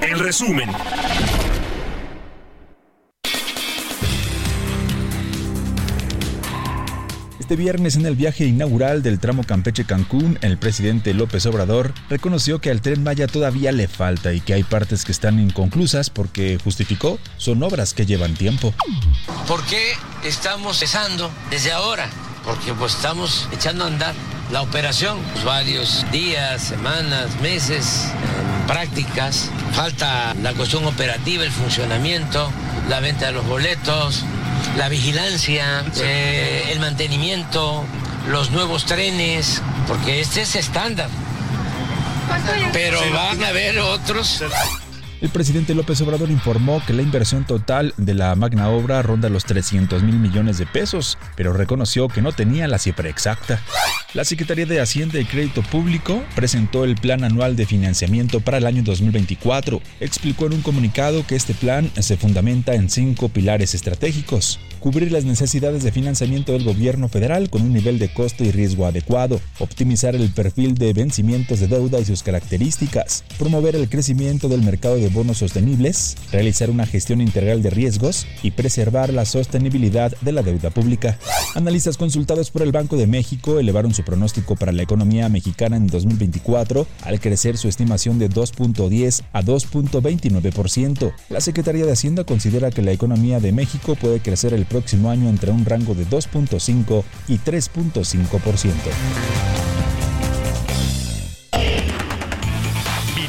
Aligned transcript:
En 0.00 0.18
resumen. 0.18 0.70
Este 7.38 7.54
viernes 7.54 7.94
en 7.94 8.06
el 8.06 8.16
viaje 8.16 8.44
inaugural 8.44 9.04
del 9.04 9.20
tramo 9.20 9.44
Campeche-Cancún, 9.44 10.38
el 10.42 10.58
presidente 10.58 11.14
López 11.14 11.46
Obrador 11.46 11.94
reconoció 12.10 12.60
que 12.60 12.70
al 12.70 12.80
tren 12.80 13.04
Maya 13.04 13.28
todavía 13.28 13.70
le 13.70 13.86
falta 13.86 14.32
y 14.32 14.40
que 14.40 14.54
hay 14.54 14.64
partes 14.64 15.04
que 15.04 15.12
están 15.12 15.38
inconclusas 15.38 16.10
porque 16.10 16.58
justificó 16.62 17.20
son 17.36 17.62
obras 17.62 17.94
que 17.94 18.04
llevan 18.04 18.34
tiempo. 18.34 18.74
¿Por 19.46 19.64
qué 19.66 19.92
estamos 20.24 20.78
cesando 20.78 21.30
desde 21.48 21.70
ahora? 21.70 22.08
Porque 22.44 22.72
pues 22.74 22.96
estamos 22.96 23.48
echando 23.52 23.84
a 23.84 23.88
andar 23.88 24.14
la 24.50 24.62
operación, 24.62 25.18
pues, 25.32 25.44
varios 25.44 26.04
días, 26.12 26.62
semanas, 26.62 27.40
meses, 27.40 28.08
en 28.40 28.55
prácticas. 28.66 29.50
Falta 29.72 30.34
la 30.42 30.52
cuestión 30.54 30.84
operativa, 30.86 31.44
el 31.44 31.52
funcionamiento, 31.52 32.50
la 32.88 33.00
venta 33.00 33.26
de 33.26 33.32
los 33.32 33.46
boletos, 33.46 34.24
la 34.76 34.88
vigilancia, 34.88 35.84
eh, 36.00 36.68
el 36.70 36.80
mantenimiento, 36.80 37.84
los 38.28 38.50
nuevos 38.50 38.84
trenes, 38.84 39.62
porque 39.86 40.20
este 40.20 40.42
es 40.42 40.56
estándar. 40.56 41.08
Pero 42.72 43.00
van 43.12 43.42
a 43.44 43.48
haber 43.48 43.78
otros 43.78 44.42
el 45.20 45.30
presidente 45.30 45.74
López 45.74 46.00
Obrador 46.02 46.30
informó 46.30 46.82
que 46.86 46.92
la 46.92 47.02
inversión 47.02 47.46
total 47.46 47.94
de 47.96 48.14
la 48.14 48.34
magna 48.34 48.68
obra 48.68 49.00
ronda 49.02 49.28
los 49.28 49.44
300 49.44 50.02
mil 50.02 50.18
millones 50.18 50.58
de 50.58 50.66
pesos, 50.66 51.16
pero 51.36 51.52
reconoció 51.52 52.08
que 52.08 52.22
no 52.22 52.32
tenía 52.32 52.68
la 52.68 52.78
cifra 52.78 53.08
exacta. 53.08 53.60
La 54.14 54.24
Secretaría 54.24 54.66
de 54.66 54.80
Hacienda 54.80 55.18
y 55.18 55.24
Crédito 55.24 55.62
Público 55.62 56.22
presentó 56.34 56.84
el 56.84 56.96
Plan 56.96 57.24
Anual 57.24 57.56
de 57.56 57.66
Financiamiento 57.66 58.40
para 58.40 58.58
el 58.58 58.66
año 58.66 58.82
2024. 58.82 59.80
Explicó 60.00 60.46
en 60.46 60.54
un 60.54 60.62
comunicado 60.62 61.26
que 61.26 61.36
este 61.36 61.54
plan 61.54 61.90
se 61.98 62.16
fundamenta 62.16 62.74
en 62.74 62.88
cinco 62.88 63.28
pilares 63.28 63.74
estratégicos. 63.74 64.58
Cubrir 64.80 65.12
las 65.12 65.24
necesidades 65.24 65.82
de 65.82 65.92
financiamiento 65.92 66.52
del 66.52 66.64
gobierno 66.64 67.08
federal 67.08 67.50
con 67.50 67.62
un 67.62 67.72
nivel 67.72 67.98
de 67.98 68.12
costo 68.12 68.44
y 68.44 68.52
riesgo 68.52 68.86
adecuado, 68.86 69.40
optimizar 69.58 70.14
el 70.14 70.30
perfil 70.30 70.74
de 70.74 70.92
vencimientos 70.92 71.60
de 71.60 71.66
deuda 71.66 71.98
y 71.98 72.04
sus 72.04 72.22
características, 72.22 73.24
promover 73.38 73.76
el 73.76 73.88
crecimiento 73.88 74.48
del 74.48 74.62
mercado 74.62 74.96
de 74.96 75.05
de 75.06 75.14
bonos 75.14 75.38
sostenibles, 75.38 76.16
realizar 76.32 76.68
una 76.68 76.84
gestión 76.84 77.20
integral 77.20 77.62
de 77.62 77.70
riesgos 77.70 78.26
y 78.42 78.50
preservar 78.50 79.12
la 79.12 79.24
sostenibilidad 79.24 80.12
de 80.20 80.32
la 80.32 80.42
deuda 80.42 80.70
pública. 80.70 81.18
Analistas 81.54 81.96
consultados 81.96 82.50
por 82.50 82.62
el 82.62 82.72
Banco 82.72 82.96
de 82.96 83.06
México 83.06 83.60
elevaron 83.60 83.94
su 83.94 84.02
pronóstico 84.02 84.56
para 84.56 84.72
la 84.72 84.82
economía 84.82 85.28
mexicana 85.28 85.76
en 85.76 85.86
2024 85.86 86.86
al 87.02 87.20
crecer 87.20 87.56
su 87.56 87.68
estimación 87.68 88.18
de 88.18 88.28
2.10 88.28 89.22
a 89.32 89.42
2.29%. 89.42 91.12
La 91.28 91.40
Secretaría 91.40 91.86
de 91.86 91.92
Hacienda 91.92 92.24
considera 92.24 92.70
que 92.70 92.82
la 92.82 92.92
economía 92.92 93.38
de 93.38 93.52
México 93.52 93.94
puede 93.94 94.20
crecer 94.20 94.54
el 94.54 94.66
próximo 94.66 95.10
año 95.10 95.28
entre 95.28 95.52
un 95.52 95.64
rango 95.64 95.94
de 95.94 96.06
2.5 96.06 97.04
y 97.28 97.38
3.5%. 97.38 99.75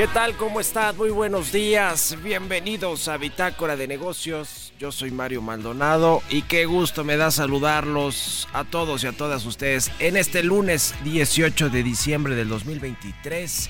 ¿Qué 0.00 0.08
tal? 0.08 0.34
¿Cómo 0.38 0.60
están? 0.60 0.96
Muy 0.96 1.10
buenos 1.10 1.52
días. 1.52 2.16
Bienvenidos 2.22 3.06
a 3.06 3.18
Bitácora 3.18 3.76
de 3.76 3.86
Negocios. 3.86 4.72
Yo 4.78 4.92
soy 4.92 5.10
Mario 5.10 5.42
Maldonado 5.42 6.22
y 6.30 6.40
qué 6.40 6.64
gusto 6.64 7.04
me 7.04 7.18
da 7.18 7.30
saludarlos 7.30 8.48
a 8.54 8.64
todos 8.64 9.04
y 9.04 9.08
a 9.08 9.12
todas 9.12 9.44
ustedes 9.44 9.92
en 9.98 10.16
este 10.16 10.42
lunes 10.42 10.94
18 11.04 11.68
de 11.68 11.82
diciembre 11.82 12.34
del 12.34 12.48
2023. 12.48 13.68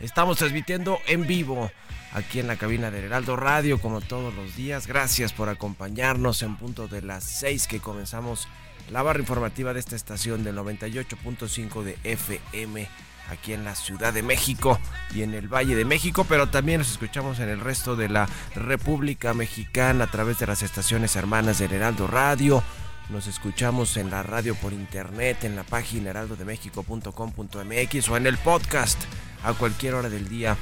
Estamos 0.00 0.36
transmitiendo 0.36 0.98
en 1.06 1.26
vivo 1.26 1.70
aquí 2.12 2.40
en 2.40 2.46
la 2.46 2.56
cabina 2.56 2.90
del 2.90 3.04
Heraldo 3.04 3.34
Radio 3.34 3.80
como 3.80 4.02
todos 4.02 4.34
los 4.34 4.56
días. 4.56 4.86
Gracias 4.86 5.32
por 5.32 5.48
acompañarnos 5.48 6.42
en 6.42 6.56
punto 6.56 6.88
de 6.88 7.00
las 7.00 7.24
6 7.24 7.68
que 7.68 7.80
comenzamos 7.80 8.48
la 8.90 9.02
barra 9.02 9.20
informativa 9.20 9.72
de 9.72 9.80
esta 9.80 9.96
estación 9.96 10.44
del 10.44 10.58
98.5 10.58 11.82
de 11.84 11.96
FM 12.04 12.86
aquí 13.30 13.52
en 13.52 13.64
la 13.64 13.74
Ciudad 13.74 14.12
de 14.12 14.22
México 14.22 14.78
y 15.14 15.22
en 15.22 15.34
el 15.34 15.48
Valle 15.48 15.74
de 15.74 15.84
México, 15.84 16.24
pero 16.28 16.48
también 16.48 16.78
nos 16.78 16.90
escuchamos 16.90 17.40
en 17.40 17.48
el 17.48 17.60
resto 17.60 17.96
de 17.96 18.08
la 18.08 18.28
República 18.54 19.34
Mexicana 19.34 20.04
a 20.04 20.10
través 20.10 20.38
de 20.38 20.46
las 20.46 20.62
estaciones 20.62 21.16
hermanas 21.16 21.58
del 21.58 21.72
Heraldo 21.72 22.06
Radio. 22.06 22.62
Nos 23.10 23.26
escuchamos 23.26 23.96
en 23.96 24.10
la 24.10 24.22
radio 24.22 24.54
por 24.54 24.72
internet, 24.72 25.44
en 25.44 25.56
la 25.56 25.64
página 25.64 26.10
heraldodemexico.com.mx 26.10 28.08
o 28.08 28.16
en 28.16 28.26
el 28.26 28.38
podcast 28.38 29.02
a 29.42 29.52
cualquier 29.52 29.94
hora 29.94 30.08
del 30.08 30.28
día. 30.28 30.56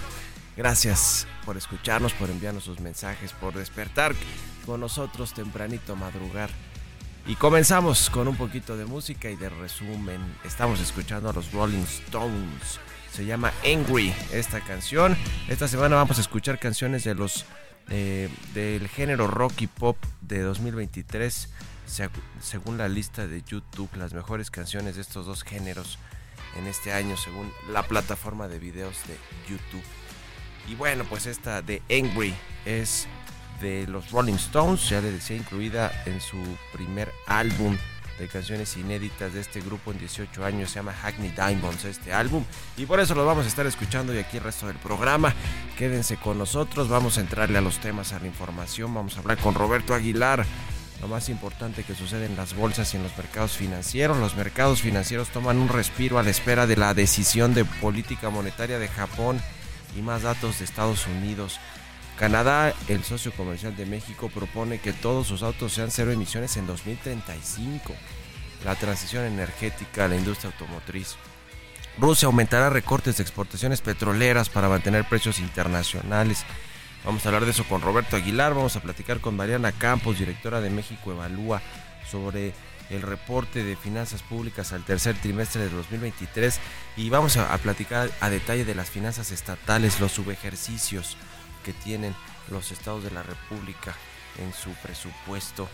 Gracias 0.56 1.26
por 1.44 1.56
escucharnos, 1.56 2.12
por 2.12 2.30
enviarnos 2.30 2.64
sus 2.64 2.80
mensajes, 2.80 3.32
por 3.32 3.54
despertar 3.54 4.14
con 4.66 4.80
nosotros 4.80 5.32
tempranito 5.34 5.96
madrugar 5.96 6.50
y 7.26 7.34
comenzamos 7.36 8.10
con 8.10 8.28
un 8.28 8.36
poquito 8.36 8.76
de 8.76 8.84
música 8.84 9.30
y 9.30 9.36
de 9.36 9.48
resumen. 9.48 10.20
Estamos 10.44 10.80
escuchando 10.80 11.30
a 11.30 11.32
los 11.32 11.52
Rolling 11.52 11.82
Stones. 11.82 12.80
Se 13.12 13.24
llama 13.24 13.52
Angry 13.64 14.14
esta 14.32 14.60
canción. 14.60 15.16
Esta 15.48 15.68
semana 15.68 15.96
vamos 15.96 16.18
a 16.18 16.20
escuchar 16.20 16.58
canciones 16.58 17.04
de 17.04 17.14
los 17.14 17.44
eh, 17.90 18.28
del 18.54 18.88
género 18.88 19.26
rock 19.26 19.62
y 19.62 19.66
pop 19.66 19.96
de 20.20 20.40
2023 20.40 21.48
según 22.40 22.78
la 22.78 22.88
lista 22.88 23.26
de 23.26 23.42
YouTube, 23.42 23.90
las 23.96 24.14
mejores 24.14 24.50
canciones 24.50 24.94
de 24.96 25.02
estos 25.02 25.26
dos 25.26 25.42
géneros 25.42 25.98
en 26.56 26.66
este 26.66 26.92
año 26.92 27.16
según 27.16 27.52
la 27.70 27.82
plataforma 27.82 28.48
de 28.48 28.58
videos 28.58 28.96
de 29.06 29.16
YouTube. 29.48 29.84
Y 30.68 30.74
bueno, 30.74 31.04
pues 31.04 31.26
esta 31.26 31.60
de 31.60 31.82
Angry 31.90 32.34
es 32.64 33.06
de 33.62 33.86
los 33.86 34.10
Rolling 34.10 34.34
Stones, 34.34 34.88
ya 34.90 35.00
le 35.00 35.12
decía, 35.12 35.36
incluida 35.36 36.02
en 36.04 36.20
su 36.20 36.36
primer 36.72 37.12
álbum 37.26 37.78
de 38.18 38.28
canciones 38.28 38.76
inéditas 38.76 39.32
de 39.32 39.40
este 39.40 39.60
grupo 39.60 39.90
en 39.90 39.98
18 39.98 40.44
años, 40.44 40.70
se 40.70 40.76
llama 40.76 40.92
Hackney 40.92 41.30
Diamonds 41.30 41.84
este 41.84 42.12
álbum 42.12 42.44
y 42.76 42.84
por 42.84 43.00
eso 43.00 43.14
lo 43.14 43.24
vamos 43.24 43.46
a 43.46 43.48
estar 43.48 43.66
escuchando 43.66 44.14
y 44.14 44.18
aquí 44.18 44.36
el 44.36 44.44
resto 44.44 44.66
del 44.66 44.76
programa. 44.76 45.32
Quédense 45.78 46.16
con 46.16 46.38
nosotros, 46.38 46.88
vamos 46.88 47.16
a 47.16 47.22
entrarle 47.22 47.58
a 47.58 47.62
los 47.62 47.78
temas, 47.78 48.12
a 48.12 48.18
la 48.18 48.26
información, 48.26 48.92
vamos 48.92 49.16
a 49.16 49.20
hablar 49.20 49.38
con 49.38 49.54
Roberto 49.54 49.94
Aguilar. 49.94 50.44
Lo 51.00 51.08
más 51.08 51.28
importante 51.30 51.82
que 51.82 51.96
sucede 51.96 52.26
en 52.26 52.36
las 52.36 52.54
bolsas 52.54 52.92
y 52.94 52.96
en 52.96 53.02
los 53.02 53.16
mercados 53.16 53.56
financieros. 53.56 54.18
Los 54.18 54.36
mercados 54.36 54.82
financieros 54.82 55.30
toman 55.30 55.58
un 55.58 55.68
respiro 55.68 56.20
a 56.20 56.22
la 56.22 56.30
espera 56.30 56.68
de 56.68 56.76
la 56.76 56.94
decisión 56.94 57.54
de 57.54 57.64
política 57.64 58.30
monetaria 58.30 58.78
de 58.78 58.86
Japón 58.86 59.40
y 59.96 60.02
más 60.02 60.22
datos 60.22 60.58
de 60.58 60.64
Estados 60.64 61.08
Unidos. 61.08 61.58
Canadá, 62.22 62.72
el 62.86 63.02
socio 63.02 63.32
comercial 63.32 63.74
de 63.74 63.84
México, 63.84 64.28
propone 64.32 64.78
que 64.78 64.92
todos 64.92 65.26
sus 65.26 65.42
autos 65.42 65.72
sean 65.72 65.90
cero 65.90 66.12
emisiones 66.12 66.56
en 66.56 66.68
2035. 66.68 67.92
La 68.64 68.76
transición 68.76 69.24
energética, 69.24 70.06
la 70.06 70.14
industria 70.14 70.52
automotriz. 70.52 71.16
Rusia 71.98 72.26
aumentará 72.26 72.70
recortes 72.70 73.16
de 73.16 73.24
exportaciones 73.24 73.80
petroleras 73.80 74.50
para 74.50 74.68
mantener 74.68 75.04
precios 75.08 75.40
internacionales. 75.40 76.44
Vamos 77.04 77.26
a 77.26 77.30
hablar 77.30 77.44
de 77.44 77.50
eso 77.50 77.64
con 77.64 77.80
Roberto 77.80 78.14
Aguilar, 78.14 78.54
vamos 78.54 78.76
a 78.76 78.82
platicar 78.82 79.18
con 79.18 79.34
Mariana 79.34 79.72
Campos, 79.72 80.20
directora 80.20 80.60
de 80.60 80.70
México 80.70 81.10
Evalúa, 81.10 81.60
sobre 82.08 82.54
el 82.90 83.02
reporte 83.02 83.64
de 83.64 83.74
finanzas 83.74 84.22
públicas 84.22 84.72
al 84.72 84.84
tercer 84.84 85.16
trimestre 85.16 85.62
de 85.62 85.70
2023 85.70 86.60
y 86.98 87.10
vamos 87.10 87.36
a, 87.36 87.52
a 87.52 87.58
platicar 87.58 88.12
a 88.20 88.30
detalle 88.30 88.64
de 88.64 88.76
las 88.76 88.90
finanzas 88.90 89.32
estatales, 89.32 89.98
los 89.98 90.12
subejercicios 90.12 91.16
que 91.62 91.72
tienen 91.72 92.14
los 92.50 92.72
estados 92.72 93.04
de 93.04 93.10
la 93.10 93.22
República 93.22 93.94
en 94.38 94.52
su 94.52 94.70
presupuesto 94.82 95.68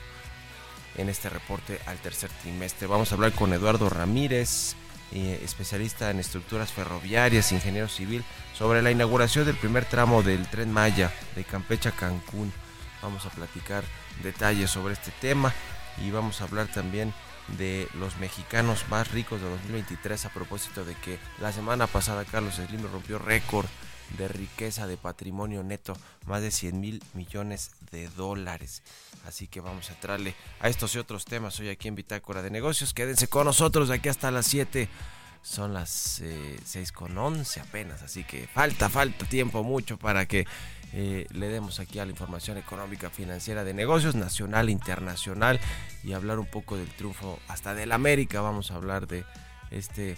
en 0.97 1.09
este 1.09 1.29
reporte 1.29 1.81
al 1.87 1.99
tercer 1.99 2.31
trimestre. 2.43 2.87
Vamos 2.87 3.11
a 3.11 3.15
hablar 3.15 3.33
con 3.33 3.53
Eduardo 3.53 3.89
Ramírez, 3.89 4.75
eh, 5.13 5.41
especialista 5.45 6.11
en 6.11 6.19
estructuras 6.19 6.73
ferroviarias, 6.73 7.53
ingeniero 7.53 7.89
civil, 7.89 8.25
sobre 8.57 8.83
la 8.83 8.91
inauguración 8.91 9.47
del 9.47 9.57
primer 9.57 9.85
tramo 9.85 10.23
del 10.23 10.47
tren 10.49 10.73
Maya 10.73 11.13
de 11.35 11.45
Campeche 11.45 11.89
a 11.89 11.93
Cancún. 11.93 12.53
Vamos 13.03 13.25
a 13.27 13.31
platicar 13.31 13.85
detalles 14.23 14.71
sobre 14.71 14.95
este 14.95 15.13
tema 15.21 15.53
y 16.05 16.11
vamos 16.11 16.41
a 16.41 16.45
hablar 16.45 16.67
también 16.67 17.15
de 17.57 17.89
los 17.95 18.19
mexicanos 18.19 18.85
más 18.91 19.11
ricos 19.11 19.41
de 19.41 19.49
2023 19.49 20.27
a 20.27 20.29
propósito 20.31 20.85
de 20.85 20.95
que 20.97 21.19
la 21.41 21.53
semana 21.53 21.87
pasada 21.87 22.25
Carlos 22.25 22.57
Slim 22.57 22.83
rompió 22.93 23.19
récord 23.19 23.67
de 24.17 24.29
riqueza, 24.29 24.87
de 24.87 24.97
patrimonio 24.97 25.63
neto, 25.63 25.97
más 26.27 26.43
de 26.43 26.51
100 26.51 26.81
mil 26.81 27.03
millones 27.15 27.73
de 27.91 28.09
dólares. 28.09 28.83
Así 29.27 29.47
que 29.47 29.61
vamos 29.61 29.91
a 29.91 29.95
entrarle 29.95 30.35
a 30.61 30.69
estos 30.69 30.95
y 30.95 30.99
otros 30.99 31.25
temas 31.25 31.59
hoy 31.61 31.69
aquí 31.69 31.89
en 31.89 31.95
Bitácora 31.95 32.43
de 32.43 32.51
Negocios. 32.51 32.95
Quédense 32.95 33.29
con 33.29 33.45
nosotros 33.45 33.89
de 33.89 33.97
aquí 33.97 34.09
hasta 34.09 34.31
las 34.31 34.47
7. 34.47 34.89
Son 35.43 35.73
las 35.73 36.21
eh, 36.21 36.59
6 36.65 36.93
con 36.93 37.17
11 37.17 37.61
apenas, 37.61 38.03
así 38.03 38.25
que 38.25 38.49
falta, 38.49 38.89
falta 38.89 39.25
tiempo 39.25 39.63
mucho 39.63 39.97
para 39.97 40.27
que 40.27 40.47
eh, 40.93 41.27
le 41.31 41.49
demos 41.49 41.81
aquí 41.81 41.99
a 41.99 42.05
la 42.05 42.11
información 42.11 42.57
económica 42.57 43.11
financiera 43.11 43.63
de 43.63 43.75
negocios 43.75 44.15
nacional, 44.15 44.71
internacional 44.71 45.61
y 46.03 46.13
hablar 46.13 46.39
un 46.39 46.47
poco 46.47 46.77
del 46.77 46.89
triunfo 46.89 47.39
hasta 47.49 47.75
del 47.75 47.93
América. 47.93 48.41
Vamos 48.41 48.71
a 48.71 48.77
hablar 48.77 49.07
de 49.07 49.25
este 49.71 50.17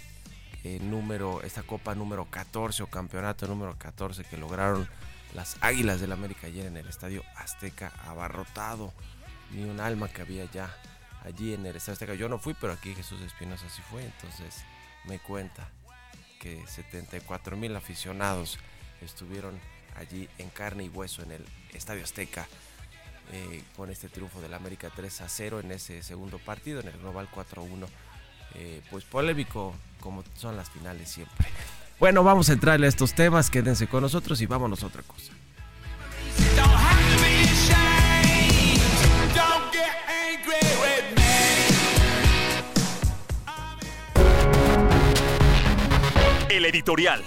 eh, 0.63 0.79
número, 0.81 1.41
esta 1.43 1.63
copa 1.63 1.95
número 1.95 2.25
14 2.25 2.83
o 2.83 2.87
campeonato 2.87 3.47
número 3.47 3.75
14 3.77 4.23
que 4.23 4.37
lograron 4.37 4.87
las 5.33 5.57
Águilas 5.61 6.01
del 6.01 6.11
América 6.11 6.47
ayer 6.47 6.65
en 6.65 6.77
el 6.77 6.87
Estadio 6.87 7.23
Azteca 7.35 7.91
abarrotado. 8.05 8.93
Ni 9.51 9.63
un 9.63 9.79
alma 9.79 10.07
que 10.07 10.21
había 10.21 10.45
ya 10.45 10.73
allí 11.25 11.53
en 11.53 11.65
el 11.65 11.75
Estadio 11.75 11.93
Azteca. 11.93 12.13
Yo 12.13 12.29
no 12.29 12.39
fui, 12.39 12.53
pero 12.53 12.73
aquí 12.73 12.93
Jesús 12.95 13.21
Espinosa 13.21 13.69
sí 13.69 13.81
fue, 13.89 14.05
entonces 14.05 14.63
me 15.05 15.19
cuenta 15.19 15.69
que 16.39 16.65
74 16.67 17.57
mil 17.57 17.75
aficionados 17.75 18.59
estuvieron 19.01 19.59
allí 19.95 20.29
en 20.37 20.49
carne 20.49 20.85
y 20.85 20.89
hueso 20.89 21.21
en 21.23 21.31
el 21.31 21.45
Estadio 21.73 22.03
Azteca 22.03 22.47
eh, 23.33 23.63
con 23.75 23.89
este 23.89 24.09
triunfo 24.09 24.41
del 24.41 24.53
América 24.53 24.91
3 24.93 25.21
a 25.21 25.29
0 25.29 25.59
en 25.61 25.71
ese 25.71 26.03
segundo 26.03 26.37
partido, 26.39 26.81
en 26.81 26.87
el 26.87 26.97
Global 26.97 27.29
4 27.31 27.63
1. 27.63 27.87
Eh, 28.55 28.81
pues 28.89 29.03
polémico 29.05 29.73
como 29.99 30.23
son 30.35 30.57
las 30.57 30.69
finales 30.69 31.09
siempre. 31.09 31.47
Bueno, 31.99 32.23
vamos 32.23 32.49
a 32.49 32.53
entrarle 32.53 32.87
a 32.87 32.89
estos 32.89 33.13
temas, 33.13 33.49
quédense 33.49 33.87
con 33.87 34.01
nosotros 34.01 34.41
y 34.41 34.47
vámonos 34.47 34.83
a 34.83 34.87
otra 34.87 35.03
cosa. 35.03 35.31
El 46.49 46.65
editorial. 46.65 47.23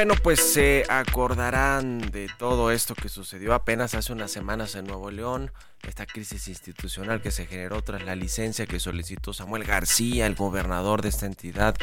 Bueno, 0.00 0.14
pues 0.22 0.40
se 0.40 0.86
acordarán 0.88 1.98
de 2.10 2.30
todo 2.38 2.70
esto 2.70 2.94
que 2.94 3.10
sucedió 3.10 3.52
apenas 3.52 3.92
hace 3.92 4.14
unas 4.14 4.30
semanas 4.30 4.74
en 4.74 4.86
Nuevo 4.86 5.10
León, 5.10 5.52
esta 5.86 6.06
crisis 6.06 6.48
institucional 6.48 7.20
que 7.20 7.30
se 7.30 7.44
generó 7.44 7.82
tras 7.82 8.02
la 8.04 8.16
licencia 8.16 8.64
que 8.64 8.80
solicitó 8.80 9.34
Samuel 9.34 9.64
García, 9.64 10.26
el 10.26 10.36
gobernador 10.36 11.02
de 11.02 11.10
esta 11.10 11.26
entidad, 11.26 11.76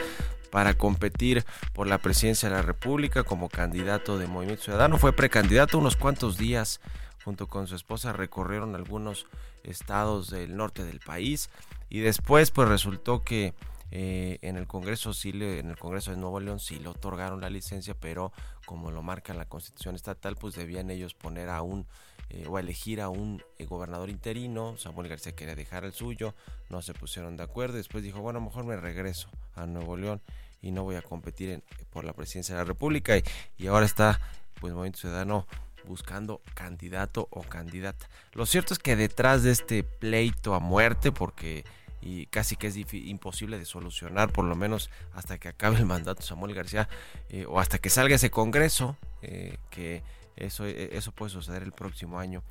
para 0.50 0.74
competir 0.74 1.46
por 1.74 1.86
la 1.86 2.00
presidencia 2.00 2.50
de 2.50 2.56
la 2.56 2.64
República 2.64 3.22
como 3.22 3.50
candidato 3.50 4.18
de 4.18 4.26
Movimiento 4.26 4.64
Ciudadano. 4.64 4.98
Fue 4.98 5.14
precandidato 5.14 5.78
unos 5.78 5.96
cuantos 5.96 6.40
días, 6.40 6.82
junto 7.24 7.46
con 7.46 7.68
su 7.68 7.76
esposa 7.76 8.14
recorrieron 8.14 8.74
algunos 8.74 9.28
estados 9.64 10.32
del 10.32 10.58
norte 10.58 10.84
del 10.86 11.02
país 11.02 11.52
y 11.88 12.00
después 12.00 12.50
pues 12.50 12.68
resultó 12.68 13.24
que 13.24 13.54
eh, 13.92 14.40
en 14.42 14.58
el 14.58 14.68
Congreso 14.68 15.14
sí 15.14 15.30
en 15.30 15.70
el 15.70 15.78
Congreso 15.78 16.12
de 16.12 16.18
Nuevo 16.18 16.40
León 16.40 16.60
sí 16.60 16.80
le 16.80 16.90
otorgaron 16.90 17.42
la 17.42 17.50
licencia, 17.50 17.94
pero 17.94 18.32
como 18.66 18.92
lo 18.92 19.02
marca 19.02 19.34
la 19.34 19.46
Constitución 19.46 19.96
estatal, 19.96 20.36
pues 20.36 20.56
debían 20.56 20.90
ellos 20.92 21.14
poner 21.14 21.50
a 21.50 21.62
un 21.62 21.88
eh, 22.30 22.46
o 22.48 22.60
elegir 22.60 23.00
a 23.00 23.10
un 23.10 23.42
eh, 23.58 23.66
gobernador 23.66 24.10
interino. 24.10 24.78
Samuel 24.78 25.08
García 25.08 25.34
quería 25.34 25.56
dejar 25.56 25.86
el 25.86 25.94
suyo, 25.94 26.36
no 26.70 26.82
se 26.82 26.94
pusieron 26.94 27.38
de 27.38 27.44
acuerdo. 27.44 27.78
Después 27.78 28.04
dijo, 28.04 28.20
bueno, 28.20 28.42
mejor 28.42 28.66
me 28.66 28.76
regreso 28.76 29.30
a 29.56 29.66
Nuevo 29.66 29.96
León 29.96 30.22
y 30.62 30.72
no 30.72 30.84
voy 30.84 30.96
a 30.96 31.02
competir 31.02 31.64
por 31.90 32.04
la 32.04 32.14
presidencia 32.14 32.56
de 32.56 32.62
la 32.62 32.66
República. 32.66 33.18
Y, 33.18 33.24
y 33.58 33.68
ahora 33.68 33.86
está, 33.86 34.20
pues, 34.60 34.74
Movimiento 34.74 35.00
Ciudadano 35.00 35.48
buscando 35.86 36.42
candidato 36.54 37.28
o 37.32 37.44
candidata. 37.44 38.10
Lo 38.34 38.46
cierto 38.46 38.74
es 38.74 38.80
que 38.80 38.98
detrás 38.98 39.44
de 39.44 39.52
este 39.52 39.84
pleito 39.84 40.54
a 40.54 40.60
muerte, 40.60 41.14
porque 41.14 41.64
y 42.08 42.26
casi 42.28 42.56
que 42.56 42.68
es 42.68 42.78
imposible 42.94 43.60
de 43.60 43.66
solucionar, 43.66 44.32
por 44.32 44.46
lo 44.46 44.56
menos 44.56 44.90
hasta 45.14 45.38
que 45.38 45.50
acabe 45.50 45.76
el 45.80 45.86
mandato 45.86 46.22
Samuel 46.22 46.56
García 46.56 46.88
eh, 47.28 47.46
o 47.46 47.60
hasta 47.60 47.80
que 47.80 47.90
salga 47.90 48.16
ese 48.16 48.32
Congreso, 48.32 48.96
eh, 49.22 49.58
que 49.70 50.04
eso, 50.38 50.66
eh, 50.66 50.92
eso 50.94 51.12
puede 51.12 51.32
suceder 51.32 51.64
el 51.64 51.74
próximo 51.74 52.18
año, 52.20 52.44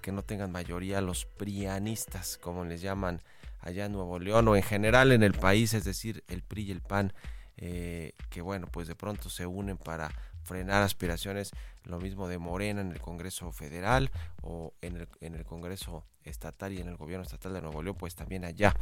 que 0.00 0.12
no 0.12 0.22
tengan 0.22 0.52
mayoría 0.52 1.00
los 1.00 1.24
prianistas, 1.26 2.38
como 2.38 2.64
les 2.64 2.80
llaman 2.80 3.20
allá 3.60 3.86
en 3.86 3.92
Nuevo 3.92 4.20
León 4.20 4.46
o 4.46 4.54
en 4.54 4.62
general 4.62 5.10
en 5.10 5.24
el 5.24 5.34
país, 5.34 5.74
es 5.74 5.84
decir, 5.84 6.22
el 6.28 6.42
PRI 6.42 6.62
y 6.62 6.70
el 6.70 6.80
PAN, 6.80 7.12
que 7.56 8.40
bueno, 8.42 8.66
pues 8.70 8.88
de 8.88 8.94
pronto 8.94 9.30
se 9.30 9.46
unen 9.46 9.76
para 9.76 10.10
frenar 10.44 10.82
aspiraciones, 10.82 11.50
lo 11.84 11.98
mismo 11.98 12.28
de 12.28 12.38
Morena 12.38 12.80
en 12.80 12.92
el 12.92 13.00
Congreso 13.00 13.50
Federal 13.52 14.10
o 14.42 14.74
en 14.82 14.96
el, 14.96 15.08
en 15.20 15.34
el 15.34 15.44
Congreso 15.44 16.04
Estatal 16.24 16.72
y 16.72 16.80
en 16.80 16.88
el 16.88 16.96
Gobierno 16.96 17.24
Estatal 17.24 17.52
de 17.52 17.62
Nuevo 17.62 17.82
León, 17.82 17.96
pues 17.98 18.14
también 18.14 18.44
allá. 18.44 18.74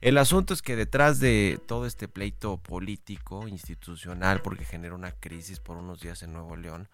El 0.00 0.18
asunto 0.18 0.52
es 0.52 0.62
que 0.62 0.76
detrás 0.76 1.20
de 1.20 1.60
todo 1.66 1.86
este 1.86 2.08
pleito 2.08 2.58
político, 2.58 3.48
institucional, 3.48 4.42
porque 4.42 4.64
genera 4.64 4.94
una 4.94 5.12
crisis 5.12 5.60
por 5.60 5.76
unos 5.76 6.00
días 6.00 6.22
en 6.22 6.32
Nuevo 6.32 6.56
León, 6.56 6.88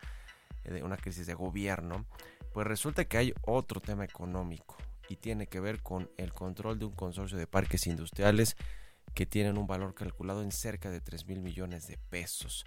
eh, 0.64 0.82
una 0.82 0.96
crisis 0.96 1.26
de 1.26 1.34
gobierno, 1.34 2.04
pues 2.52 2.66
resulta 2.66 3.04
que 3.04 3.18
hay 3.18 3.34
otro 3.42 3.80
tema 3.80 4.04
económico 4.04 4.76
y 5.08 5.16
tiene 5.16 5.46
que 5.46 5.60
ver 5.60 5.82
con 5.82 6.10
el 6.16 6.32
control 6.32 6.78
de 6.78 6.84
un 6.84 6.92
consorcio 6.92 7.38
de 7.38 7.46
parques 7.46 7.86
industriales 7.86 8.56
que 9.14 9.26
tienen 9.26 9.58
un 9.58 9.66
valor 9.66 9.94
calculado 9.94 10.42
en 10.42 10.52
cerca 10.52 10.90
de 10.90 11.00
3 11.00 11.26
mil 11.26 11.40
millones 11.40 11.86
de 11.86 11.96
pesos. 11.96 12.64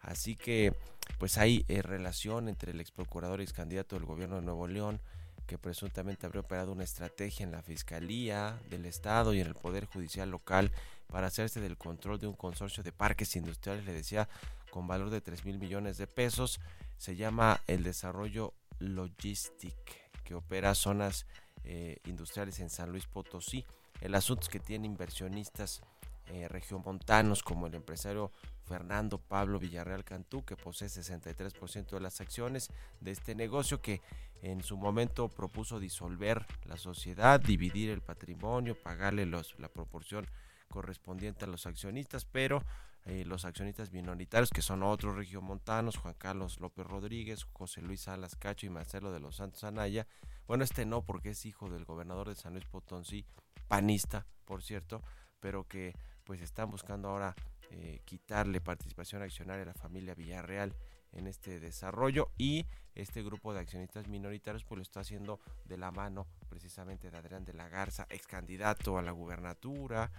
Así 0.00 0.36
que 0.36 0.74
pues 1.18 1.38
hay 1.38 1.64
eh, 1.68 1.82
relación 1.82 2.48
entre 2.48 2.72
el 2.72 2.80
ex 2.80 2.90
procurador 2.90 3.40
y 3.40 3.44
ex 3.44 3.52
candidato 3.52 3.96
del 3.96 4.04
gobierno 4.04 4.36
de 4.36 4.42
Nuevo 4.42 4.66
León, 4.68 5.00
que 5.46 5.58
presuntamente 5.58 6.26
habría 6.26 6.40
operado 6.40 6.72
una 6.72 6.84
estrategia 6.84 7.44
en 7.44 7.52
la 7.52 7.62
Fiscalía 7.62 8.58
del 8.68 8.84
Estado 8.84 9.32
y 9.32 9.40
en 9.40 9.46
el 9.46 9.54
Poder 9.54 9.86
Judicial 9.86 10.30
local 10.30 10.72
para 11.08 11.28
hacerse 11.28 11.60
del 11.60 11.76
control 11.76 12.18
de 12.18 12.26
un 12.26 12.34
consorcio 12.34 12.82
de 12.82 12.92
parques 12.92 13.36
industriales, 13.36 13.84
le 13.84 13.92
decía, 13.92 14.28
con 14.70 14.86
valor 14.86 15.10
de 15.10 15.20
3 15.20 15.44
mil 15.44 15.58
millones 15.58 15.98
de 15.98 16.06
pesos. 16.06 16.60
Se 16.98 17.16
llama 17.16 17.60
el 17.66 17.82
Desarrollo 17.82 18.54
Logistic, 18.78 20.12
que 20.24 20.34
opera 20.34 20.74
zonas 20.74 21.26
eh, 21.64 21.98
industriales 22.06 22.60
en 22.60 22.70
San 22.70 22.90
Luis 22.90 23.06
Potosí. 23.06 23.64
El 24.00 24.14
asunto 24.14 24.42
es 24.42 24.48
que 24.48 24.60
tiene 24.60 24.86
inversionistas 24.86 25.82
eh, 26.28 26.48
regiomontanos 26.48 27.42
como 27.42 27.66
el 27.66 27.74
empresario 27.74 28.32
Fernando 28.64 29.18
Pablo 29.18 29.58
Villarreal 29.58 30.04
Cantú, 30.04 30.44
que 30.44 30.56
posee 30.56 30.88
63% 30.88 31.90
de 31.90 32.00
las 32.00 32.20
acciones 32.20 32.70
de 33.00 33.12
este 33.12 33.34
negocio 33.34 33.80
que 33.80 34.02
en 34.42 34.62
su 34.62 34.76
momento 34.76 35.28
propuso 35.28 35.78
disolver 35.78 36.44
la 36.64 36.76
sociedad, 36.76 37.40
dividir 37.40 37.90
el 37.90 38.02
patrimonio, 38.02 38.76
pagarle 38.76 39.24
los, 39.24 39.58
la 39.58 39.68
proporción 39.68 40.26
correspondiente 40.68 41.44
a 41.44 41.48
los 41.48 41.66
accionistas, 41.66 42.24
pero 42.24 42.62
eh, 43.04 43.24
los 43.24 43.44
accionistas 43.44 43.92
minoritarios, 43.92 44.50
que 44.50 44.62
son 44.62 44.82
otros 44.82 45.14
regiomontanos, 45.14 45.96
Juan 45.96 46.14
Carlos 46.18 46.58
López 46.58 46.86
Rodríguez, 46.86 47.44
José 47.52 47.82
Luis 47.82 48.02
Salas 48.02 48.34
Cacho 48.34 48.66
y 48.66 48.70
Marcelo 48.70 49.12
de 49.12 49.20
los 49.20 49.36
Santos 49.36 49.62
Anaya, 49.62 50.08
bueno, 50.48 50.64
este 50.64 50.86
no 50.86 51.02
porque 51.02 51.30
es 51.30 51.46
hijo 51.46 51.68
del 51.70 51.84
gobernador 51.84 52.28
de 52.28 52.34
San 52.34 52.54
Luis 52.54 52.64
Potosí, 52.64 53.24
panista, 53.68 54.26
por 54.44 54.62
cierto, 54.62 55.02
pero 55.40 55.66
que 55.68 55.94
pues 56.24 56.40
están 56.40 56.70
buscando 56.70 57.08
ahora 57.08 57.34
eh, 57.70 58.00
quitarle 58.04 58.60
participación 58.60 59.22
accionaria 59.22 59.62
a 59.62 59.66
la 59.66 59.74
familia 59.74 60.14
Villarreal 60.14 60.74
en 61.12 61.26
este 61.26 61.60
desarrollo 61.60 62.30
y 62.36 62.66
este 62.94 63.22
grupo 63.22 63.52
de 63.52 63.60
accionistas 63.60 64.06
minoritarios 64.08 64.64
pues 64.64 64.76
lo 64.76 64.82
está 64.82 65.00
haciendo 65.00 65.40
de 65.64 65.76
la 65.76 65.90
mano 65.90 66.26
precisamente 66.48 67.10
de 67.10 67.16
Adrián 67.16 67.44
de 67.44 67.54
la 67.54 67.68
Garza, 67.68 68.06
ex 68.10 68.26
candidato 68.26 68.98
a 68.98 69.02
la 69.02 69.12
gubernatura, 69.12 70.10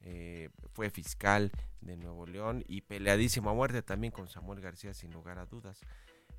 eh, 0.00 0.50
fue 0.72 0.90
fiscal 0.90 1.52
de 1.80 1.96
Nuevo 1.96 2.26
León 2.26 2.64
y 2.66 2.82
peleadísimo 2.82 3.50
a 3.50 3.54
muerte 3.54 3.82
también 3.82 4.12
con 4.12 4.28
Samuel 4.28 4.60
García 4.60 4.94
sin 4.94 5.12
lugar 5.12 5.38
a 5.38 5.46
dudas. 5.46 5.80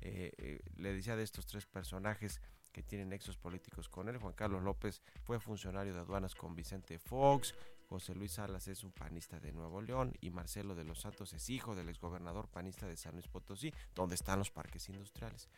Eh, 0.00 0.60
le 0.76 0.92
decía 0.92 1.16
de 1.16 1.22
estos 1.22 1.46
tres 1.46 1.66
personajes 1.66 2.40
que 2.78 2.84
tienen 2.84 3.08
nexos 3.08 3.36
políticos 3.36 3.88
con 3.88 4.08
él. 4.08 4.18
Juan 4.18 4.34
Carlos 4.34 4.62
López 4.62 5.02
fue 5.24 5.40
funcionario 5.40 5.92
de 5.92 5.98
aduanas 5.98 6.36
con 6.36 6.54
Vicente 6.54 7.00
Fox, 7.00 7.52
José 7.88 8.14
Luis 8.14 8.32
Salas 8.32 8.68
es 8.68 8.84
un 8.84 8.92
panista 8.92 9.40
de 9.40 9.50
Nuevo 9.50 9.82
León 9.82 10.14
y 10.20 10.30
Marcelo 10.30 10.76
de 10.76 10.84
los 10.84 11.00
Santos 11.00 11.32
es 11.32 11.50
hijo 11.50 11.74
del 11.74 11.88
exgobernador 11.88 12.46
panista 12.46 12.86
de 12.86 12.96
San 12.96 13.14
Luis 13.14 13.26
Potosí, 13.26 13.72
donde 13.96 14.14
están 14.14 14.38
los 14.38 14.52
parques 14.52 14.88
industriales. 14.90 15.48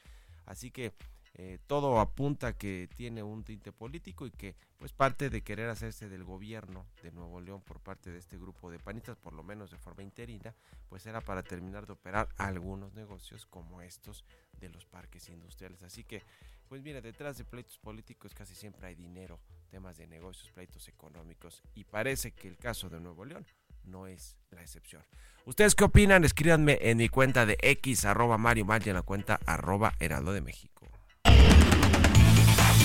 Así 0.46 0.70
que 0.70 0.94
eh, 1.34 1.58
todo 1.66 2.00
apunta 2.00 2.54
que 2.54 2.88
tiene 2.96 3.22
un 3.22 3.44
tinte 3.44 3.70
político 3.70 4.26
y 4.26 4.30
que 4.30 4.56
pues 4.78 4.92
parte 4.92 5.28
de 5.28 5.42
querer 5.42 5.68
hacerse 5.68 6.08
del 6.08 6.24
gobierno 6.24 6.86
de 7.02 7.12
Nuevo 7.12 7.40
León 7.40 7.60
por 7.60 7.80
parte 7.80 8.10
de 8.10 8.18
este 8.18 8.38
grupo 8.38 8.70
de 8.70 8.78
panistas, 8.78 9.18
por 9.18 9.34
lo 9.34 9.42
menos 9.42 9.70
de 9.70 9.76
forma 9.76 10.02
interina, 10.02 10.54
pues 10.88 11.04
era 11.06 11.20
para 11.20 11.42
terminar 11.42 11.86
de 11.86 11.92
operar 11.92 12.28
algunos 12.38 12.94
negocios 12.94 13.44
como 13.46 13.82
estos 13.82 14.24
de 14.58 14.70
los 14.70 14.86
parques 14.86 15.28
industriales. 15.28 15.82
Así 15.82 16.04
que 16.04 16.22
pues 16.70 16.84
mira, 16.84 17.00
detrás 17.00 17.36
de 17.36 17.44
pleitos 17.44 17.78
políticos 17.78 18.32
casi 18.32 18.54
siempre 18.54 18.86
hay 18.86 18.94
dinero, 18.94 19.40
temas 19.70 19.96
de 19.96 20.06
negocios, 20.06 20.52
pleitos 20.52 20.86
económicos 20.86 21.64
y 21.74 21.82
parece 21.82 22.30
que 22.30 22.46
el 22.46 22.56
caso 22.56 22.88
de 22.88 23.00
Nuevo 23.00 23.24
León 23.24 23.44
no 23.82 24.06
es 24.06 24.36
la 24.52 24.62
excepción. 24.62 25.02
¿Ustedes 25.46 25.74
qué 25.74 25.82
opinan? 25.82 26.22
Escríbanme 26.22 26.78
en 26.80 26.98
mi 26.98 27.08
cuenta 27.08 27.44
de 27.44 27.58
X, 27.60 28.04
arroba 28.04 28.38
Mario 28.38 28.68
y 28.84 28.88
en 28.88 28.94
la 28.94 29.02
cuenta 29.02 29.40
arroba 29.46 29.94
Heraldo 29.98 30.32
de 30.32 30.42
México. 30.42 30.86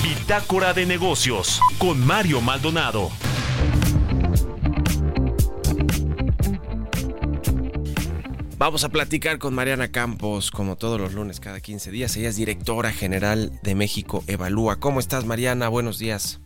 Bitácora 0.01 0.73
de 0.73 0.87
negocios 0.87 1.59
con 1.77 2.03
Mario 2.03 2.41
Maldonado. 2.41 3.11
Vamos 8.65 8.83
a 8.83 8.89
platicar 8.89 9.37
con 9.37 9.53
Mariana 9.53 9.91
Campos, 9.91 10.49
como 10.49 10.75
todos 10.75 10.99
los 10.99 11.13
lunes, 11.13 11.39
cada 11.39 11.61
15 11.61 11.91
días. 11.91 12.17
Ella 12.17 12.29
es 12.29 12.35
directora 12.35 12.91
general 12.91 13.51
de 13.61 13.75
México 13.75 14.23
Evalúa. 14.25 14.77
¿Cómo 14.79 14.99
estás, 14.99 15.23
Mariana? 15.23 15.67
Buenos 15.67 15.99
días. 15.99 16.39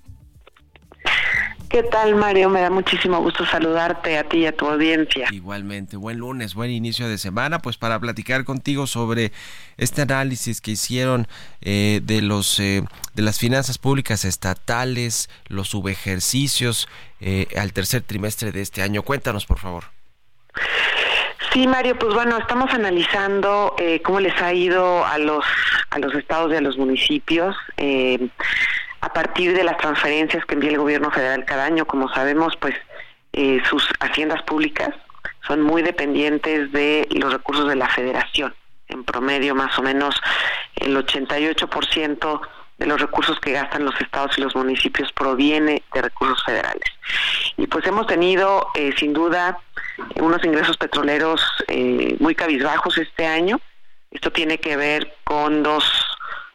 ¿Qué 1.69 1.81
tal, 1.81 2.15
Mario? 2.15 2.49
Me 2.49 2.59
da 2.59 2.69
muchísimo 2.69 3.21
gusto 3.21 3.45
saludarte 3.45 4.17
a 4.17 4.27
ti 4.27 4.39
y 4.39 4.47
a 4.47 4.51
tu 4.51 4.67
audiencia. 4.67 5.29
Igualmente, 5.31 5.95
buen 5.95 6.17
lunes, 6.17 6.55
buen 6.55 6.71
inicio 6.71 7.07
de 7.07 7.17
semana, 7.17 7.59
pues 7.59 7.77
para 7.77 7.97
platicar 8.01 8.43
contigo 8.43 8.85
sobre 8.85 9.31
este 9.77 10.01
análisis 10.01 10.59
que 10.59 10.71
hicieron 10.71 11.25
eh, 11.61 12.01
de 12.03 12.21
los 12.21 12.59
eh, 12.59 12.83
de 13.13 13.21
las 13.21 13.39
finanzas 13.39 13.77
públicas 13.77 14.25
estatales, 14.25 15.29
los 15.47 15.69
subejercicios 15.69 16.89
eh, 17.21 17.47
al 17.57 17.71
tercer 17.71 18.01
trimestre 18.01 18.51
de 18.51 18.59
este 18.59 18.81
año. 18.81 19.03
Cuéntanos, 19.03 19.45
por 19.45 19.59
favor. 19.59 19.85
Sí, 21.51 21.67
Mario, 21.67 21.97
pues 21.97 22.13
bueno, 22.13 22.37
estamos 22.37 22.71
analizando 22.73 23.75
eh, 23.79 24.01
cómo 24.03 24.19
les 24.19 24.39
ha 24.41 24.53
ido 24.53 25.05
a 25.05 25.17
los 25.17 25.43
a 25.89 25.97
los 25.97 26.13
estados 26.13 26.51
y 26.51 26.55
a 26.55 26.61
los 26.61 26.77
municipios 26.77 27.55
eh, 27.77 28.29
a 29.01 29.11
partir 29.13 29.55
de 29.55 29.63
las 29.63 29.77
transferencias 29.77 30.45
que 30.45 30.53
envía 30.53 30.71
el 30.71 30.77
gobierno 30.77 31.09
federal 31.09 31.45
cada 31.45 31.65
año. 31.65 31.85
Como 31.85 32.09
sabemos, 32.09 32.55
pues 32.57 32.75
eh, 33.33 33.61
sus 33.67 33.87
haciendas 33.99 34.43
públicas 34.43 34.89
son 35.47 35.61
muy 35.61 35.81
dependientes 35.81 36.71
de 36.71 37.07
los 37.11 37.33
recursos 37.33 37.67
de 37.67 37.75
la 37.75 37.89
federación. 37.89 38.53
En 38.87 39.03
promedio, 39.03 39.55
más 39.55 39.77
o 39.79 39.81
menos, 39.81 40.21
el 40.75 40.95
88% 40.97 42.41
de 42.79 42.87
los 42.87 42.99
recursos 42.99 43.39
que 43.41 43.51
gastan 43.51 43.85
los 43.85 43.99
estados 43.99 44.37
y 44.37 44.41
los 44.41 44.55
municipios 44.55 45.11
proviene 45.11 45.83
de 45.93 46.01
recursos 46.01 46.43
federales. 46.45 46.85
Y 47.57 47.67
pues 47.67 47.85
hemos 47.85 48.07
tenido, 48.07 48.71
sin 48.97 49.13
duda, 49.13 49.59
unos 50.15 50.43
ingresos 50.45 50.77
petroleros 50.77 51.41
eh, 51.67 52.15
muy 52.19 52.35
cabizbajos 52.35 52.97
este 52.97 53.27
año. 53.27 53.59
Esto 54.11 54.31
tiene 54.31 54.59
que 54.59 54.77
ver 54.77 55.15
con 55.25 55.61
dos, 55.61 55.83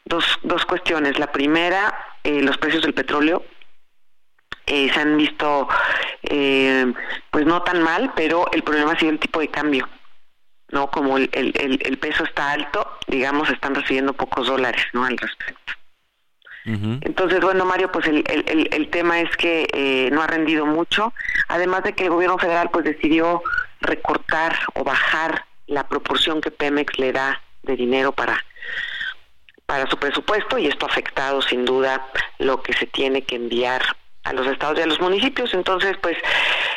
dos, 0.07 0.25
dos 0.43 0.65
cuestiones. 0.65 1.19
La 1.19 1.31
primera, 1.31 1.95
eh, 2.25 2.41
los 2.41 2.57
precios 2.57 2.83
del 2.83 2.95
petróleo 2.95 3.45
eh, 4.67 4.91
se 4.93 5.01
han 5.01 5.17
visto 5.17 5.69
pues 7.31 7.45
no 7.45 7.63
tan 7.63 7.83
mal, 7.83 8.13
pero 8.17 8.51
el 8.53 8.63
problema 8.63 8.93
ha 8.93 8.99
sido 8.99 9.13
el 9.13 9.19
tipo 9.19 9.41
de 9.41 9.49
cambio. 9.49 9.87
no 10.71 10.91
Como 10.91 11.19
el, 11.19 11.29
el, 11.33 11.79
el 11.85 11.99
peso 11.99 12.25
está 12.25 12.53
alto, 12.53 12.99
digamos, 13.07 13.51
están 13.51 13.75
recibiendo 13.75 14.15
pocos 14.15 14.47
dólares 14.47 14.83
no 14.95 15.05
al 15.05 15.19
respecto. 15.19 15.75
Entonces, 16.67 17.41
bueno, 17.41 17.67
Mario, 17.67 17.93
pues 17.93 18.07
el, 18.07 18.25
el, 18.27 18.89
tema 18.89 19.21
es 19.21 19.37
que 19.37 19.69
eh, 19.73 20.09
no 20.11 20.23
ha 20.23 20.27
rendido 20.27 20.65
mucho, 20.65 21.13
además 21.49 21.83
de 21.85 21.93
que 21.93 22.05
el 22.05 22.11
gobierno 22.11 22.39
federal 22.39 22.71
pues 22.73 22.87
decidió 22.87 23.43
recortar 23.81 24.57
o 24.75 24.83
bajar 24.83 25.45
la 25.67 25.87
proporción 25.87 26.41
que 26.41 26.51
Pemex 26.51 26.99
le 26.99 27.13
da 27.13 27.43
de 27.63 27.77
dinero 27.77 28.13
para 28.13 28.43
para 29.67 29.89
su 29.89 29.97
presupuesto 29.99 30.59
y 30.59 30.67
esto 30.67 30.87
ha 30.87 30.91
afectado 30.91 31.41
sin 31.41 31.65
duda 31.65 32.07
lo 32.39 32.63
que 32.63 32.75
se 32.75 32.87
tiene 32.87 33.23
que 33.23 33.37
enviar 33.37 33.83
a 34.23 34.33
los 34.33 34.47
estados 34.47 34.79
y 34.79 34.83
a 34.83 34.87
los 34.87 35.01
municipios. 35.01 35.55
Entonces, 35.55 35.97
pues 36.03 36.17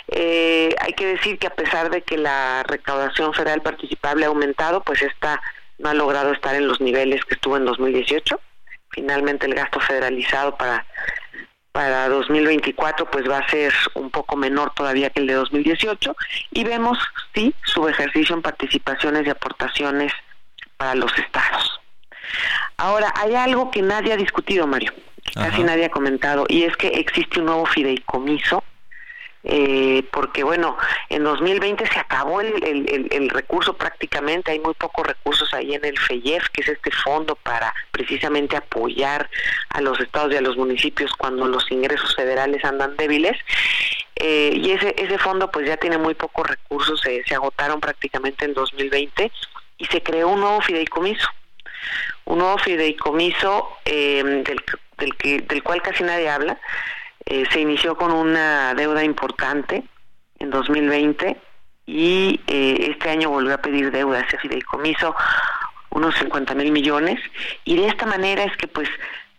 eh, 0.08 0.74
hay 0.80 0.94
que 0.94 1.06
decir 1.06 1.38
que 1.38 1.48
a 1.48 1.56
pesar 1.56 1.90
de 1.90 2.02
que 2.02 2.18
la 2.18 2.64
recaudación 2.64 3.34
federal 3.34 3.62
participable 3.62 4.26
ha 4.26 4.30
aumentado, 4.30 4.82
pues 4.82 5.02
esta 5.02 5.42
no 5.78 5.90
ha 5.90 5.94
logrado 5.94 6.32
estar 6.32 6.56
en 6.56 6.68
los 6.68 6.82
niveles 6.82 7.24
que 7.26 7.36
estuvo 7.36 7.58
en 7.58 7.66
2018 7.66 8.40
finalmente 8.92 9.46
el 9.46 9.54
gasto 9.54 9.80
federalizado 9.80 10.56
para 10.56 10.86
para 11.78 12.10
2024 12.10 13.12
pues 13.12 13.30
va 13.30 13.38
a 13.38 13.50
ser 13.50 13.72
un 13.94 14.10
poco 14.10 14.36
menor 14.36 14.74
todavía 14.74 15.12
que 15.12 15.20
el 15.20 15.28
de 15.28 15.36
2018 15.36 16.16
y 16.50 16.64
vemos 16.64 16.98
sí 17.36 17.54
su 17.66 17.88
ejercicio 17.88 18.36
en 18.36 18.42
participaciones 18.42 19.28
y 19.28 19.30
aportaciones 19.30 20.12
para 20.78 20.96
los 20.96 21.16
estados. 21.20 21.80
Ahora, 22.78 23.14
hay 23.16 23.36
algo 23.36 23.70
que 23.70 23.84
nadie 23.84 24.14
ha 24.14 24.18
discutido, 24.18 24.66
Mario, 24.66 24.92
casi 25.36 25.64
nadie 25.64 25.86
ha 25.86 25.90
comentado, 25.90 26.46
y 26.48 26.64
es 26.64 26.76
que 26.78 26.88
existe 26.88 27.40
un 27.40 27.46
nuevo 27.46 27.68
fideicomiso 27.68 28.64
eh, 29.44 30.04
porque 30.12 30.44
bueno, 30.44 30.78
en 31.10 31.24
2020 31.24 31.86
se 31.88 32.00
acabó 32.00 32.42
el, 32.42 33.08
el, 33.12 33.30
recurso 33.30 33.78
prácticamente, 33.78 34.52
hay 34.52 34.60
muy 34.60 34.74
pocos 34.74 35.08
recursos 35.08 35.54
ahí 35.54 35.74
en 35.74 35.86
el 35.86 35.98
FEIEF, 35.98 36.50
que 36.50 36.62
es 36.62 36.68
este 36.70 36.92
fondo 36.92 37.36
para 37.36 37.74
precisamente 37.92 38.58
apoyar 38.58 39.30
a 39.70 39.82
los 39.82 40.00
estados 40.00 40.34
y 40.34 40.38
a 40.38 40.42
los 40.42 40.58
municipios 40.58 41.12
cuando 41.18 41.48
los 41.48 41.72
ingresos 41.72 42.16
federales 42.16 42.64
andan 42.66 42.98
débiles. 42.98 43.38
Eh, 44.16 44.54
y 44.56 44.72
ese, 44.72 44.96
ese 44.98 45.18
fondo 45.20 45.52
pues 45.52 45.68
ya 45.68 45.78
tiene 45.78 45.98
muy 45.98 46.16
pocos 46.16 46.48
recursos, 46.48 47.00
se 47.02 47.36
agotaron 47.36 47.80
prácticamente 47.80 48.46
en 48.46 48.54
2020 48.54 49.32
y 49.78 49.86
se 49.86 50.02
creó 50.02 50.30
un 50.30 50.42
nuevo 50.42 50.62
fideicomiso. 50.62 51.28
Un 52.26 52.40
nuevo 52.40 52.58
fideicomiso 52.58 53.78
eh, 53.86 54.24
del, 54.24 54.62
del, 54.98 55.16
que, 55.16 55.42
del 55.42 55.64
cual 55.64 55.82
casi 55.82 56.04
nadie 56.04 56.30
habla, 56.30 56.60
eh, 57.30 57.44
se 57.52 57.60
inició 57.60 57.98
con 57.98 58.12
una 58.12 58.74
deuda 58.74 59.04
importante 59.04 59.84
en 60.40 60.50
2020 60.50 61.38
y 61.86 62.40
eh, 62.48 62.88
este 62.92 63.10
año 63.10 63.30
volvió 63.30 63.54
a 63.54 63.58
pedir 63.58 63.92
deuda 63.92 64.22
ese 64.22 64.38
fideicomiso 64.38 65.14
unos 65.90 66.16
50 66.16 66.54
mil 66.56 66.72
millones 66.72 67.20
y 67.66 67.76
de 67.76 67.88
esta 67.88 68.06
manera 68.06 68.44
es 68.44 68.56
que 68.56 68.68
pues 68.68 68.88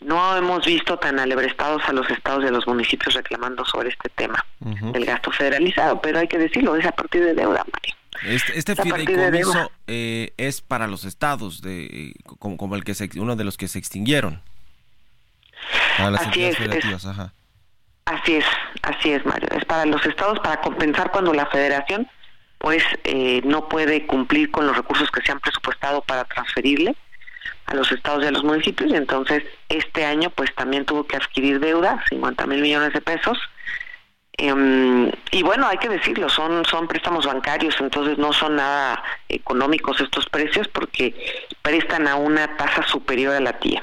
no 0.01 0.37
hemos 0.37 0.67
visto 0.67 0.99
tan 0.99 1.19
alebrestados 1.19 1.83
a 1.87 1.93
los 1.93 2.09
estados 2.11 2.45
y 2.45 2.49
a 2.49 2.51
los 2.51 2.67
municipios 2.67 3.15
reclamando 3.15 3.65
sobre 3.65 3.89
este 3.89 4.11
tema 4.11 4.45
del 4.61 5.05
gasto 5.05 5.31
federalizado, 5.33 6.01
pero 6.01 6.19
hay 6.19 6.29
que 6.29 6.39
decirlo, 6.39 6.77
es 6.77 6.87
a 6.87 6.93
partir 6.93 7.25
de 7.25 7.35
deuda, 7.35 7.65
Mario. 7.73 7.95
Este, 8.25 8.59
este 8.59 8.77
fideicomiso 8.77 9.71
eh, 9.87 10.33
es 10.37 10.61
para 10.61 10.87
los 10.87 11.05
estados, 11.05 11.63
de, 11.63 12.15
como, 12.39 12.77
el 12.77 12.85
que 12.85 12.95
se, 12.95 13.09
uno 13.17 13.35
de 13.35 13.45
los 13.45 13.57
que 13.57 13.67
se 13.67 13.79
extinguieron. 13.79 14.43
Así 15.99 16.45
es, 16.45 17.05
ajá. 17.05 17.33
Así 18.09 18.37
es, 18.37 18.45
así 18.83 19.13
es, 19.13 19.25
Mario. 19.27 19.51
Es 19.55 19.67
para 19.67 19.85
los 19.85 20.05
estados 20.07 20.39
para 20.41 20.63
compensar 20.63 21.11
cuando 21.11 21.35
la 21.35 21.45
federación 21.47 22.09
pues 22.57 22.83
eh, 23.05 23.43
no 23.45 23.69
puede 23.69 24.07
cumplir 24.07 24.51
con 24.51 24.67
los 24.67 24.77
recursos 24.77 25.11
que 25.11 25.21
se 25.21 25.31
han 25.31 25.41
presupuestado 25.41 26.01
para 26.01 26.25
transferirle 26.25 26.97
a 27.67 27.75
los 27.75 27.93
estados 27.93 28.25
y 28.25 28.27
a 28.27 28.31
los 28.31 28.43
municipios 28.43 28.91
y 28.91 28.97
entonces 28.97 29.45
este 29.69 30.07
año 30.07 30.31
pues 30.31 30.55
también 30.55 30.87
tuvo 30.87 31.07
que 31.07 31.17
adquirir 31.17 31.61
deuda, 31.61 32.03
50 32.09 32.47
mil 32.47 32.63
millones 32.63 32.95
de 32.95 33.03
pesos. 33.03 33.39
Em, 34.39 35.13
y 35.31 35.43
bueno, 35.43 35.67
hay 35.69 35.77
que 35.77 35.91
decirlo, 35.91 36.31
son, 36.31 36.65
son 36.65 36.89
préstamos 36.89 37.27
bancarios, 37.27 37.77
entonces 37.79 38.17
no 38.17 38.33
son 38.33 38.57
nada 38.57 39.03
económicos 39.29 40.01
estos 40.01 40.27
precios 40.31 40.67
porque 40.69 41.15
prestan 41.61 42.09
a 42.09 42.17
una 42.17 42.57
tasa 42.57 42.87
superior 42.87 43.35
a 43.35 43.41
la 43.41 43.53
tía 43.59 43.83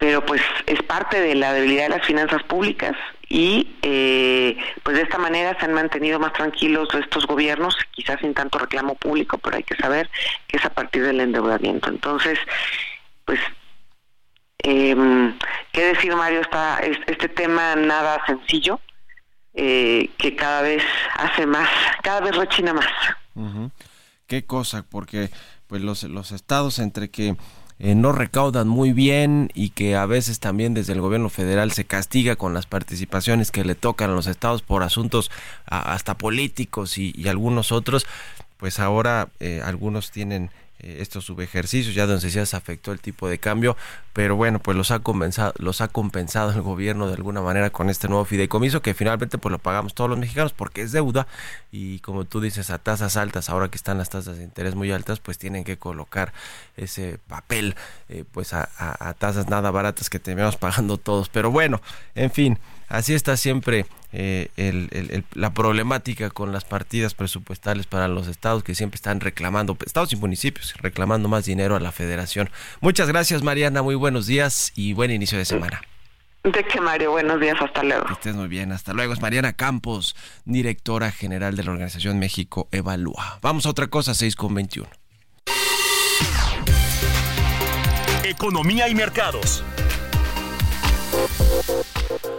pero 0.00 0.24
pues 0.24 0.40
es 0.66 0.82
parte 0.82 1.20
de 1.20 1.34
la 1.34 1.52
debilidad 1.52 1.82
de 1.82 1.98
las 1.98 2.06
finanzas 2.06 2.42
públicas 2.44 2.96
y 3.28 3.76
eh, 3.82 4.56
pues 4.82 4.96
de 4.96 5.02
esta 5.02 5.18
manera 5.18 5.54
se 5.60 5.66
han 5.66 5.74
mantenido 5.74 6.18
más 6.18 6.32
tranquilos 6.32 6.88
estos 6.94 7.26
gobiernos, 7.26 7.76
quizás 7.90 8.18
sin 8.20 8.32
tanto 8.32 8.58
reclamo 8.58 8.94
público, 8.94 9.36
pero 9.36 9.58
hay 9.58 9.62
que 9.62 9.76
saber 9.76 10.10
que 10.48 10.56
es 10.56 10.64
a 10.64 10.70
partir 10.70 11.02
del 11.02 11.20
endeudamiento. 11.20 11.90
Entonces, 11.90 12.38
pues, 13.26 13.38
eh, 14.62 14.96
¿qué 15.70 15.84
decir 15.84 16.16
Mario? 16.16 16.40
Está 16.40 16.78
este 16.78 17.28
tema 17.28 17.76
nada 17.76 18.24
sencillo, 18.26 18.80
eh, 19.52 20.08
que 20.16 20.34
cada 20.34 20.62
vez 20.62 20.82
hace 21.16 21.44
más, 21.44 21.68
cada 22.02 22.20
vez 22.20 22.34
rechina 22.36 22.72
más. 22.72 22.88
Qué 24.26 24.46
cosa, 24.46 24.82
porque 24.90 25.28
pues 25.66 25.82
los, 25.82 26.04
los 26.04 26.32
estados 26.32 26.78
entre 26.78 27.10
que 27.10 27.36
eh, 27.82 27.94
no 27.94 28.12
recaudan 28.12 28.68
muy 28.68 28.92
bien 28.92 29.50
y 29.54 29.70
que 29.70 29.96
a 29.96 30.04
veces 30.04 30.38
también 30.38 30.74
desde 30.74 30.92
el 30.92 31.00
gobierno 31.00 31.30
federal 31.30 31.72
se 31.72 31.86
castiga 31.86 32.36
con 32.36 32.52
las 32.52 32.66
participaciones 32.66 33.50
que 33.50 33.64
le 33.64 33.74
tocan 33.74 34.10
a 34.10 34.14
los 34.14 34.26
estados 34.26 34.60
por 34.60 34.82
asuntos 34.82 35.30
hasta 35.64 36.18
políticos 36.18 36.98
y, 36.98 37.26
algunos 37.26 37.72
otros, 37.72 38.06
pues 38.58 38.80
ahora 38.80 39.30
eh, 39.40 39.62
algunos 39.64 40.10
tienen 40.10 40.50
estos 40.82 41.24
subejercicios, 41.24 41.94
ya 41.94 42.06
donde 42.06 42.30
se 42.30 42.56
afectó 42.56 42.92
el 42.92 43.00
tipo 43.00 43.28
de 43.28 43.38
cambio, 43.38 43.76
pero 44.12 44.36
bueno, 44.36 44.58
pues 44.58 44.76
los 44.76 44.90
ha 44.90 45.00
compensado, 45.00 45.52
los 45.58 45.80
ha 45.80 45.88
compensado 45.88 46.52
el 46.52 46.62
gobierno 46.62 47.06
de 47.08 47.14
alguna 47.14 47.40
manera 47.42 47.70
con 47.70 47.90
este 47.90 48.08
nuevo 48.08 48.24
fideicomiso 48.24 48.82
que 48.82 48.94
finalmente 48.94 49.38
pues 49.38 49.52
lo 49.52 49.58
pagamos 49.58 49.94
todos 49.94 50.10
los 50.10 50.18
mexicanos 50.18 50.52
porque 50.52 50.82
es 50.82 50.92
deuda 50.92 51.26
y 51.70 52.00
como 52.00 52.24
tú 52.24 52.40
dices 52.40 52.70
a 52.70 52.78
tasas 52.78 53.16
altas, 53.16 53.50
ahora 53.50 53.68
que 53.68 53.76
están 53.76 53.98
las 53.98 54.10
tasas 54.10 54.38
de 54.38 54.44
interés 54.44 54.74
muy 54.74 54.90
altas, 54.92 55.20
pues 55.20 55.38
tienen 55.38 55.64
que 55.64 55.78
colocar 55.78 56.32
ese 56.76 57.18
papel 57.28 57.74
eh, 58.08 58.24
pues 58.30 58.52
a, 58.52 58.68
a 58.78 59.14
tasas 59.14 59.48
nada 59.48 59.70
baratas 59.70 60.10
que 60.10 60.18
terminamos 60.18 60.56
pagando 60.56 60.96
todos, 60.96 61.28
pero 61.28 61.50
bueno, 61.50 61.80
en 62.14 62.30
fin, 62.30 62.58
así 62.90 63.14
está 63.14 63.38
siempre 63.38 63.86
eh, 64.12 65.22
la 65.32 65.54
problemática 65.54 66.28
con 66.28 66.52
las 66.52 66.64
partidas 66.64 67.14
presupuestales 67.14 67.86
para 67.86 68.08
los 68.08 68.28
estados 68.28 68.62
que 68.62 68.74
siempre 68.74 68.96
están 68.96 69.20
reclamando, 69.20 69.76
estados 69.86 70.12
y 70.12 70.16
municipios, 70.16 70.74
reclamando 70.76 71.28
más 71.28 71.46
dinero 71.46 71.76
a 71.76 71.80
la 71.80 71.92
federación. 71.92 72.50
Muchas 72.80 73.08
gracias 73.08 73.42
Mariana, 73.42 73.82
muy 73.82 73.94
buenos 73.94 74.26
días 74.26 74.72
y 74.74 74.92
buen 74.92 75.10
inicio 75.10 75.38
de 75.38 75.46
semana. 75.46 75.80
De 76.42 76.64
que 76.64 76.80
Mario, 76.80 77.10
buenos 77.10 77.38
días, 77.38 77.56
hasta 77.60 77.82
luego. 77.82 78.06
Que 78.06 78.14
estés 78.14 78.34
muy 78.34 78.48
bien, 78.48 78.72
hasta 78.72 78.94
luego. 78.94 79.12
Es 79.12 79.20
Mariana 79.20 79.52
Campos, 79.52 80.16
directora 80.46 81.12
general 81.12 81.54
de 81.54 81.64
la 81.64 81.70
Organización 81.70 82.18
México 82.18 82.66
Evalúa. 82.72 83.38
Vamos 83.42 83.66
a 83.66 83.70
otra 83.70 83.88
cosa, 83.88 84.14
6 84.14 84.36
con 84.36 84.54
21. 84.54 84.88
Economía 88.24 88.88
y 88.88 88.94
mercados. 88.94 89.62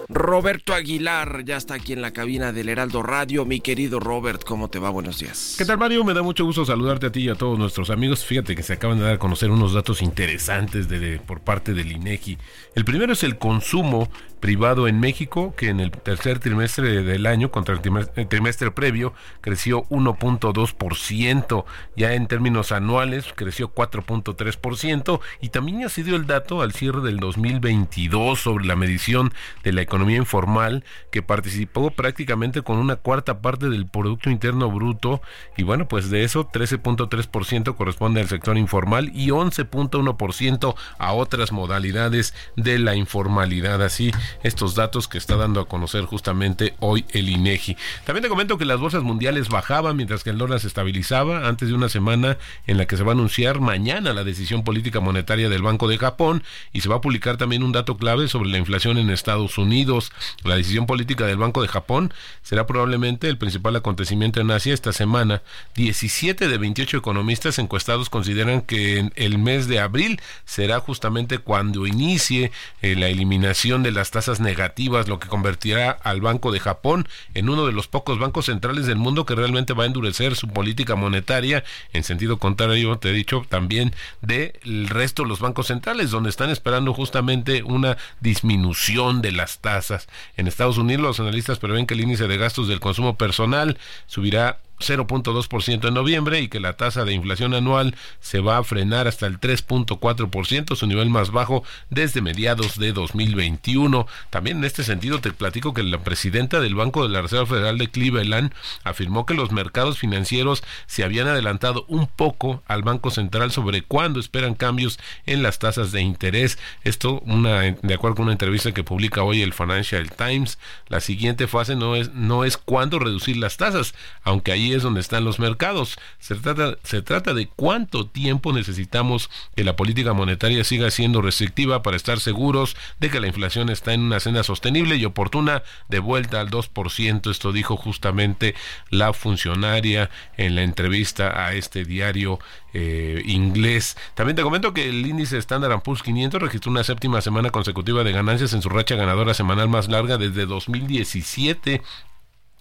Roberto 0.10 0.74
Aguilar 0.74 1.44
ya 1.46 1.58
está 1.58 1.76
aquí 1.76 1.94
en 1.94 2.02
la 2.02 2.12
cabina 2.12 2.52
del 2.52 2.70
Heraldo 2.70 3.04
Radio. 3.04 3.46
Mi 3.46 3.62
querido 3.62 4.00
Robert, 4.00 4.44
¿cómo 4.44 4.70
te 4.70 4.80
va? 4.80 4.90
Buenos 4.90 5.20
días. 5.20 5.56
¿Qué 5.58 5.66
tal, 5.66 5.78
Mario? 5.78 6.04
Me 6.04 6.14
da 6.14 6.22
mucho 6.22 6.46
gusto 6.46 6.66
saludarte 6.66 7.08
a 7.08 7.12
ti 7.12 7.22
y 7.22 7.30
a 7.30 7.36
todos 7.36 7.58
nuestros 7.58 7.90
amigos. 7.90 8.26
Fíjate 8.26 8.56
que 8.56 8.64
se 8.64 8.74
acaban 8.74 8.98
de 8.98 9.06
dar 9.06 9.14
a 9.16 9.20
conocer 9.20 9.52
unos 9.52 9.74
datos 9.74 10.02
interesantes 10.02 10.88
por 11.26 11.42
parte 11.42 11.74
del 11.74 11.92
INEGI. 11.92 12.38
El 12.76 12.86
primero 12.86 13.14
es 13.14 13.24
el 13.24 13.38
consumo 13.38 14.10
privado 14.41 14.88
en 14.88 14.99
México, 14.99 15.54
que 15.56 15.69
en 15.69 15.80
el 15.80 15.91
tercer 15.91 16.39
trimestre 16.39 17.04
del 17.04 17.25
año, 17.27 17.51
contra 17.51 17.75
el 17.75 18.27
trimestre, 18.27 18.71
previo, 18.71 19.13
creció 19.39 19.84
1.2%, 19.86 21.65
ya 21.95 22.13
en 22.13 22.27
términos 22.27 22.71
anuales 22.71 23.27
creció 23.36 23.73
4.3%, 23.73 25.21
y 25.39 25.49
también 25.49 25.82
ya 25.82 25.89
se 25.89 26.04
dio 26.04 26.15
el 26.15 26.25
dato 26.27 26.62
al 26.62 26.73
cierre 26.73 27.01
del 27.01 27.17
2022 27.17 28.39
sobre 28.39 28.65
la 28.65 28.75
medición 28.75 29.32
de 29.63 29.71
la 29.71 29.82
economía 29.82 30.17
informal, 30.17 30.84
que 31.12 31.21
participó 31.21 31.91
prácticamente 31.91 32.63
con 32.63 32.77
una 32.77 32.95
cuarta 32.97 33.41
parte 33.41 33.69
del 33.69 33.86
Producto 33.86 34.30
Interno 34.30 34.69
Bruto, 34.71 35.21
y 35.56 35.63
bueno, 35.63 35.88
pues 35.88 36.10
de 36.10 36.23
eso 36.23 36.49
13.3% 36.49 37.75
corresponde 37.75 38.21
al 38.21 38.27
sector 38.27 38.58
informal 38.58 39.12
y 39.13 39.27
11.1% 39.27 40.75
a 40.97 41.13
otras 41.13 41.51
modalidades 41.51 42.34
de 42.56 42.80
la 42.80 42.95
informalidad. 42.95 43.84
Así 43.84 44.12
estos 44.44 44.76
datos 44.76 45.08
que 45.08 45.17
está 45.17 45.36
dando 45.36 45.60
a 45.60 45.67
conocer 45.67 46.06
justamente 46.06 46.74
hoy 46.80 47.06
el 47.12 47.30
INEGI. 47.30 47.78
También 48.06 48.24
te 48.24 48.30
comento 48.30 48.58
que 48.58 48.65
las 48.65 48.80
bolsas 48.80 49.04
mundiales 49.04 49.50
bajaban 49.50 49.96
mientras 49.96 50.24
que 50.24 50.30
el 50.30 50.38
dólar 50.38 50.60
se 50.60 50.67
estabilizaba 50.67 51.48
antes 51.48 51.70
de 51.70 51.76
una 51.76 51.89
semana 51.89 52.38
en 52.67 52.78
la 52.78 52.86
que 52.86 52.98
se 52.98 53.04
va 53.04 53.12
a 53.12 53.15
anunciar 53.15 53.60
mañana 53.60 54.13
la 54.13 54.24
decisión 54.24 54.63
política 54.63 55.00
monetaria 55.00 55.50
del 55.50 55.62
Banco 55.62 55.88
de 55.88 55.98
Japón 55.98 56.44
y 56.74 56.82
se 56.82 56.89
va 56.89 56.98
a 56.98 57.02
publicar 57.02 57.38
también 57.38 57.63
un 57.63 57.72
dato 57.72 57.98
clave 57.98 58.28
sobre 58.28 58.50
la 58.50 58.58
inflación 58.58 58.98
en 58.98 59.10
Estados 59.10 59.58
Unidos. 59.58 60.12
La 60.44 60.56
decisión 60.56 60.86
política 60.86 61.26
del 61.26 61.38
Banco 61.38 61.62
de 61.62 61.67
Japón 61.67 62.13
será 62.41 62.67
probablemente 62.67 63.28
el 63.28 63.38
principal 63.38 63.76
acontecimiento 63.76 64.41
en 64.41 64.52
Asia 64.52 64.74
esta 64.74 64.94
semana. 64.94 65.41
17 65.76 66.48
de 66.48 66.58
28 66.58 66.98
economistas 66.98 67.60
encuestados 67.60 68.10
consideran 68.10 68.62
que 68.62 69.00
en 69.00 69.13
el 69.15 69.38
mes 69.38 69.67
de 69.67 69.80
abril 69.80 70.20
será 70.46 70.80
justamente 70.80 71.39
cuando 71.39 71.88
inicie 71.88 72.52
eh, 72.82 72.96
la 72.96 73.08
eliminación 73.08 73.84
de 73.84 73.91
las 73.91 74.12
tasas 74.12 74.20
negativas, 74.39 75.07
lo 75.07 75.19
que 75.19 75.27
convertirá 75.27 75.91
al 75.91 76.21
Banco 76.21 76.51
de 76.51 76.60
Japón 76.60 77.07
en 77.34 77.49
uno 77.49 77.65
de 77.65 77.73
los 77.73 77.88
pocos 77.88 78.19
bancos 78.19 78.45
centrales 78.45 78.86
del 78.86 78.97
mundo 78.97 79.25
que 79.25 79.36
realmente 79.36 79.73
va 79.73 79.84
a 79.84 79.88
endurecer 79.88 80.36
su 80.36 80.47
política 80.47 80.95
monetaria. 80.95 81.63
En 81.93 82.03
sentido 82.03 82.38
contrario, 82.38 82.97
te 82.97 83.10
he 83.10 83.13
dicho 83.13 83.45
también 83.49 83.93
del 84.21 84.88
resto 84.89 85.23
de 85.23 85.29
los 85.29 85.39
bancos 85.39 85.67
centrales, 85.67 86.12
donde 86.12 86.29
están 86.29 86.49
esperando 86.49 86.93
justamente 86.93 87.63
una 87.63 87.97
disminución 88.19 89.21
de 89.21 89.31
las 89.31 89.60
tasas. 89.60 90.07
En 90.38 90.47
Estados 90.47 90.77
Unidos, 90.77 91.01
los 91.03 91.19
analistas 91.19 91.60
prevén 91.60 91.86
que 91.86 91.93
el 91.93 92.01
índice 92.01 92.27
de 92.27 92.38
gastos 92.38 92.67
del 92.67 92.79
consumo 92.79 93.17
personal 93.17 93.77
subirá 94.07 94.60
0.2% 94.82 95.88
en 95.88 95.94
noviembre 95.94 96.41
y 96.41 96.48
que 96.48 96.60
la 96.60 96.74
tasa 96.74 97.06
de 97.06 97.13
inflación 97.13 97.54
anual 97.54 97.96
se 98.20 98.39
va 98.39 98.58
a 98.58 98.63
frenar 98.63 99.08
hasta 99.08 99.28
el 99.28 99.39
3.4%, 99.39 100.76
su 100.76 100.88
nivel 100.88 101.10
más 101.10 101.32
bajo 101.32 101.63
desde 101.89 102.22
mediados 102.22 102.78
de 102.78 102.94
2021. 102.94 104.08
También 104.30 104.58
en 104.58 104.63
este 104.65 104.84
sentido 104.84 105.22
te 105.22 105.32
platico 105.32 105.74
que 105.74 105.84
la 105.84 106.04
presidenta 106.04 106.60
del 106.60 106.76
Banco 106.76 107.04
de 107.04 107.10
la 107.10 107.22
Reserva 107.22 107.46
Federal 107.46 107.78
de 107.78 107.89
Cleveland 107.89 108.54
afirmó 108.84 109.26
que 109.26 109.34
los 109.34 109.52
mercados 109.52 109.98
financieros 109.98 110.63
se 110.86 111.04
habían 111.04 111.28
adelantado 111.28 111.86
un 111.88 112.08
poco 112.08 112.63
al 112.67 112.84
Banco 112.84 113.12
Central 113.12 113.52
sobre 113.52 113.82
cuándo 113.84 114.20
esperan 114.20 114.56
cambios 114.56 115.00
en 115.26 115.44
las 115.44 115.60
tasas 115.60 115.91
de 115.91 116.02
interés. 116.02 116.58
Esto 116.84 117.22
una 117.26 117.62
de 117.62 117.94
acuerdo 117.94 118.15
con 118.15 118.24
una 118.24 118.34
entrevista 118.34 118.72
que 118.72 118.84
publica 118.84 119.24
hoy 119.24 119.41
el 119.41 119.54
Financial 119.54 120.10
Times, 120.12 120.58
la 120.88 121.00
siguiente 121.00 121.48
fase 121.48 121.76
no 121.76 121.96
es 121.96 122.13
no 122.13 122.44
es 122.44 122.58
cuándo 122.58 123.00
reducir 123.00 123.38
las 123.38 123.58
tasas, 123.58 123.94
aunque 124.24 124.52
ahí 124.52 124.70
es 124.73 124.84
donde 124.84 125.01
están 125.01 125.23
los 125.23 125.39
mercados. 125.39 125.97
Se 126.19 126.36
trata, 126.36 126.77
se 126.84 127.01
trata 127.01 127.34
de 127.34 127.47
cuánto 127.47 128.07
tiempo 128.07 128.53
necesitamos 128.53 129.29
que 129.55 129.63
la 129.63 129.75
política 129.75 130.13
monetaria 130.13 130.63
siga 130.63 130.91
siendo 130.91 131.21
restrictiva 131.21 131.84
para 131.84 131.97
estar 131.97 132.19
seguros 132.19 132.75
de 132.99 133.10
que 133.10 133.19
la 133.19 133.27
inflación 133.27 133.69
está 133.69 133.93
en 133.93 134.01
una 134.01 134.19
senda 134.19 134.43
sostenible 134.43 134.95
y 134.95 135.05
oportuna 135.05 135.63
de 135.89 135.99
vuelta 135.99 136.39
al 136.39 136.49
2%. 136.49 137.31
Esto 137.31 137.51
dijo 137.51 137.77
justamente 137.77 138.55
la 138.89 139.13
funcionaria 139.13 140.10
en 140.38 140.55
la 140.55 140.63
entrevista 140.63 141.45
a 141.45 141.53
este 141.53 141.86
diario 141.86 142.39
eh, 142.73 143.21
inglés. 143.25 143.97
También 144.15 144.36
te 144.36 144.43
comento 144.43 144.73
que 144.73 144.88
el 144.88 145.05
índice 145.05 145.38
Standard 145.38 145.81
Poor's 145.81 146.03
500 146.03 146.41
registró 146.41 146.71
una 146.71 146.84
séptima 146.84 147.21
semana 147.21 147.49
consecutiva 147.49 148.03
de 148.03 148.12
ganancias 148.12 148.53
en 148.53 148.62
su 148.62 148.69
racha 148.69 148.95
ganadora 148.95 149.34
semanal 149.34 149.69
más 149.69 149.89
larga 149.89 150.17
desde 150.17 150.45
2017 150.45 151.81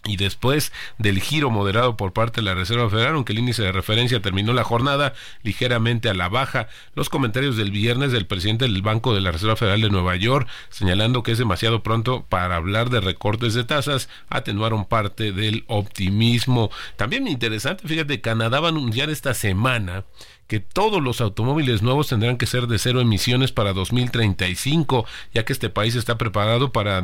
y 0.04 0.16
después 0.16 0.72
del 0.98 1.20
giro 1.20 1.50
moderado 1.50 1.96
por 1.96 2.12
parte 2.12 2.40
de 2.40 2.46
la 2.46 2.54
Reserva 2.54 2.88
Federal, 2.88 3.14
aunque 3.14 3.32
el 3.32 3.38
índice 3.38 3.62
de 3.62 3.72
referencia 3.72 4.22
terminó 4.22 4.52
la 4.54 4.64
jornada 4.64 5.12
ligeramente 5.42 6.08
a 6.08 6.14
la 6.14 6.28
baja, 6.28 6.68
los 6.94 7.10
comentarios 7.10 7.56
del 7.56 7.70
viernes 7.70 8.10
del 8.10 8.26
presidente 8.26 8.64
del 8.64 8.80
Banco 8.80 9.14
de 9.14 9.20
la 9.20 9.30
Reserva 9.30 9.56
Federal 9.56 9.82
de 9.82 9.90
Nueva 9.90 10.16
York, 10.16 10.48
señalando 10.70 11.22
que 11.22 11.32
es 11.32 11.38
demasiado 11.38 11.82
pronto 11.82 12.24
para 12.28 12.56
hablar 12.56 12.88
de 12.88 13.00
recortes 13.00 13.52
de 13.52 13.64
tasas, 13.64 14.08
atenuaron 14.30 14.86
parte 14.86 15.32
del 15.32 15.64
optimismo. 15.66 16.70
También 16.96 17.28
interesante, 17.28 17.86
fíjate, 17.86 18.22
Canadá 18.22 18.60
va 18.60 18.68
a 18.68 18.70
anunciar 18.70 19.10
esta 19.10 19.34
semana 19.34 20.04
que 20.50 20.58
todos 20.58 21.00
los 21.00 21.20
automóviles 21.20 21.80
nuevos 21.80 22.08
tendrán 22.08 22.36
que 22.36 22.44
ser 22.44 22.66
de 22.66 22.80
cero 22.80 23.00
emisiones 23.00 23.52
para 23.52 23.72
2035, 23.72 25.06
ya 25.32 25.44
que 25.44 25.52
este 25.52 25.70
país 25.70 25.94
está 25.94 26.18
preparado 26.18 26.72
para 26.72 27.00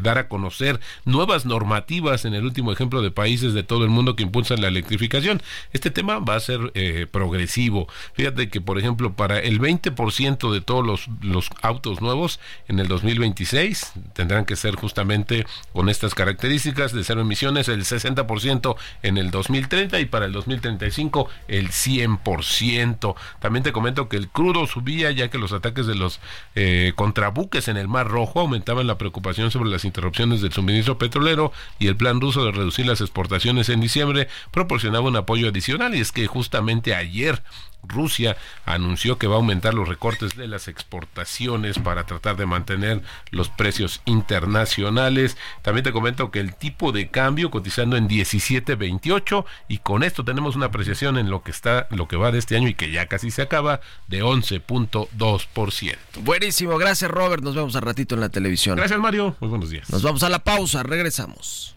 dar 0.00 0.18
a 0.18 0.28
conocer 0.28 0.78
nuevas 1.04 1.44
normativas 1.44 2.24
en 2.24 2.34
el 2.34 2.44
último 2.44 2.70
ejemplo 2.70 3.02
de 3.02 3.10
países 3.10 3.52
de 3.52 3.64
todo 3.64 3.82
el 3.82 3.90
mundo 3.90 4.14
que 4.14 4.22
impulsan 4.22 4.60
la 4.60 4.68
electrificación. 4.68 5.42
Este 5.72 5.90
tema 5.90 6.20
va 6.20 6.36
a 6.36 6.40
ser 6.40 6.70
eh, 6.74 7.08
progresivo. 7.10 7.88
Fíjate 8.12 8.48
que, 8.48 8.60
por 8.60 8.78
ejemplo, 8.78 9.14
para 9.14 9.40
el 9.40 9.58
20% 9.58 10.52
de 10.52 10.60
todos 10.60 11.08
los, 11.20 11.50
autos 11.62 12.00
nuevos 12.00 12.38
en 12.68 12.78
el 12.78 12.86
2026 12.86 13.92
tendrán 14.12 14.44
que 14.44 14.54
ser 14.54 14.76
justamente 14.76 15.44
con 15.72 15.88
estas 15.88 16.14
características 16.14 16.92
de 16.92 17.02
cero 17.02 17.22
emisiones, 17.22 17.68
el 17.68 17.82
60% 17.82 18.76
en 19.02 19.18
el 19.18 19.32
2030 19.32 19.98
y 19.98 20.04
para 20.04 20.26
el 20.26 20.32
2035 20.32 21.28
el 21.48 21.55
100%. 21.64 23.14
También 23.40 23.62
te 23.62 23.72
comento 23.72 24.08
que 24.08 24.16
el 24.16 24.28
crudo 24.28 24.66
subía 24.66 25.10
ya 25.10 25.28
que 25.28 25.38
los 25.38 25.52
ataques 25.52 25.86
de 25.86 25.94
los 25.94 26.20
eh, 26.54 26.92
contrabuques 26.94 27.68
en 27.68 27.76
el 27.76 27.88
Mar 27.88 28.08
Rojo 28.08 28.40
aumentaban 28.40 28.86
la 28.86 28.98
preocupación 28.98 29.50
sobre 29.50 29.70
las 29.70 29.84
interrupciones 29.84 30.40
del 30.40 30.52
suministro 30.52 30.98
petrolero 30.98 31.52
y 31.78 31.88
el 31.88 31.96
plan 31.96 32.20
ruso 32.20 32.44
de 32.44 32.52
reducir 32.52 32.86
las 32.86 33.00
exportaciones 33.00 33.68
en 33.68 33.80
diciembre 33.80 34.28
proporcionaba 34.50 35.08
un 35.08 35.16
apoyo 35.16 35.48
adicional 35.48 35.94
y 35.94 36.00
es 36.00 36.12
que 36.12 36.26
justamente 36.26 36.94
ayer 36.94 37.42
Rusia 37.88 38.36
anunció 38.64 39.18
que 39.18 39.26
va 39.26 39.34
a 39.34 39.38
aumentar 39.38 39.74
los 39.74 39.88
recortes 39.88 40.36
de 40.36 40.48
las 40.48 40.68
exportaciones 40.68 41.78
para 41.78 42.04
tratar 42.04 42.36
de 42.36 42.46
mantener 42.46 43.02
los 43.30 43.48
precios 43.48 44.02
internacionales. 44.04 45.36
También 45.62 45.84
te 45.84 45.92
comento 45.92 46.30
que 46.30 46.40
el 46.40 46.54
tipo 46.54 46.92
de 46.92 47.08
cambio 47.08 47.50
cotizando 47.50 47.96
en 47.96 48.08
17.28 48.08 49.44
y 49.68 49.78
con 49.78 50.02
esto 50.02 50.24
tenemos 50.24 50.56
una 50.56 50.66
apreciación 50.66 51.18
en 51.18 51.30
lo 51.30 51.42
que 51.42 51.50
está 51.50 51.86
lo 51.90 52.08
que 52.08 52.16
va 52.16 52.32
de 52.32 52.38
este 52.38 52.56
año 52.56 52.68
y 52.68 52.74
que 52.74 52.90
ya 52.90 53.06
casi 53.06 53.30
se 53.30 53.42
acaba 53.42 53.80
de 54.08 54.22
11.2%. 54.22 55.96
Buenísimo, 56.20 56.78
gracias 56.78 57.10
Robert, 57.10 57.42
nos 57.42 57.54
vemos 57.54 57.76
al 57.76 57.82
ratito 57.82 58.14
en 58.14 58.20
la 58.20 58.28
televisión. 58.28 58.76
Gracias 58.76 58.98
Mario, 58.98 59.36
muy 59.40 59.50
buenos 59.50 59.70
días. 59.70 59.88
Nos 59.90 60.02
vamos 60.02 60.22
a 60.22 60.28
la 60.28 60.40
pausa, 60.40 60.82
regresamos. 60.82 61.76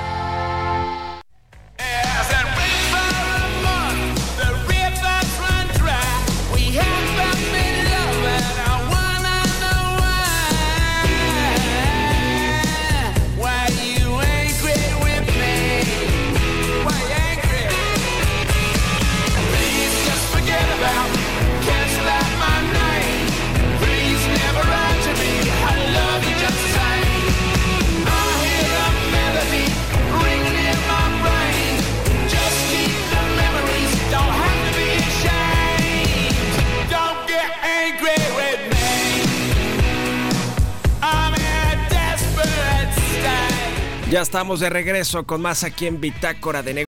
Estamos 44.31 44.61
de 44.61 44.69
regreso 44.69 45.25
con 45.25 45.41
más 45.41 45.63
aquí 45.63 45.87
en 45.87 45.99
Bitácora 45.99 46.63
de 46.63 46.73
Negocios. 46.73 46.87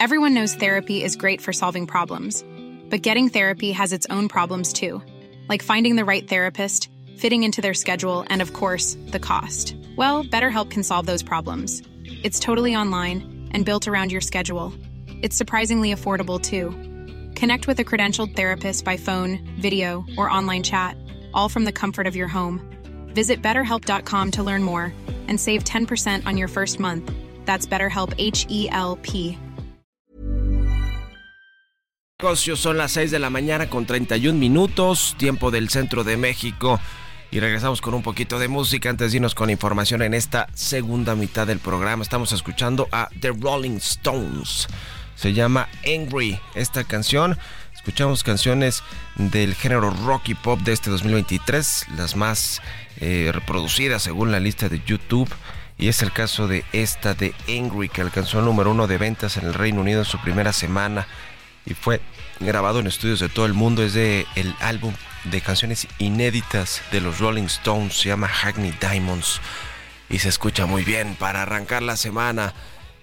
Everyone 0.00 0.34
knows 0.34 0.54
therapy 0.54 1.02
is 1.02 1.16
great 1.16 1.40
for 1.40 1.52
solving 1.52 1.86
problems, 1.86 2.44
But 2.88 3.02
getting 3.02 3.28
therapy 3.28 3.72
has 3.72 3.92
its 3.92 4.06
own 4.10 4.28
problems 4.28 4.72
too, 4.72 5.02
like 5.48 5.62
finding 5.62 5.96
the 5.96 6.04
right 6.04 6.28
therapist, 6.28 6.88
fitting 7.16 7.42
into 7.42 7.60
their 7.60 7.74
schedule, 7.74 8.24
and 8.28 8.40
of 8.40 8.52
course, 8.52 8.96
the 9.08 9.18
cost. 9.18 9.74
Well, 9.96 10.22
BetterHelp 10.24 10.70
can 10.70 10.82
solve 10.82 11.06
those 11.06 11.22
problems. 11.22 11.82
It's 12.22 12.38
totally 12.38 12.76
online 12.76 13.48
and 13.52 13.64
built 13.64 13.88
around 13.88 14.12
your 14.12 14.20
schedule. 14.20 14.72
It's 15.22 15.36
surprisingly 15.36 15.92
affordable 15.92 16.40
too. 16.40 16.70
Connect 17.34 17.66
with 17.66 17.80
a 17.80 17.84
credentialed 17.84 18.36
therapist 18.36 18.84
by 18.84 18.96
phone, 18.96 19.38
video, 19.58 20.04
or 20.16 20.30
online 20.30 20.62
chat, 20.62 20.96
all 21.34 21.48
from 21.48 21.64
the 21.64 21.72
comfort 21.72 22.06
of 22.06 22.14
your 22.14 22.28
home. 22.28 22.75
Visit 23.16 23.40
betterhelp.com 23.40 24.30
to 24.32 24.42
learn 24.42 24.62
more 24.62 24.92
and 25.28 25.40
save 25.40 25.64
10% 25.64 26.26
on 26.26 26.36
your 26.36 26.48
first 26.48 26.78
month. 26.78 27.10
That's 27.46 27.66
BetterHelp 27.66 28.12
H 28.18 28.46
E 28.50 28.68
L 28.70 28.98
P. 29.00 29.38
Son 32.56 32.76
las 32.76 32.92
6 32.92 33.10
de 33.10 33.18
la 33.18 33.30
mañana 33.30 33.70
con 33.70 33.86
31 33.86 34.38
minutos, 34.38 35.14
tiempo 35.18 35.50
del 35.50 35.70
centro 35.70 36.04
de 36.04 36.18
México. 36.18 36.78
Y 37.30 37.40
regresamos 37.40 37.80
con 37.80 37.94
un 37.94 38.02
poquito 38.02 38.38
de 38.38 38.48
música 38.48 38.90
antes 38.90 39.12
de 39.12 39.16
irnos 39.16 39.34
con 39.34 39.48
información 39.48 40.02
en 40.02 40.12
esta 40.12 40.48
segunda 40.52 41.14
mitad 41.14 41.46
del 41.46 41.58
programa. 41.58 42.02
Estamos 42.02 42.32
escuchando 42.32 42.86
a 42.92 43.08
The 43.20 43.32
Rolling 43.32 43.78
Stones. 43.78 44.66
Se 45.14 45.32
llama 45.32 45.68
Angry 45.86 46.38
esta 46.54 46.84
canción. 46.84 47.38
Escuchamos 47.74 48.22
canciones 48.22 48.82
del 49.16 49.54
género 49.54 49.90
rock 49.90 50.28
y 50.28 50.34
pop 50.34 50.60
de 50.60 50.72
este 50.72 50.90
2023, 50.90 51.86
las 51.96 52.16
más 52.16 52.60
eh, 53.00 53.30
reproducidas 53.32 54.02
según 54.02 54.32
la 54.32 54.40
lista 54.40 54.68
de 54.68 54.82
YouTube. 54.84 55.28
Y 55.78 55.88
es 55.88 56.02
el 56.02 56.12
caso 56.12 56.48
de 56.48 56.64
esta 56.72 57.14
de 57.14 57.34
Angry, 57.48 57.88
que 57.88 58.00
alcanzó 58.00 58.38
el 58.38 58.46
número 58.46 58.70
uno 58.70 58.86
de 58.86 58.96
ventas 58.96 59.36
en 59.36 59.44
el 59.44 59.54
Reino 59.54 59.82
Unido 59.82 60.00
en 60.00 60.04
su 60.06 60.18
primera 60.18 60.52
semana 60.52 61.06
y 61.66 61.74
fue 61.74 62.00
grabado 62.40 62.78
en 62.78 62.86
estudios 62.86 63.20
de 63.20 63.28
todo 63.28 63.44
el 63.44 63.52
mundo. 63.52 63.82
Es 63.82 63.92
de 63.92 64.26
el 64.36 64.54
álbum 64.60 64.94
de 65.24 65.40
canciones 65.40 65.88
inéditas 65.98 66.80
de 66.92 67.00
los 67.00 67.18
Rolling 67.18 67.44
Stones, 67.44 67.94
se 67.94 68.08
llama 68.08 68.28
Hackney 68.28 68.72
Diamonds 68.80 69.40
y 70.08 70.20
se 70.20 70.28
escucha 70.28 70.66
muy 70.66 70.84
bien 70.84 71.16
para 71.16 71.42
arrancar 71.42 71.82
la 71.82 71.96
semana. 71.96 72.54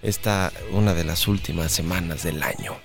Esta 0.01 0.51
una 0.71 0.93
de 0.93 1.03
las 1.05 1.27
últimas 1.27 1.71
semanas 1.71 2.23
del 2.23 2.43
año. 2.43 2.77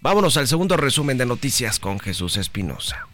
Vámonos 0.00 0.36
al 0.36 0.46
segundo 0.46 0.76
resumen 0.76 1.16
de 1.16 1.24
noticias 1.24 1.78
con 1.78 1.98
Jesús 1.98 2.36
Espinosa. 2.36 3.06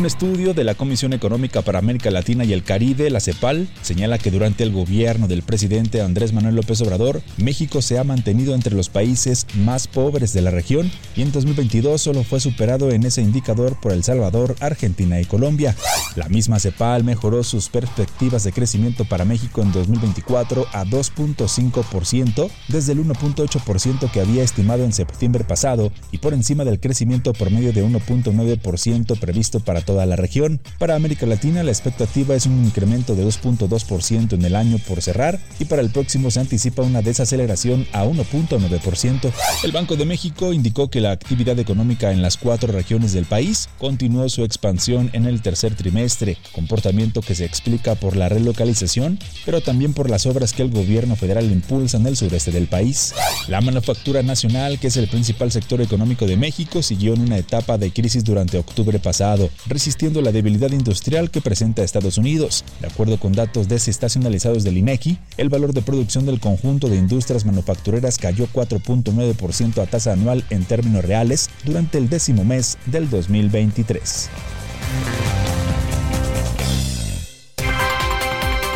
Un 0.00 0.06
estudio 0.06 0.54
de 0.54 0.64
la 0.64 0.74
Comisión 0.74 1.12
Económica 1.12 1.60
para 1.60 1.78
América 1.78 2.10
Latina 2.10 2.46
y 2.46 2.54
el 2.54 2.64
Caribe, 2.64 3.10
la 3.10 3.20
CEPAL, 3.20 3.68
señala 3.82 4.16
que 4.16 4.30
durante 4.30 4.64
el 4.64 4.72
gobierno 4.72 5.28
del 5.28 5.42
presidente 5.42 6.00
Andrés 6.00 6.32
Manuel 6.32 6.54
López 6.54 6.80
Obrador, 6.80 7.20
México 7.36 7.82
se 7.82 7.98
ha 7.98 8.04
mantenido 8.04 8.54
entre 8.54 8.74
los 8.74 8.88
países 8.88 9.46
más 9.56 9.88
pobres 9.88 10.32
de 10.32 10.40
la 10.40 10.50
región 10.50 10.90
y 11.16 11.20
en 11.20 11.32
2022 11.32 12.00
solo 12.00 12.24
fue 12.24 12.40
superado 12.40 12.90
en 12.90 13.04
ese 13.04 13.20
indicador 13.20 13.78
por 13.78 13.92
El 13.92 14.02
Salvador, 14.02 14.56
Argentina 14.60 15.20
y 15.20 15.26
Colombia. 15.26 15.76
La 16.16 16.30
misma 16.30 16.58
CEPAL 16.58 17.04
mejoró 17.04 17.44
sus 17.44 17.68
perspectivas 17.68 18.42
de 18.42 18.52
crecimiento 18.52 19.04
para 19.04 19.26
México 19.26 19.60
en 19.60 19.70
2024 19.70 20.66
a 20.72 20.86
2.5% 20.86 22.50
desde 22.68 22.92
el 22.92 23.04
1.8% 23.04 24.10
que 24.10 24.20
había 24.22 24.42
estimado 24.42 24.82
en 24.82 24.94
septiembre 24.94 25.44
pasado 25.44 25.92
y 26.10 26.16
por 26.18 26.32
encima 26.32 26.64
del 26.64 26.80
crecimiento 26.80 27.34
promedio 27.34 27.74
de 27.74 27.84
1.9% 27.84 29.20
previsto 29.20 29.60
para 29.60 29.82
toda 29.90 30.06
la 30.06 30.14
región. 30.14 30.60
Para 30.78 30.94
América 30.94 31.26
Latina 31.26 31.64
la 31.64 31.72
expectativa 31.72 32.36
es 32.36 32.46
un 32.46 32.64
incremento 32.64 33.16
de 33.16 33.26
2.2% 33.26 34.34
en 34.34 34.44
el 34.44 34.54
año 34.54 34.78
por 34.86 35.02
cerrar 35.02 35.40
y 35.58 35.64
para 35.64 35.82
el 35.82 35.90
próximo 35.90 36.30
se 36.30 36.38
anticipa 36.38 36.84
una 36.84 37.02
desaceleración 37.02 37.88
a 37.92 38.04
1.9%. 38.04 39.32
El 39.64 39.72
Banco 39.72 39.96
de 39.96 40.04
México 40.04 40.52
indicó 40.52 40.90
que 40.90 41.00
la 41.00 41.10
actividad 41.10 41.58
económica 41.58 42.12
en 42.12 42.22
las 42.22 42.36
cuatro 42.36 42.72
regiones 42.72 43.12
del 43.12 43.24
país 43.24 43.68
continuó 43.78 44.28
su 44.28 44.44
expansión 44.44 45.10
en 45.12 45.26
el 45.26 45.42
tercer 45.42 45.74
trimestre, 45.74 46.38
comportamiento 46.52 47.20
que 47.20 47.34
se 47.34 47.44
explica 47.44 47.96
por 47.96 48.14
la 48.14 48.28
relocalización, 48.28 49.18
pero 49.44 49.60
también 49.60 49.92
por 49.92 50.08
las 50.08 50.24
obras 50.24 50.52
que 50.52 50.62
el 50.62 50.70
gobierno 50.70 51.16
federal 51.16 51.50
impulsa 51.50 51.96
en 51.96 52.06
el 52.06 52.16
sureste 52.16 52.52
del 52.52 52.68
país. 52.68 53.12
La 53.48 53.60
manufactura 53.60 54.22
nacional, 54.22 54.78
que 54.78 54.86
es 54.86 54.96
el 54.96 55.08
principal 55.08 55.50
sector 55.50 55.80
económico 55.80 56.26
de 56.26 56.36
México, 56.36 56.80
siguió 56.80 57.14
en 57.14 57.22
una 57.22 57.38
etapa 57.38 57.76
de 57.76 57.92
crisis 57.92 58.22
durante 58.22 58.56
octubre 58.56 59.00
pasado, 59.00 59.50
resistiendo 59.70 60.20
la 60.20 60.32
debilidad 60.32 60.72
industrial 60.72 61.30
que 61.30 61.40
presenta 61.40 61.82
Estados 61.82 62.18
Unidos. 62.18 62.64
De 62.80 62.88
acuerdo 62.88 63.18
con 63.18 63.32
datos 63.32 63.68
desestacionalizados 63.68 64.64
del 64.64 64.76
INEGI, 64.76 65.18
el 65.38 65.48
valor 65.48 65.72
de 65.72 65.80
producción 65.80 66.26
del 66.26 66.40
conjunto 66.40 66.88
de 66.88 66.96
industrias 66.96 67.46
manufactureras 67.46 68.18
cayó 68.18 68.46
4.9% 68.52 69.82
a 69.82 69.86
tasa 69.86 70.12
anual 70.12 70.44
en 70.50 70.64
términos 70.64 71.04
reales 71.04 71.48
durante 71.64 71.96
el 71.96 72.10
décimo 72.10 72.44
mes 72.44 72.76
del 72.86 73.08
2023. 73.08 74.28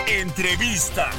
Entrevista. 0.09 1.11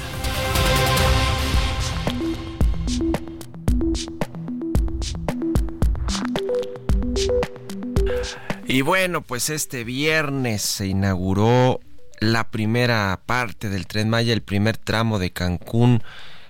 Y 8.67 8.81
bueno, 8.81 9.21
pues 9.21 9.51
este 9.51 9.83
viernes 9.83 10.63
se 10.63 10.87
inauguró 10.87 11.79
la 12.19 12.49
primera 12.49 13.21
parte 13.25 13.69
del 13.69 13.85
tren 13.85 14.09
Maya, 14.09 14.33
el 14.33 14.41
primer 14.41 14.77
tramo 14.77 15.19
de 15.19 15.31
Cancún 15.31 16.03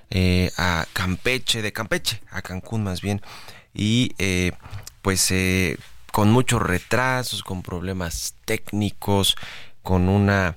eh, 0.10 0.50
a 0.58 0.86
Campeche, 0.94 1.62
de 1.62 1.74
Campeche 1.74 2.22
a 2.32 2.42
Cancún 2.42 2.84
más 2.84 3.02
bien, 3.02 3.22
y 3.74 4.14
eh, 4.18 4.54
pues 5.02 5.30
eh, 5.32 5.78
con 6.14 6.32
muchos 6.32 6.62
retrasos, 6.62 7.44
con 7.44 7.62
problemas 7.62 8.36
técnicos, 8.46 9.36
con 9.84 10.08
una 10.08 10.56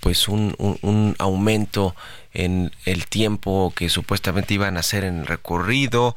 pues 0.00 0.28
un, 0.28 0.54
un, 0.58 1.16
aumento 1.18 1.96
en 2.32 2.70
el 2.84 3.06
tiempo 3.06 3.72
que 3.74 3.88
supuestamente 3.88 4.54
iban 4.54 4.76
a 4.76 4.80
hacer 4.80 5.02
en 5.02 5.20
el 5.20 5.26
recorrido. 5.26 6.14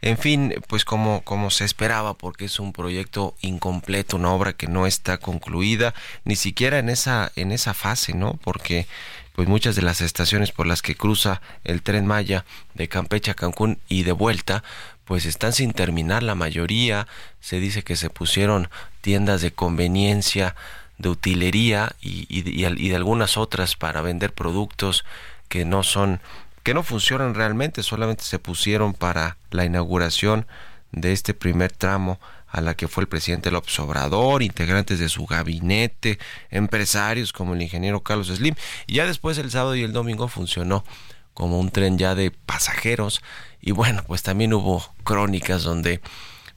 En 0.00 0.16
fin, 0.16 0.54
pues 0.68 0.84
como, 0.84 1.22
como 1.22 1.50
se 1.50 1.64
esperaba, 1.64 2.14
porque 2.14 2.44
es 2.44 2.60
un 2.60 2.72
proyecto 2.72 3.34
incompleto, 3.40 4.16
una 4.16 4.30
obra 4.30 4.52
que 4.52 4.68
no 4.68 4.86
está 4.86 5.18
concluida, 5.18 5.92
ni 6.24 6.36
siquiera 6.36 6.78
en 6.78 6.88
esa, 6.88 7.32
en 7.34 7.50
esa 7.50 7.74
fase, 7.74 8.14
¿no? 8.14 8.34
Porque 8.44 8.86
pues 9.34 9.48
muchas 9.48 9.76
de 9.76 9.82
las 9.82 10.00
estaciones 10.00 10.50
por 10.50 10.66
las 10.66 10.82
que 10.82 10.96
cruza 10.96 11.40
el 11.62 11.82
tren 11.82 12.06
Maya 12.06 12.44
de 12.74 12.88
Campeche 12.88 13.30
a 13.30 13.34
Cancún 13.34 13.78
y 13.88 14.02
de 14.02 14.12
vuelta, 14.12 14.64
pues 15.04 15.26
están 15.26 15.52
sin 15.52 15.72
terminar 15.72 16.22
la 16.22 16.34
mayoría. 16.34 17.06
Se 17.40 17.60
dice 17.60 17.82
que 17.82 17.94
se 17.96 18.10
pusieron 18.10 18.68
tiendas 19.00 19.40
de 19.40 19.52
conveniencia, 19.52 20.56
de 20.98 21.08
utilería 21.08 21.94
y, 22.00 22.26
y, 22.28 22.42
y 22.66 22.88
de 22.88 22.96
algunas 22.96 23.36
otras 23.36 23.76
para 23.76 24.00
vender 24.00 24.32
productos 24.32 25.04
que 25.48 25.64
no 25.64 25.82
son 25.82 26.20
que 26.68 26.74
no 26.74 26.82
funcionan 26.82 27.34
realmente, 27.34 27.82
solamente 27.82 28.24
se 28.24 28.38
pusieron 28.38 28.92
para 28.92 29.38
la 29.50 29.64
inauguración 29.64 30.46
de 30.92 31.12
este 31.12 31.32
primer 31.32 31.72
tramo 31.72 32.20
a 32.46 32.60
la 32.60 32.74
que 32.74 32.88
fue 32.88 33.04
el 33.04 33.08
presidente 33.08 33.50
López 33.50 33.80
Obrador, 33.80 34.42
integrantes 34.42 34.98
de 34.98 35.08
su 35.08 35.24
gabinete, 35.24 36.18
empresarios 36.50 37.32
como 37.32 37.54
el 37.54 37.62
ingeniero 37.62 38.02
Carlos 38.02 38.26
Slim, 38.26 38.54
y 38.86 38.96
ya 38.96 39.06
después 39.06 39.38
el 39.38 39.50
sábado 39.50 39.76
y 39.76 39.82
el 39.82 39.94
domingo 39.94 40.28
funcionó 40.28 40.84
como 41.32 41.58
un 41.58 41.70
tren 41.70 41.96
ya 41.96 42.14
de 42.14 42.32
pasajeros, 42.32 43.22
y 43.62 43.70
bueno, 43.70 44.04
pues 44.06 44.22
también 44.22 44.52
hubo 44.52 44.84
crónicas 45.04 45.62
donde 45.62 46.02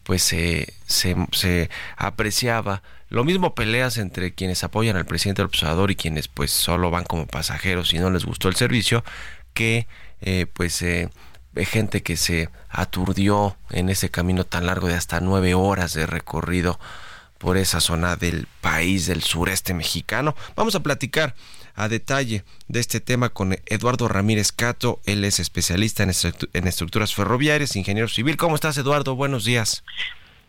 pues 0.04 0.24
se, 0.24 0.74
se, 0.88 1.70
apreciaba 1.96 2.84
lo 3.08 3.24
mismo 3.24 3.56
peleas 3.56 3.98
entre 3.98 4.34
quienes 4.34 4.66
apoyan 4.66 4.98
al 4.98 5.06
presidente 5.06 5.42
López 5.42 5.64
Obrador 5.64 5.90
y 5.90 5.96
quienes 5.96 6.28
pues 6.28 6.52
solo 6.52 6.92
van 6.92 7.06
como 7.06 7.28
pasajeros 7.28 7.94
y 7.94 8.00
no 8.00 8.10
les 8.10 8.26
gustó 8.26 8.50
el 8.50 8.56
servicio, 8.58 9.06
que 9.54 9.88
eh, 10.22 10.46
pues 10.52 10.82
eh, 10.82 11.10
gente 11.56 12.04
que 12.04 12.18
se 12.18 12.50
aturdió 12.70 13.58
en 13.70 13.90
ese 13.90 14.10
camino 14.10 14.46
tan 14.46 14.66
largo 14.66 14.88
de 14.88 14.96
hasta 14.96 15.20
nueve 15.20 15.54
horas 15.54 15.94
de 15.94 16.06
recorrido 16.06 16.80
por 17.38 17.58
esa 17.58 17.82
zona 17.82 18.16
del 18.16 18.48
país 18.62 19.08
del 19.08 19.24
sureste 19.24 19.74
mexicano. 19.74 20.36
Vamos 20.56 20.76
a 20.76 20.82
platicar 20.82 21.36
a 21.74 21.88
detalle 21.88 22.44
de 22.68 22.80
este 22.80 23.00
tema 23.00 23.30
con 23.30 23.58
Eduardo 23.66 24.08
Ramírez 24.08 24.52
Cato. 24.52 25.00
Él 25.06 25.24
es 25.26 25.40
especialista 25.40 26.04
en, 26.04 26.12
en 26.54 26.68
estructuras 26.68 27.16
ferroviarias, 27.16 27.76
ingeniero 27.76 28.08
civil. 28.08 28.38
¿Cómo 28.38 28.56
estás, 28.56 28.78
Eduardo? 28.78 29.16
Buenos 29.16 29.46
días. 29.46 29.84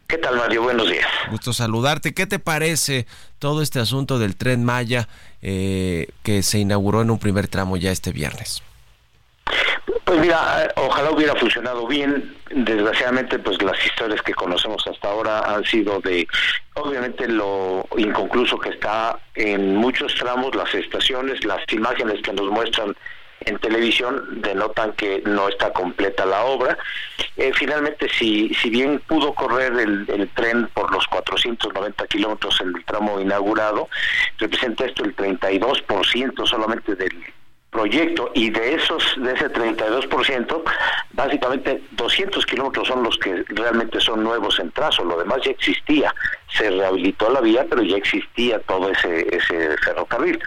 ¿Qué 0.06 0.18
tal, 0.18 0.36
Mario? 0.36 0.62
Buenos 0.62 0.90
días. 0.90 1.06
Gusto 1.30 1.54
saludarte. 1.54 2.12
¿Qué 2.12 2.26
te 2.26 2.38
parece 2.38 3.06
todo 3.38 3.62
este 3.62 3.80
asunto 3.80 4.18
del 4.18 4.36
tren 4.36 4.62
Maya 4.62 5.08
eh, 5.40 6.08
que 6.22 6.42
se 6.42 6.58
inauguró 6.58 7.00
en 7.00 7.10
un 7.10 7.18
primer 7.18 7.48
tramo 7.48 7.78
ya 7.78 7.90
este 7.90 8.12
viernes? 8.12 8.62
Pues 10.12 10.20
mira, 10.20 10.70
ojalá 10.76 11.10
hubiera 11.10 11.34
funcionado 11.36 11.86
bien. 11.86 12.36
Desgraciadamente, 12.50 13.38
pues 13.38 13.62
las 13.62 13.82
historias 13.82 14.20
que 14.20 14.34
conocemos 14.34 14.86
hasta 14.86 15.08
ahora 15.08 15.38
han 15.54 15.64
sido 15.64 16.00
de, 16.00 16.28
obviamente, 16.74 17.26
lo 17.26 17.86
inconcluso 17.96 18.58
que 18.58 18.68
está 18.68 19.18
en 19.34 19.74
muchos 19.74 20.14
tramos, 20.16 20.54
las 20.54 20.74
estaciones, 20.74 21.42
las 21.46 21.60
imágenes 21.72 22.20
que 22.20 22.34
nos 22.34 22.50
muestran 22.50 22.94
en 23.46 23.58
televisión 23.60 24.42
denotan 24.42 24.92
que 24.92 25.22
no 25.24 25.48
está 25.48 25.72
completa 25.72 26.26
la 26.26 26.44
obra. 26.44 26.76
Eh, 27.38 27.52
finalmente, 27.54 28.06
si, 28.10 28.52
si 28.52 28.68
bien 28.68 29.00
pudo 29.08 29.32
correr 29.32 29.72
el, 29.72 30.04
el 30.08 30.28
tren 30.34 30.68
por 30.74 30.92
los 30.92 31.06
490 31.06 32.06
kilómetros 32.08 32.60
en 32.60 32.76
el 32.76 32.84
tramo 32.84 33.18
inaugurado, 33.18 33.88
representa 34.36 34.84
esto 34.84 35.04
el 35.04 35.16
32% 35.16 36.46
solamente 36.46 36.96
del 36.96 37.32
proyecto 37.72 38.30
y 38.34 38.50
de 38.50 38.74
esos 38.74 39.02
de 39.16 39.32
ese 39.32 39.50
32% 39.50 40.62
básicamente 41.14 41.82
200 41.92 42.44
kilómetros 42.44 42.86
son 42.86 43.02
los 43.02 43.16
que 43.16 43.44
realmente 43.48 43.98
son 43.98 44.22
nuevos 44.22 44.60
en 44.60 44.70
trazo. 44.70 45.02
Lo 45.04 45.18
demás 45.18 45.38
ya 45.42 45.52
existía. 45.52 46.14
Se 46.56 46.68
rehabilitó 46.68 47.30
la 47.30 47.40
vía 47.40 47.64
pero 47.68 47.82
ya 47.82 47.96
existía 47.96 48.58
todo 48.60 48.90
ese 48.90 49.26
ese 49.34 49.76
ferrocarril. 49.78 50.38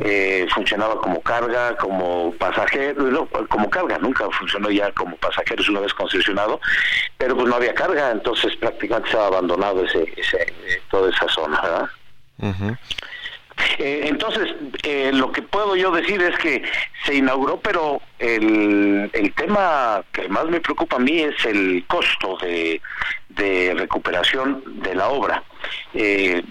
Eh, 0.00 0.46
funcionaba 0.54 1.00
como 1.00 1.22
carga 1.22 1.74
como 1.78 2.34
pasajero 2.38 3.26
como 3.48 3.70
carga 3.70 3.98
nunca 3.98 4.28
funcionó 4.30 4.70
ya 4.70 4.92
como 4.92 5.16
pasajeros 5.16 5.68
una 5.70 5.80
vez 5.80 5.94
concesionado 5.94 6.60
pero 7.16 7.34
pues 7.34 7.48
no 7.48 7.56
había 7.56 7.74
carga 7.74 8.10
entonces 8.10 8.54
prácticamente 8.56 9.10
se 9.10 9.16
ha 9.16 9.26
abandonado 9.26 9.84
ese, 9.84 10.04
ese 10.16 10.42
eh, 10.42 10.82
toda 10.90 11.10
esa 11.10 11.28
zona 11.28 11.60
¿verdad? 11.62 12.78
Eh, 13.78 14.02
entonces, 14.04 14.54
eh, 14.82 15.10
lo 15.12 15.32
que 15.32 15.42
puedo 15.42 15.76
yo 15.76 15.90
decir 15.90 16.20
es 16.22 16.36
que 16.38 16.62
se 17.04 17.14
inauguró, 17.14 17.60
pero 17.60 18.00
el, 18.18 19.10
el 19.12 19.34
tema 19.34 20.02
que 20.12 20.28
más 20.28 20.46
me 20.46 20.60
preocupa 20.60 20.96
a 20.96 21.00
mí 21.00 21.20
es 21.20 21.44
el 21.44 21.84
costo 21.86 22.36
de, 22.42 22.80
de 23.30 23.74
recuperación 23.76 24.62
de 24.82 24.94
la 24.94 25.08
obra. 25.08 25.42
Eh, 25.94 26.42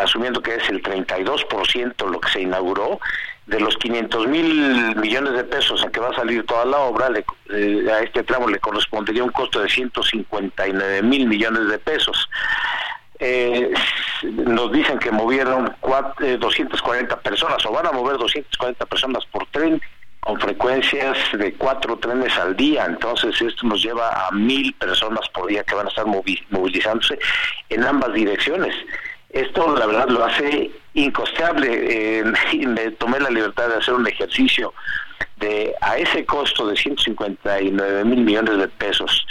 asumiendo 0.00 0.42
que 0.42 0.54
es 0.56 0.68
el 0.68 0.82
32% 0.82 2.10
lo 2.10 2.20
que 2.20 2.30
se 2.30 2.42
inauguró, 2.42 3.00
de 3.46 3.60
los 3.60 3.76
500 3.78 4.26
mil 4.26 4.94
millones 4.96 5.32
de 5.32 5.44
pesos 5.44 5.82
a 5.82 5.90
que 5.90 6.00
va 6.00 6.10
a 6.10 6.14
salir 6.14 6.44
toda 6.44 6.66
la 6.66 6.78
obra, 6.78 7.06
a 7.06 8.00
este 8.00 8.22
tramo 8.22 8.46
le 8.46 8.58
correspondería 8.58 9.24
un 9.24 9.30
costo 9.30 9.60
de 9.60 9.70
159 9.70 11.02
mil 11.02 11.26
millones 11.26 11.68
de 11.68 11.78
pesos 11.78 12.28
eh, 13.20 13.72
nos 14.22 14.72
dicen 14.72 14.98
que 14.98 15.10
movieron 15.10 15.74
240 16.20 17.14
eh, 17.14 17.18
personas 17.22 17.64
o 17.66 17.72
van 17.72 17.86
a 17.86 17.92
mover 17.92 18.16
240 18.18 18.86
personas 18.86 19.24
por 19.26 19.46
tren 19.46 19.80
con 20.20 20.38
frecuencias 20.40 21.16
de 21.32 21.54
cuatro 21.54 21.96
trenes 21.98 22.36
al 22.36 22.56
día, 22.56 22.84
entonces 22.84 23.40
esto 23.40 23.66
nos 23.66 23.82
lleva 23.82 24.26
a 24.26 24.30
mil 24.32 24.74
personas 24.74 25.28
por 25.30 25.46
día 25.46 25.64
que 25.64 25.74
van 25.74 25.86
a 25.86 25.88
estar 25.88 26.04
movilizándose 26.06 27.18
en 27.68 27.84
ambas 27.84 28.12
direcciones. 28.12 28.74
Esto 29.30 29.76
la 29.76 29.86
verdad 29.86 30.08
lo 30.08 30.24
hace 30.24 30.70
incosteable. 30.94 32.24
Me 32.66 32.90
tomé 32.92 33.20
la 33.20 33.30
libertad 33.30 33.68
de 33.68 33.76
hacer 33.76 33.94
un 33.94 34.06
ejercicio 34.06 34.74
de 35.36 35.74
a 35.80 35.96
ese 35.96 36.24
costo 36.24 36.66
de 36.66 36.76
159 36.76 38.04
mil 38.04 38.20
millones 38.20 38.58
de 38.58 38.68
pesos, 38.68 39.26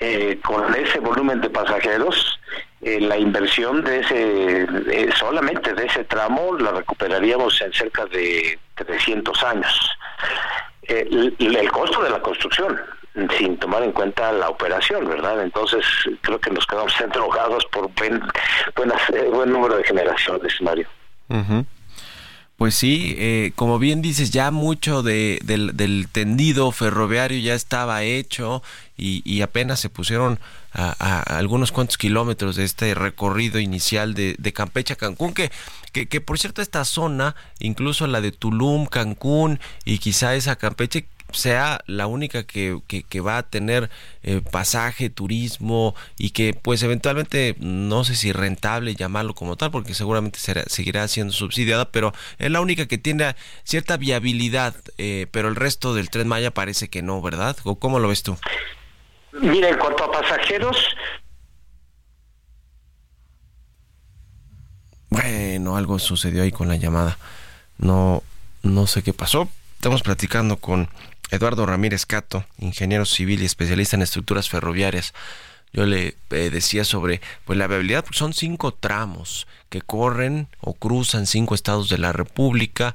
eh, 0.00 0.38
con 0.44 0.74
ese 0.74 0.98
volumen 1.00 1.40
de 1.40 1.50
pasajeros, 1.50 2.38
eh, 2.86 3.00
la 3.00 3.18
inversión 3.18 3.82
de 3.82 3.98
ese, 3.98 4.62
eh, 4.62 5.10
solamente 5.18 5.74
de 5.74 5.86
ese 5.86 6.04
tramo 6.04 6.56
la 6.56 6.70
recuperaríamos 6.70 7.60
en 7.60 7.72
cerca 7.72 8.06
de 8.06 8.56
300 8.76 9.42
años. 9.42 9.90
Eh, 10.82 11.32
el, 11.36 11.70
costo 11.72 12.00
de 12.00 12.10
la 12.10 12.22
construcción, 12.22 12.80
sin 13.36 13.56
tomar 13.56 13.82
en 13.82 13.90
cuenta 13.90 14.30
la 14.30 14.50
operación, 14.50 15.04
¿verdad? 15.04 15.42
Entonces 15.42 15.84
creo 16.20 16.38
que 16.38 16.52
nos 16.52 16.64
quedamos 16.64 16.94
drogados 17.12 17.64
por 17.72 17.92
buen, 17.94 18.22
buen 19.32 19.50
número 19.50 19.78
de 19.78 19.82
generaciones, 19.82 20.54
Mario. 20.60 20.86
Pues 22.56 22.74
sí, 22.74 23.14
eh, 23.18 23.52
como 23.54 23.78
bien 23.78 24.00
dices, 24.00 24.30
ya 24.30 24.50
mucho 24.50 25.02
de, 25.02 25.38
del, 25.44 26.08
tendido 26.10 26.72
ferroviario 26.72 27.38
ya 27.38 27.54
estaba 27.54 28.02
hecho 28.02 28.62
y, 28.96 29.42
apenas 29.42 29.78
se 29.78 29.90
pusieron 29.90 30.38
a, 30.76 31.22
algunos 31.38 31.72
cuantos 31.72 31.96
kilómetros 31.96 32.56
de 32.56 32.64
este 32.64 32.94
recorrido 32.94 33.58
inicial 33.58 34.14
de, 34.14 34.36
de 34.38 34.52
Campeche 34.52 34.92
a 34.92 34.96
Cancún, 34.96 35.32
que, 35.32 35.50
que, 35.92 36.06
que, 36.06 36.20
por 36.20 36.38
cierto 36.38 36.60
esta 36.62 36.84
zona, 36.84 37.34
incluso 37.58 38.06
la 38.06 38.20
de 38.20 38.32
Tulum, 38.32 38.86
Cancún 38.86 39.58
y 39.84 39.98
quizá 39.98 40.34
esa 40.34 40.56
Campeche, 40.56 41.06
sea 41.32 41.80
la 41.86 42.06
única 42.06 42.44
que, 42.44 42.80
que, 42.86 43.20
va 43.20 43.38
a 43.38 43.42
tener 43.42 43.90
eh, 44.22 44.40
pasaje, 44.50 45.10
turismo 45.10 45.94
y 46.18 46.30
que 46.30 46.54
pues 46.54 46.82
eventualmente 46.82 47.56
no 47.58 48.04
sé 48.04 48.14
si 48.14 48.32
rentable 48.32 48.94
llamarlo 48.94 49.34
como 49.34 49.56
tal 49.56 49.70
porque 49.70 49.94
seguramente 49.94 50.38
seguirá 50.66 51.08
siendo 51.08 51.32
subsidiada, 51.32 51.90
pero 51.90 52.12
es 52.38 52.50
la 52.50 52.60
única 52.60 52.86
que 52.86 52.98
tiene 52.98 53.34
cierta 53.64 53.96
viabilidad, 53.96 54.74
eh, 54.98 55.26
pero 55.30 55.48
el 55.48 55.56
resto 55.56 55.94
del 55.94 56.10
tren 56.10 56.28
Maya 56.28 56.52
parece 56.52 56.88
que 56.88 57.02
no, 57.02 57.20
¿verdad? 57.20 57.56
¿O 57.64 57.76
cómo 57.76 57.98
lo 57.98 58.08
ves 58.08 58.22
tú? 58.22 58.36
Mira, 59.40 59.68
en 59.68 59.78
cuanto 59.78 60.04
a 60.04 60.12
pasajeros... 60.12 60.76
Bueno, 65.08 65.76
algo 65.76 65.98
sucedió 65.98 66.42
ahí 66.42 66.52
con 66.52 66.68
la 66.68 66.76
llamada. 66.76 67.16
No, 67.78 68.22
no 68.62 68.86
sé 68.86 69.02
qué 69.02 69.12
pasó. 69.12 69.48
Estamos 69.76 70.02
platicando 70.02 70.56
con 70.56 70.88
Eduardo 71.30 71.64
Ramírez 71.66 72.06
Cato, 72.06 72.44
ingeniero 72.58 73.04
civil 73.04 73.42
y 73.42 73.46
especialista 73.46 73.96
en 73.96 74.02
estructuras 74.02 74.48
ferroviarias. 74.48 75.14
Yo 75.72 75.86
le 75.86 76.16
eh, 76.30 76.50
decía 76.50 76.84
sobre 76.84 77.20
pues 77.44 77.58
la 77.58 77.66
viabilidad, 77.66 78.02
porque 78.02 78.18
son 78.18 78.32
cinco 78.32 78.72
tramos 78.72 79.46
que 79.68 79.82
corren 79.82 80.48
o 80.60 80.74
cruzan 80.74 81.26
cinco 81.26 81.54
estados 81.54 81.88
de 81.88 81.98
la 81.98 82.12
República, 82.12 82.94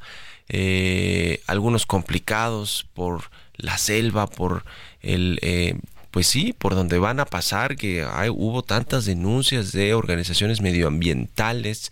eh, 0.50 1.42
algunos 1.48 1.86
complicados 1.86 2.88
por 2.94 3.30
la 3.56 3.78
selva, 3.78 4.28
por 4.28 4.66
el 5.02 5.40
eh, 5.42 5.78
pues 6.12 6.28
sí, 6.28 6.54
por 6.54 6.76
donde 6.76 7.00
van 7.00 7.20
a 7.20 7.26
pasar, 7.26 7.76
que 7.76 8.04
hay, 8.04 8.30
hubo 8.30 8.64
tantas 8.64 9.06
denuncias 9.06 9.72
de 9.72 9.94
organizaciones 9.94 10.62
medioambientales 10.62 11.92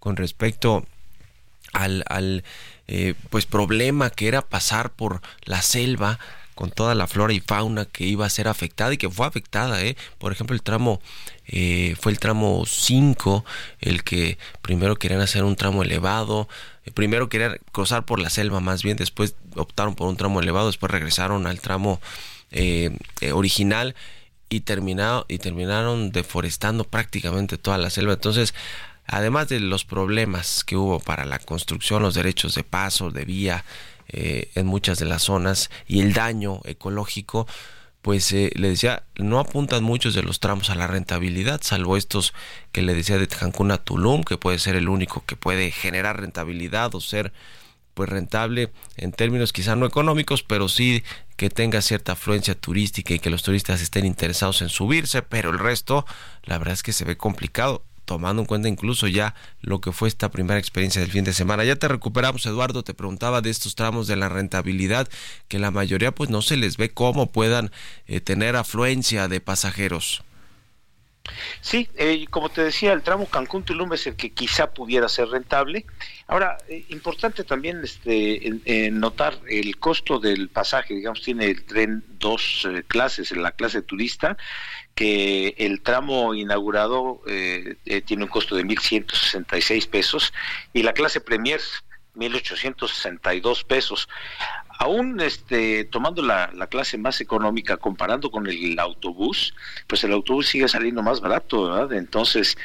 con 0.00 0.16
respecto 0.16 0.84
al, 1.72 2.44
eh, 2.88 3.14
pues 3.30 3.46
problema 3.46 4.10
que 4.10 4.28
era 4.28 4.42
pasar 4.42 4.90
por 4.90 5.22
la 5.44 5.62
selva 5.62 6.18
con 6.60 6.70
toda 6.70 6.94
la 6.94 7.06
flora 7.06 7.32
y 7.32 7.40
fauna 7.40 7.86
que 7.86 8.04
iba 8.04 8.26
a 8.26 8.28
ser 8.28 8.46
afectada 8.46 8.92
y 8.92 8.98
que 8.98 9.08
fue 9.08 9.26
afectada, 9.26 9.82
¿eh? 9.82 9.96
por 10.18 10.30
ejemplo 10.30 10.54
el 10.54 10.62
tramo 10.62 11.00
eh, 11.46 11.96
fue 11.98 12.12
el 12.12 12.18
tramo 12.18 12.64
5 12.66 13.46
el 13.80 14.04
que 14.04 14.36
primero 14.60 14.96
querían 14.96 15.22
hacer 15.22 15.42
un 15.44 15.56
tramo 15.56 15.82
elevado, 15.82 16.50
eh, 16.84 16.90
primero 16.90 17.30
querían 17.30 17.56
cruzar 17.72 18.04
por 18.04 18.18
la 18.18 18.28
selva 18.28 18.60
más 18.60 18.82
bien, 18.82 18.98
después 18.98 19.36
optaron 19.56 19.94
por 19.94 20.06
un 20.08 20.18
tramo 20.18 20.38
elevado, 20.40 20.66
después 20.66 20.92
regresaron 20.92 21.46
al 21.46 21.60
tramo 21.60 21.98
original 23.32 23.94
y, 24.50 24.60
terminado, 24.60 25.24
y 25.28 25.38
terminaron 25.38 26.10
deforestando 26.10 26.84
prácticamente 26.84 27.56
toda 27.56 27.78
la 27.78 27.88
selva. 27.88 28.14
Entonces, 28.14 28.52
además 29.06 29.48
de 29.48 29.60
los 29.60 29.84
problemas 29.84 30.64
que 30.64 30.76
hubo 30.76 31.00
para 31.00 31.24
la 31.24 31.38
construcción, 31.38 32.02
los 32.02 32.14
derechos 32.14 32.54
de 32.54 32.64
paso, 32.64 33.10
de 33.10 33.24
vía 33.24 33.64
eh, 34.08 34.50
en 34.56 34.66
muchas 34.66 34.98
de 34.98 35.06
las 35.06 35.22
zonas 35.22 35.70
y 35.86 36.00
el 36.00 36.12
daño 36.12 36.60
ecológico, 36.64 37.46
pues 38.02 38.32
eh, 38.32 38.50
le 38.56 38.70
decía, 38.70 39.04
no 39.16 39.38
apuntan 39.38 39.84
muchos 39.84 40.14
de 40.14 40.22
los 40.22 40.40
tramos 40.40 40.70
a 40.70 40.74
la 40.74 40.86
rentabilidad, 40.86 41.60
salvo 41.62 41.96
estos 41.96 42.34
que 42.72 42.82
le 42.82 42.94
decía 42.94 43.18
de 43.18 43.28
Cancún 43.28 43.70
a 43.70 43.78
Tulum, 43.78 44.24
que 44.24 44.38
puede 44.38 44.58
ser 44.58 44.74
el 44.74 44.88
único 44.88 45.24
que 45.26 45.36
puede 45.36 45.70
generar 45.70 46.20
rentabilidad 46.20 46.94
o 46.94 47.00
ser 47.00 47.32
pues 48.00 48.08
rentable 48.08 48.72
en 48.96 49.12
términos 49.12 49.52
quizá 49.52 49.76
no 49.76 49.84
económicos, 49.84 50.42
pero 50.42 50.70
sí 50.70 51.04
que 51.36 51.50
tenga 51.50 51.82
cierta 51.82 52.12
afluencia 52.12 52.54
turística 52.54 53.12
y 53.12 53.18
que 53.18 53.28
los 53.28 53.42
turistas 53.42 53.82
estén 53.82 54.06
interesados 54.06 54.62
en 54.62 54.70
subirse, 54.70 55.20
pero 55.20 55.50
el 55.50 55.58
resto, 55.58 56.06
la 56.44 56.56
verdad 56.56 56.72
es 56.72 56.82
que 56.82 56.94
se 56.94 57.04
ve 57.04 57.18
complicado 57.18 57.82
tomando 58.06 58.40
en 58.40 58.46
cuenta 58.46 58.70
incluso 58.70 59.06
ya 59.06 59.34
lo 59.60 59.82
que 59.82 59.92
fue 59.92 60.08
esta 60.08 60.30
primera 60.30 60.58
experiencia 60.58 61.02
del 61.02 61.10
fin 61.10 61.24
de 61.24 61.34
semana. 61.34 61.62
Ya 61.62 61.76
te 61.76 61.88
recuperamos, 61.88 62.46
Eduardo, 62.46 62.82
te 62.82 62.94
preguntaba 62.94 63.42
de 63.42 63.50
estos 63.50 63.74
tramos 63.74 64.06
de 64.06 64.16
la 64.16 64.30
rentabilidad, 64.30 65.06
que 65.48 65.58
la 65.58 65.70
mayoría 65.70 66.14
pues 66.14 66.30
no 66.30 66.40
se 66.40 66.56
les 66.56 66.78
ve 66.78 66.88
cómo 66.88 67.30
puedan 67.30 67.70
eh, 68.06 68.22
tener 68.22 68.56
afluencia 68.56 69.28
de 69.28 69.42
pasajeros. 69.42 70.22
Sí, 71.60 71.88
eh, 71.96 72.26
como 72.30 72.48
te 72.48 72.64
decía, 72.64 72.92
el 72.92 73.02
tramo 73.02 73.26
Cancún-Tulum 73.26 73.92
es 73.92 74.06
el 74.06 74.16
que 74.16 74.30
quizá 74.30 74.72
pudiera 74.72 75.08
ser 75.08 75.28
rentable. 75.28 75.86
Ahora, 76.26 76.58
eh, 76.68 76.84
importante 76.88 77.44
también 77.44 77.80
este, 77.82 78.90
notar 78.92 79.38
el 79.48 79.78
costo 79.78 80.18
del 80.18 80.48
pasaje, 80.48 80.94
digamos, 80.94 81.22
tiene 81.22 81.46
el 81.46 81.64
tren 81.64 82.04
dos 82.18 82.68
clases, 82.88 83.32
en 83.32 83.42
la 83.42 83.52
clase 83.52 83.82
turista 83.82 84.36
que 84.94 85.54
el 85.56 85.80
tramo 85.80 86.34
inaugurado 86.34 87.22
eh, 87.26 87.76
eh, 87.86 88.02
tiene 88.02 88.24
un 88.24 88.28
costo 88.28 88.54
de 88.54 88.64
1.166 88.64 89.88
pesos 89.88 90.32
y 90.72 90.82
la 90.82 90.92
clase 90.92 91.22
Premier 91.22 91.60
1.862 92.16 93.64
pesos. 93.64 94.08
Aún 94.80 95.20
este, 95.20 95.84
tomando 95.84 96.22
la, 96.22 96.50
clase 96.70 96.96
más 96.96 97.20
económica, 97.20 97.76
comparando 97.76 98.30
con 98.30 98.46
el, 98.46 98.78
autobús, 98.78 99.54
pues 99.86 100.02
el 100.04 100.12
autobús 100.12 100.48
sigue 100.48 100.68
saliendo 100.68 101.02
más 101.02 101.20
barato, 101.20 101.64
¿verdad? 101.64 101.92
Entonces, 101.92 102.56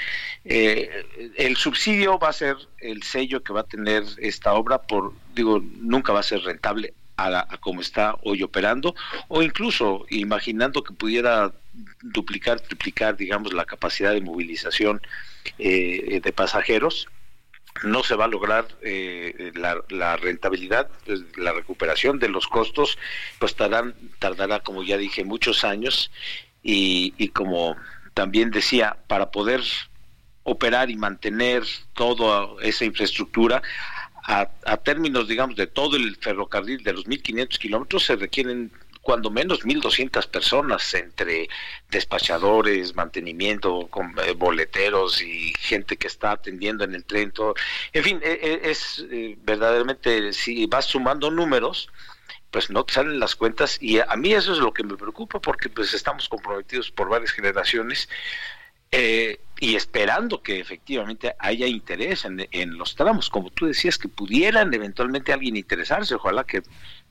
eh, 0.45 1.34
el 1.36 1.57
subsidio 1.57 2.18
va 2.18 2.30
a 2.30 2.34
ser 2.34 2.55
el 2.80 3.03
sello 3.03 3.43
que 3.43 3.51
va 3.51 3.61
a 3.61 3.63
tener 3.66 4.03
esta 4.20 4.53
obra 4.53 4.78
por, 4.84 5.11
digo, 5.36 5.61
nunca 5.82 6.13
va 6.13 6.22
a 6.22 6.24
ser 6.24 6.39
rentable 6.39 6.93
a, 7.18 7.57
como 7.59 7.82
está 7.82 8.16
hoy 8.24 8.43
operando, 8.43 8.95
o 9.28 9.43
incluso 9.43 10.05
imaginando 10.09 10.86
que 10.86 10.93
pudiera 10.93 11.51
duplicar, 12.01 12.61
triplicar, 12.61 13.18
digamos, 13.18 13.51
la 13.51 13.66
capacidad 13.66 14.13
de 14.13 14.22
movilización 14.22 15.01
eh, 15.59 16.22
de 16.24 16.32
pasajeros, 16.32 17.09
no 17.84 18.04
se 18.04 18.16
va 18.16 18.26
a 18.26 18.30
lograr 18.30 18.68
eh, 18.82 19.52
la, 19.56 20.18
rentabilidad, 20.18 20.90
pues, 21.06 21.22
la 21.38 21.52
recuperación 21.52 22.20
de 22.20 22.30
los 22.30 22.48
costos, 22.48 22.98
pues 23.40 23.56
tardará, 23.56 24.60
como 24.62 24.84
ya 24.84 24.98
dije, 24.98 25.24
muchos 25.24 25.64
años. 25.64 26.12
Y, 26.64 27.14
y 27.18 27.30
como 27.30 27.76
también 28.14 28.50
decía, 28.50 28.98
para 29.08 29.30
poder 29.30 29.62
operar 30.44 30.90
y 30.90 30.96
mantener 30.96 31.64
toda 31.94 32.50
esa 32.62 32.86
infraestructura, 32.86 33.62
a, 34.28 34.50
a, 34.66 34.78
términos, 34.78 35.28
digamos, 35.28 35.56
de 35.56 35.68
todo 35.68 35.98
el 35.98 36.16
ferrocarril 36.16 36.84
de 36.84 36.94
los 36.94 37.06
1.500 37.06 37.58
kilómetros, 37.60 38.06
se 38.06 38.16
requieren 38.16 38.72
cuando 39.06 39.30
menos 39.30 39.64
1.200 39.64 40.28
personas 40.30 40.91
entre 40.95 41.47
despachadores, 41.91 42.95
mantenimiento, 42.95 43.86
con, 43.91 44.16
eh, 44.26 44.32
boleteros 44.34 45.22
y 45.22 45.53
gente 45.60 45.95
que 45.95 46.08
está 46.08 46.32
atendiendo 46.32 46.84
en 46.84 46.95
el 46.95 47.06
tren. 47.06 47.32
Todo. 47.32 47.53
En 47.93 48.03
fin, 48.03 48.20
e, 48.24 48.32
e, 48.41 48.72
es 48.72 49.06
eh, 49.12 49.38
verdaderamente, 49.43 50.34
si 50.34 50.66
vas 50.66 50.86
sumando 50.86 51.30
números, 51.30 51.88
pues 52.49 52.72
no 52.72 52.84
te 52.84 52.95
salen 52.95 53.20
las 53.20 53.36
cuentas 53.36 53.78
y 53.80 53.99
a, 53.99 54.16
mí 54.16 54.34
eso 54.34 54.53
es 54.53 54.58
lo 54.58 54.74
que 54.74 54.84
me 54.84 54.97
preocupa 54.97 55.39
porque 55.39 55.70
pues 55.70 55.93
estamos 55.93 56.28
comprometidos 56.28 56.89
por 56.89 57.08
varias 57.08 57.32
generaciones 57.32 58.10
eh, 58.91 59.39
y 59.60 59.76
esperando 59.76 60.41
que 60.41 60.60
efectivamente 60.60 61.36
haya 61.38 61.68
interés 61.68 62.26
en, 62.26 62.47
en, 62.49 62.76
los 62.76 62.95
tramos, 62.95 63.30
como 63.30 63.51
tú 63.51 63.68
decías, 63.68 63.99
que 63.99 64.08
pudieran 64.08 64.74
eventualmente 64.74 65.32
alguien 65.32 65.58
interesarse, 65.58 66.16
ojalá 66.16 66.43
que 66.43 66.64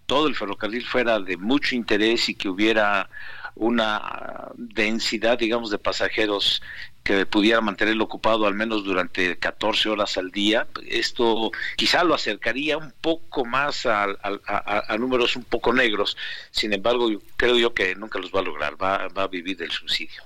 todo 0.07 0.27
el 0.29 0.35
ferrocarril 0.35 0.85
fuera 0.85 1.21
de 1.21 1.37
mucho 1.37 1.75
interés 1.75 2.29
y 2.29 2.35
que 2.35 2.49
hubiera 2.49 3.09
una 3.57 4.51
densidad, 4.57 5.39
digamos, 5.39 5.71
de 5.71 5.79
pasajeros 5.79 6.61
que 7.05 7.27
pudiera 7.27 7.61
mantenerlo 7.61 8.05
ocupado 8.05 8.47
al 8.47 8.55
menos 8.55 8.83
durante 8.83 9.37
14 9.39 9.91
horas 9.91 10.17
al 10.17 10.31
día. 10.31 10.67
Esto 10.89 11.53
quizá 11.77 12.03
lo 12.03 12.15
acercaría 12.15 12.79
un 12.79 12.93
poco 13.01 13.45
más 13.45 13.87
a, 13.87 14.07
números 14.99 15.37
un 15.37 15.45
poco 15.45 15.73
negros. 15.73 16.17
Sin 16.51 16.73
embargo, 16.73 17.09
creo 17.37 17.59
yo 17.59 17.75
que 17.75 17.95
nunca 17.95 18.19
los 18.19 18.33
va 18.33 18.41
a 18.41 18.45
lograr. 18.45 18.83
Va, 18.83 19.09
va 19.09 19.25
a 19.25 19.29
vivir 19.29 19.57
del 19.57 19.71
subsidio 19.71 20.23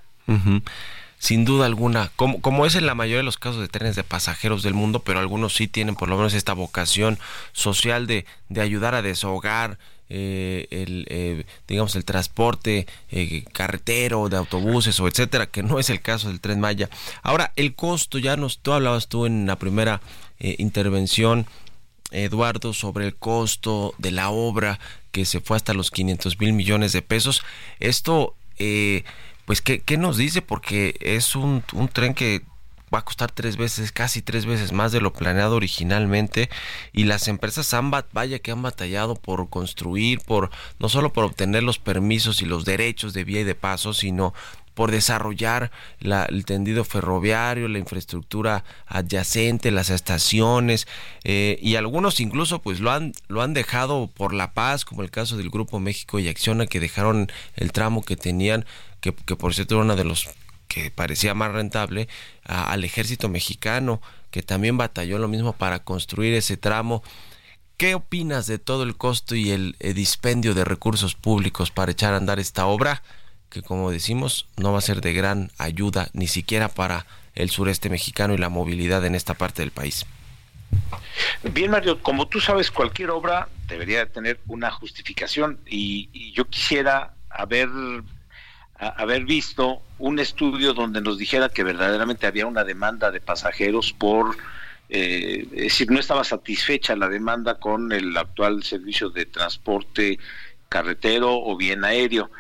sin 1.18 1.44
duda 1.44 1.66
alguna, 1.66 2.10
como, 2.16 2.40
como 2.40 2.66
es 2.66 2.74
en 2.74 2.86
la 2.86 2.94
mayoría 2.94 3.18
de 3.18 3.24
los 3.24 3.38
casos 3.38 3.60
de 3.60 3.68
trenes 3.68 3.96
de 3.96 4.04
pasajeros 4.04 4.62
del 4.62 4.74
mundo, 4.74 5.00
pero 5.00 5.18
algunos 5.18 5.54
sí 5.54 5.68
tienen 5.68 5.96
por 5.96 6.08
lo 6.08 6.16
menos 6.16 6.34
esta 6.34 6.52
vocación 6.52 7.18
social 7.52 8.06
de, 8.06 8.24
de 8.48 8.60
ayudar 8.60 8.94
a 8.94 9.02
desahogar 9.02 9.78
eh, 10.10 10.68
el 10.70 11.06
eh, 11.10 11.44
digamos 11.66 11.94
el 11.94 12.06
transporte 12.06 12.86
eh, 13.10 13.44
carretero 13.52 14.30
de 14.30 14.38
autobuses 14.38 14.98
o 15.00 15.06
etcétera 15.06 15.44
que 15.44 15.62
no 15.62 15.78
es 15.78 15.90
el 15.90 16.00
caso 16.00 16.28
del 16.28 16.40
tren 16.40 16.60
Maya. 16.60 16.88
Ahora 17.22 17.52
el 17.56 17.74
costo 17.74 18.16
ya 18.18 18.36
nos 18.36 18.60
tú 18.60 18.72
hablabas 18.72 19.08
tú 19.08 19.26
en 19.26 19.46
la 19.46 19.56
primera 19.56 20.00
intervención 20.38 21.46
Eduardo 22.10 22.72
sobre 22.72 23.04
el 23.04 23.16
costo 23.16 23.94
de 23.98 24.12
la 24.12 24.30
obra 24.30 24.78
que 25.10 25.26
se 25.26 25.40
fue 25.40 25.58
hasta 25.58 25.74
los 25.74 25.90
500 25.90 26.38
mil 26.40 26.54
millones 26.54 26.92
de 26.92 27.02
pesos. 27.02 27.42
Esto 27.78 28.34
eh, 28.58 29.04
pues 29.48 29.62
¿qué, 29.62 29.78
¿qué, 29.78 29.96
nos 29.96 30.18
dice? 30.18 30.42
Porque 30.42 30.94
es 31.00 31.34
un, 31.34 31.64
un 31.72 31.88
tren 31.88 32.12
que 32.12 32.42
va 32.94 32.98
a 32.98 33.04
costar 33.06 33.32
tres 33.32 33.56
veces, 33.56 33.92
casi 33.92 34.20
tres 34.20 34.44
veces 34.44 34.72
más 34.72 34.92
de 34.92 35.00
lo 35.00 35.14
planeado 35.14 35.56
originalmente 35.56 36.50
y 36.92 37.04
las 37.04 37.28
empresas 37.28 37.72
han, 37.72 37.90
vaya 37.90 38.40
que 38.40 38.50
han 38.50 38.60
batallado 38.60 39.14
por 39.14 39.48
construir, 39.48 40.20
por 40.20 40.50
no 40.78 40.90
solo 40.90 41.14
por 41.14 41.24
obtener 41.24 41.62
los 41.62 41.78
permisos 41.78 42.42
y 42.42 42.44
los 42.44 42.66
derechos 42.66 43.14
de 43.14 43.24
vía 43.24 43.40
y 43.40 43.44
de 43.44 43.54
paso, 43.54 43.94
sino 43.94 44.34
por 44.78 44.92
desarrollar 44.92 45.72
la, 45.98 46.26
el 46.26 46.44
tendido 46.44 46.84
ferroviario, 46.84 47.66
la 47.66 47.80
infraestructura 47.80 48.62
adyacente, 48.86 49.72
las 49.72 49.90
estaciones 49.90 50.86
eh, 51.24 51.58
y 51.60 51.74
algunos 51.74 52.20
incluso 52.20 52.62
pues 52.62 52.78
lo 52.78 52.92
han 52.92 53.12
lo 53.26 53.42
han 53.42 53.54
dejado 53.54 54.06
por 54.06 54.32
la 54.32 54.52
paz, 54.52 54.84
como 54.84 55.02
el 55.02 55.10
caso 55.10 55.36
del 55.36 55.50
Grupo 55.50 55.80
México 55.80 56.20
y 56.20 56.28
Acciona 56.28 56.68
que 56.68 56.78
dejaron 56.78 57.26
el 57.56 57.72
tramo 57.72 58.04
que 58.04 58.14
tenían 58.14 58.66
que, 59.00 59.10
por 59.10 59.52
cierto 59.52 59.74
era 59.74 59.82
uno 59.82 59.96
de 59.96 60.04
los 60.04 60.28
que 60.68 60.92
parecía 60.92 61.34
más 61.34 61.50
rentable, 61.50 62.06
al 62.44 62.84
ejército 62.84 63.28
mexicano, 63.28 64.00
que 64.30 64.44
también 64.44 64.76
batalló 64.76 65.18
lo 65.18 65.26
mismo 65.26 65.54
para 65.54 65.80
construir 65.80 66.34
ese 66.34 66.56
tramo. 66.56 67.02
¿Qué 67.76 67.96
opinas 67.96 68.46
de 68.46 68.60
todo 68.60 68.84
el 68.84 68.96
costo 68.96 69.34
y 69.34 69.50
el, 69.50 69.74
dispendio 69.80 70.54
de 70.54 70.64
recursos 70.64 71.16
públicos 71.16 71.72
para 71.72 71.90
echar 71.90 72.14
a 72.14 72.18
andar 72.18 72.38
esta 72.38 72.66
obra? 72.66 73.02
Que 73.50 73.62
como 73.62 73.90
decimos, 73.90 74.46
no 74.56 74.72
va 74.72 74.78
a 74.78 74.82
ser 74.82 75.00
de 75.00 75.12
gran 75.12 75.50
ayuda 75.58 76.08
ni 76.12 76.26
siquiera 76.26 76.68
para 76.68 77.06
el 77.34 77.50
sureste 77.50 77.88
mexicano 77.88 78.34
y 78.34 78.38
la 78.38 78.48
movilidad 78.48 79.04
en 79.06 79.14
esta 79.14 79.34
parte 79.34 79.62
del 79.62 79.70
país. 79.70 80.04
Bien, 81.42 81.70
Mario, 81.70 82.02
como 82.02 82.28
tú 82.28 82.40
sabes, 82.40 82.70
cualquier 82.70 83.10
obra 83.10 83.48
debería 83.68 84.06
tener 84.06 84.40
una 84.46 84.70
justificación 84.70 85.58
y, 85.66 86.32
yo 86.32 86.44
quisiera 86.46 87.14
haber 87.30 87.68
haber 88.78 89.24
visto 89.24 89.82
un 89.98 90.20
estudio 90.20 90.72
donde 90.72 91.00
nos 91.00 91.18
dijera 91.18 91.48
que 91.48 91.64
verdaderamente 91.64 92.28
había 92.28 92.46
una 92.46 92.62
demanda 92.62 93.10
de 93.10 93.20
pasajeros 93.20 93.92
por, 93.92 94.36
eh, 94.88 95.48
es 95.50 95.62
decir, 95.62 95.90
no 95.90 95.98
estaba 95.98 96.22
satisfecha 96.22 96.94
la 96.94 97.08
demanda 97.08 97.58
con 97.58 97.90
el 97.90 98.16
actual 98.16 98.62
servicio 98.62 99.10
de 99.10 99.26
transporte 99.26 100.20
carretero 100.68 101.42
o 101.42 101.56
bien 101.56 101.84
aéreo. 101.84 102.30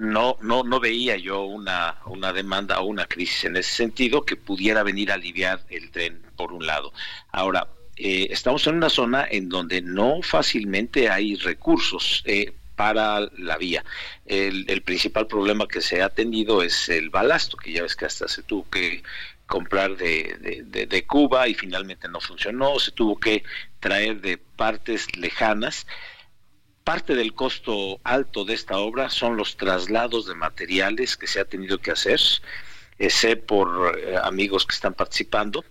No, 0.00 0.38
no, 0.40 0.64
no 0.64 0.80
veía 0.80 1.18
yo 1.18 1.42
una, 1.42 1.98
una 2.06 2.32
demanda 2.32 2.80
o 2.80 2.86
una 2.86 3.04
crisis 3.04 3.44
en 3.44 3.58
ese 3.58 3.70
sentido 3.70 4.24
que 4.24 4.34
pudiera 4.34 4.82
venir 4.82 5.10
a 5.10 5.14
aliviar 5.16 5.60
el 5.68 5.90
tren 5.90 6.22
por 6.36 6.54
un 6.54 6.66
lado. 6.66 6.94
Ahora, 7.32 7.68
eh, 7.96 8.28
estamos 8.30 8.66
en 8.66 8.76
una 8.76 8.88
zona 8.88 9.28
en 9.30 9.50
donde 9.50 9.82
no 9.82 10.22
fácilmente 10.22 11.10
hay 11.10 11.36
recursos. 11.36 12.22
Eh, 12.24 12.54
para 12.76 13.28
la 13.36 13.58
vía. 13.58 13.84
El, 14.24 14.80
principal 14.80 15.26
problema 15.26 15.68
que 15.68 15.82
se 15.82 16.00
ha 16.00 16.08
tenido 16.08 16.62
es 16.62 16.88
el 16.88 17.10
balasto, 17.10 17.58
que 17.58 17.72
ya 17.72 17.82
ves 17.82 17.94
que 17.94 18.06
hasta 18.06 18.26
se 18.26 18.42
tuvo 18.42 18.70
que 18.70 19.02
comprar 19.44 19.98
de, 19.98 20.64
de, 20.88 21.02
Cuba 21.04 21.46
y 21.46 21.52
finalmente 21.52 22.08
no 22.08 22.22
funcionó, 22.22 22.78
se 22.78 22.92
tuvo 22.92 23.20
que 23.20 23.44
traer 23.80 24.22
de 24.22 24.38
partes 24.38 25.14
lejanas. 25.14 25.86
Parte 26.84 27.14
del 27.14 27.34
costo 27.34 28.00
alto 28.04 28.44
de 28.44 28.54
esta 28.54 28.78
obra 28.78 29.10
son 29.10 29.36
los 29.36 29.56
traslados 29.56 30.26
de 30.26 30.34
materiales 30.34 31.16
que 31.16 31.26
se 31.26 31.40
ha 31.40 31.44
tenido 31.44 31.78
que 31.78 31.92
hacer. 31.92 32.20
Sé 33.08 33.36
por 33.36 33.98
eh, 33.98 34.16
amigos 34.22 34.66
que 34.66 34.74
están 34.74 34.94
participando 34.94 35.64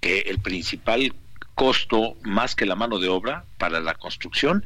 que 0.00 0.20
el 0.20 0.38
principal 0.38 1.14
costo, 1.54 2.16
más 2.22 2.54
que 2.54 2.66
la 2.66 2.74
mano 2.74 2.98
de 2.98 3.08
obra 3.08 3.44
para 3.58 3.80
la 3.80 3.94
construcción, 3.94 4.64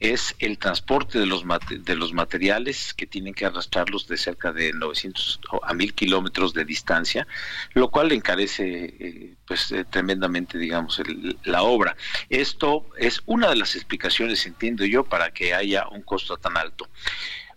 es 0.00 0.36
el 0.38 0.58
transporte 0.58 1.18
de 1.18 1.26
los, 1.26 1.44
de 1.68 1.96
los 1.96 2.12
materiales 2.12 2.94
que 2.94 3.06
tienen 3.06 3.34
que 3.34 3.46
arrastrarlos 3.46 4.06
de 4.06 4.16
cerca 4.16 4.52
de 4.52 4.72
900 4.72 5.40
a 5.62 5.74
1000 5.74 5.94
kilómetros 5.94 6.54
de 6.54 6.64
distancia, 6.64 7.26
lo 7.74 7.90
cual 7.90 8.12
encarece 8.12 8.94
eh, 8.98 9.34
pues 9.46 9.72
eh, 9.72 9.84
tremendamente, 9.84 10.56
digamos, 10.56 11.02
la 11.44 11.62
obra. 11.62 11.96
Esto 12.28 12.86
es 12.96 13.22
una 13.26 13.48
de 13.48 13.56
las 13.56 13.74
explicaciones, 13.74 14.46
entiendo 14.46 14.84
yo, 14.84 15.04
para 15.04 15.32
que 15.32 15.52
haya 15.52 15.88
un 15.88 16.02
costo 16.02 16.36
tan 16.36 16.56
alto. 16.56 16.88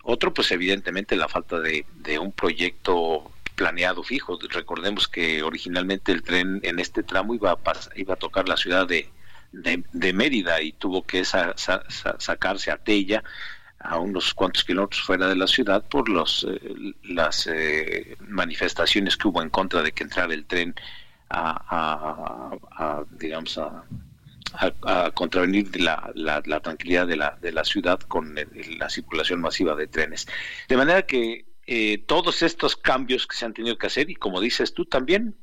Otro, 0.04 0.34
pues 0.34 0.52
evidentemente 0.52 1.16
la 1.16 1.28
falta 1.28 1.60
de, 1.60 1.86
de 1.98 2.18
un 2.18 2.32
proyecto 2.32 3.32
planeado 3.56 4.02
fijo. 4.02 4.40
Recordemos 4.50 5.08
que 5.08 5.44
originalmente 5.44 6.12
el 6.12 6.24
tren 6.24 6.60
en 6.64 6.80
este 6.80 7.04
tramo 7.04 7.36
iba 7.36 7.52
a, 7.52 7.58
iba 7.96 8.16
a 8.16 8.18
tocar 8.18 8.50
la 8.50 8.58
ciudad 8.58 8.88
de, 8.88 9.08
de, 9.52 10.14
Mérida 10.14 10.62
y 10.62 10.74
tuvo 10.74 11.04
que 11.04 11.24
sacarse 11.26 12.72
a 12.72 12.78
Tella 12.78 13.24
a 13.80 13.98
unos 13.98 14.34
cuantos 14.34 14.64
kilómetros 14.64 15.02
fuera 15.02 15.28
de 15.28 15.36
la 15.36 15.48
ciudad 15.48 15.84
por 15.88 16.08
los 16.08 16.46
eh, 16.50 16.94
las 17.04 17.48
eh, 17.48 18.16
manifestaciones 18.20 19.18
que 19.18 19.28
hubo 19.28 19.42
en 19.42 19.50
contra 19.50 19.82
de 19.82 19.92
que 19.92 20.04
entrara 20.04 20.34
el 20.34 20.46
tren 20.46 20.76
a, 21.30 22.52
digamos 23.12 23.58
a, 23.58 23.84
contravenir 25.14 25.80
la, 25.80 26.12
la, 26.14 26.60
tranquilidad 26.60 27.08
de 27.08 27.16
la, 27.16 27.38
de 27.42 27.54
la 27.54 27.64
ciudad 27.64 28.02
con 28.02 28.36
la 28.78 28.90
circulación 28.90 29.40
masiva 29.40 29.76
de 29.76 29.88
trenes. 29.88 30.28
De 30.68 30.76
manera 30.76 31.04
que 31.04 31.46
eh, 31.68 32.04
todos 32.06 32.42
estos 32.42 32.76
cambios 32.76 33.26
que 33.28 33.38
se 33.38 33.46
han 33.46 33.54
tenido 33.54 33.78
que 33.78 33.88
hacer, 33.88 34.10
y 34.10 34.16
como 34.16 34.42
dices 34.42 34.74
tú 34.74 34.86
también, 34.86 35.36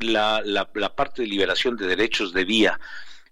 la, 0.00 0.42
la, 0.44 0.94
parte 0.94 1.22
de 1.22 1.28
liberación 1.28 1.76
de 1.76 1.86
derechos 1.86 2.32
de 2.32 2.44
vía 2.44 2.78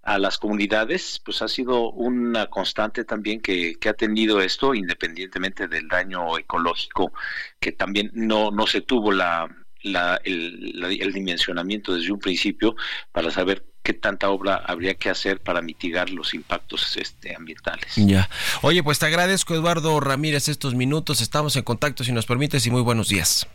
a 0.02 0.18
las 0.18 0.38
comunidades, 0.38 1.20
pues 1.24 1.42
ha 1.42 1.48
sido 1.48 1.90
una 1.90 2.46
constante 2.46 3.04
también 3.04 3.40
que, 3.40 3.74
que, 3.80 3.88
ha 3.88 3.94
tenido 3.94 4.40
esto, 4.40 4.72
independientemente 4.72 5.66
del 5.66 5.88
daño 5.88 6.38
ecológico, 6.38 7.12
que 7.58 7.72
también 7.72 8.10
no, 8.14 8.52
no 8.52 8.68
se 8.68 8.82
tuvo 8.82 9.10
la, 9.10 9.48
la, 9.82 10.20
el, 10.22 10.84
el, 11.00 11.12
dimensionamiento 11.12 11.92
desde 11.92 12.12
un 12.12 12.20
principio 12.20 12.76
para 13.10 13.32
saber 13.32 13.64
qué 13.82 13.94
tanta 13.94 14.30
obra 14.30 14.56
habría 14.56 14.94
que 14.94 15.10
hacer 15.10 15.40
para 15.40 15.60
mitigar 15.62 16.10
los 16.10 16.34
impactos 16.34 16.96
este, 16.96 17.34
ambientales. 17.34 17.94
Ya. 17.96 18.28
Oye, 18.62 18.82
pues 18.82 18.98
te 18.98 19.06
agradezco, 19.06 19.54
Eduardo 19.54 19.98
Ramírez, 20.00 20.48
estos 20.48 20.74
minutos. 20.74 21.20
Estamos 21.20 21.56
en 21.56 21.62
contacto, 21.62 22.04
si 22.04 22.12
nos 22.12 22.26
permites, 22.26 22.66
y 22.66 22.70
muy 22.70 22.82
buenos 22.82 23.08
días. 23.08 23.46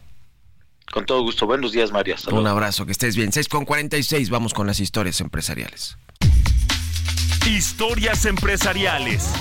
Con 0.92 1.06
todo 1.06 1.22
gusto. 1.22 1.46
Buenos 1.46 1.72
días, 1.72 1.92
María. 1.92 2.16
Un 2.32 2.48
abrazo, 2.48 2.86
que 2.86 2.92
estés 2.92 3.16
bien. 3.16 3.32
6 3.32 3.48
con 3.48 3.66
46, 3.66 4.30
vamos 4.30 4.54
con 4.54 4.68
las 4.68 4.80
historias 4.80 5.22
empresariales. 5.22 5.98
Historias 7.48 8.26
empresariales. 8.26 9.34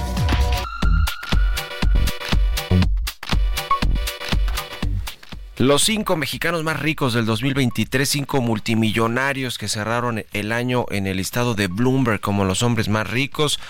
Los 5.61 5.82
cinco 5.82 6.16
mexicanos 6.16 6.64
más 6.64 6.80
ricos 6.80 7.12
del 7.12 7.26
2023, 7.26 8.09
cinco 8.09 8.40
multimillonarios 8.40 9.59
que 9.59 9.68
cerraron 9.68 10.24
el 10.32 10.53
año 10.53 10.86
en 10.90 11.07
el 11.07 11.18
listado 11.18 11.55
de 11.55 11.66
Bloomberg 11.66 12.20
como 12.20 12.46
los 12.46 12.62
hombres 12.62 12.88
más 12.88 13.11
ricos. 13.11 13.61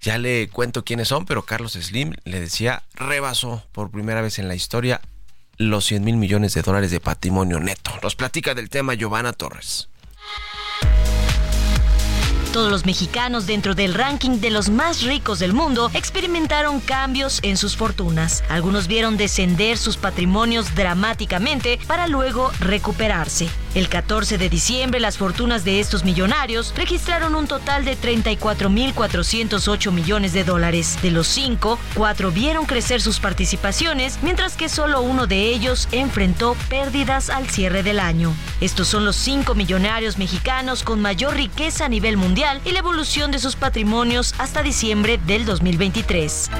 Ya 0.00 0.18
le 0.18 0.48
cuento 0.48 0.84
quiénes 0.84 1.06
son, 1.06 1.26
pero 1.26 1.42
Carlos 1.42 1.74
Slim 1.74 2.14
le 2.24 2.40
decía, 2.40 2.82
rebasó 2.94 3.62
por 3.70 3.92
primera 3.92 4.22
vez 4.22 4.40
en 4.40 4.48
la 4.48 4.56
historia 4.56 5.00
los 5.60 5.84
100 5.84 6.04
mil 6.04 6.16
millones 6.16 6.54
de 6.54 6.62
dólares 6.62 6.90
de 6.90 7.00
patrimonio 7.00 7.60
neto. 7.60 7.90
Nos 8.02 8.16
platica 8.16 8.54
del 8.54 8.70
tema 8.70 8.94
Giovanna 8.94 9.34
Torres. 9.34 9.90
Todos 12.52 12.72
los 12.72 12.84
mexicanos 12.84 13.46
dentro 13.46 13.74
del 13.76 13.94
ranking 13.94 14.40
de 14.40 14.50
los 14.50 14.70
más 14.70 15.02
ricos 15.02 15.38
del 15.38 15.52
mundo 15.52 15.90
experimentaron 15.94 16.80
cambios 16.80 17.38
en 17.44 17.56
sus 17.56 17.76
fortunas. 17.76 18.42
Algunos 18.48 18.88
vieron 18.88 19.16
descender 19.16 19.76
sus 19.78 19.98
patrimonios 19.98 20.74
dramáticamente 20.74 21.78
para 21.86 22.08
luego 22.08 22.50
recuperarse. 22.58 23.48
El 23.74 23.88
14 23.88 24.36
de 24.36 24.48
diciembre 24.48 24.98
las 24.98 25.16
fortunas 25.16 25.64
de 25.64 25.78
estos 25.78 26.04
millonarios 26.04 26.74
registraron 26.76 27.36
un 27.36 27.46
total 27.46 27.84
de 27.84 27.96
34.408 27.96 29.92
millones 29.92 30.32
de 30.32 30.42
dólares. 30.42 30.98
De 31.02 31.12
los 31.12 31.28
cinco, 31.28 31.78
cuatro 31.94 32.32
vieron 32.32 32.66
crecer 32.66 33.00
sus 33.00 33.20
participaciones, 33.20 34.18
mientras 34.22 34.56
que 34.56 34.68
solo 34.68 35.02
uno 35.02 35.28
de 35.28 35.50
ellos 35.50 35.88
enfrentó 35.92 36.56
pérdidas 36.68 37.30
al 37.30 37.48
cierre 37.48 37.84
del 37.84 38.00
año. 38.00 38.34
Estos 38.60 38.88
son 38.88 39.04
los 39.04 39.14
cinco 39.14 39.54
millonarios 39.54 40.18
mexicanos 40.18 40.82
con 40.82 41.00
mayor 41.00 41.34
riqueza 41.34 41.84
a 41.84 41.88
nivel 41.88 42.16
mundial 42.16 42.60
y 42.64 42.72
la 42.72 42.80
evolución 42.80 43.30
de 43.30 43.38
sus 43.38 43.54
patrimonios 43.54 44.34
hasta 44.38 44.64
diciembre 44.64 45.20
del 45.26 45.46
2023. 45.46 46.50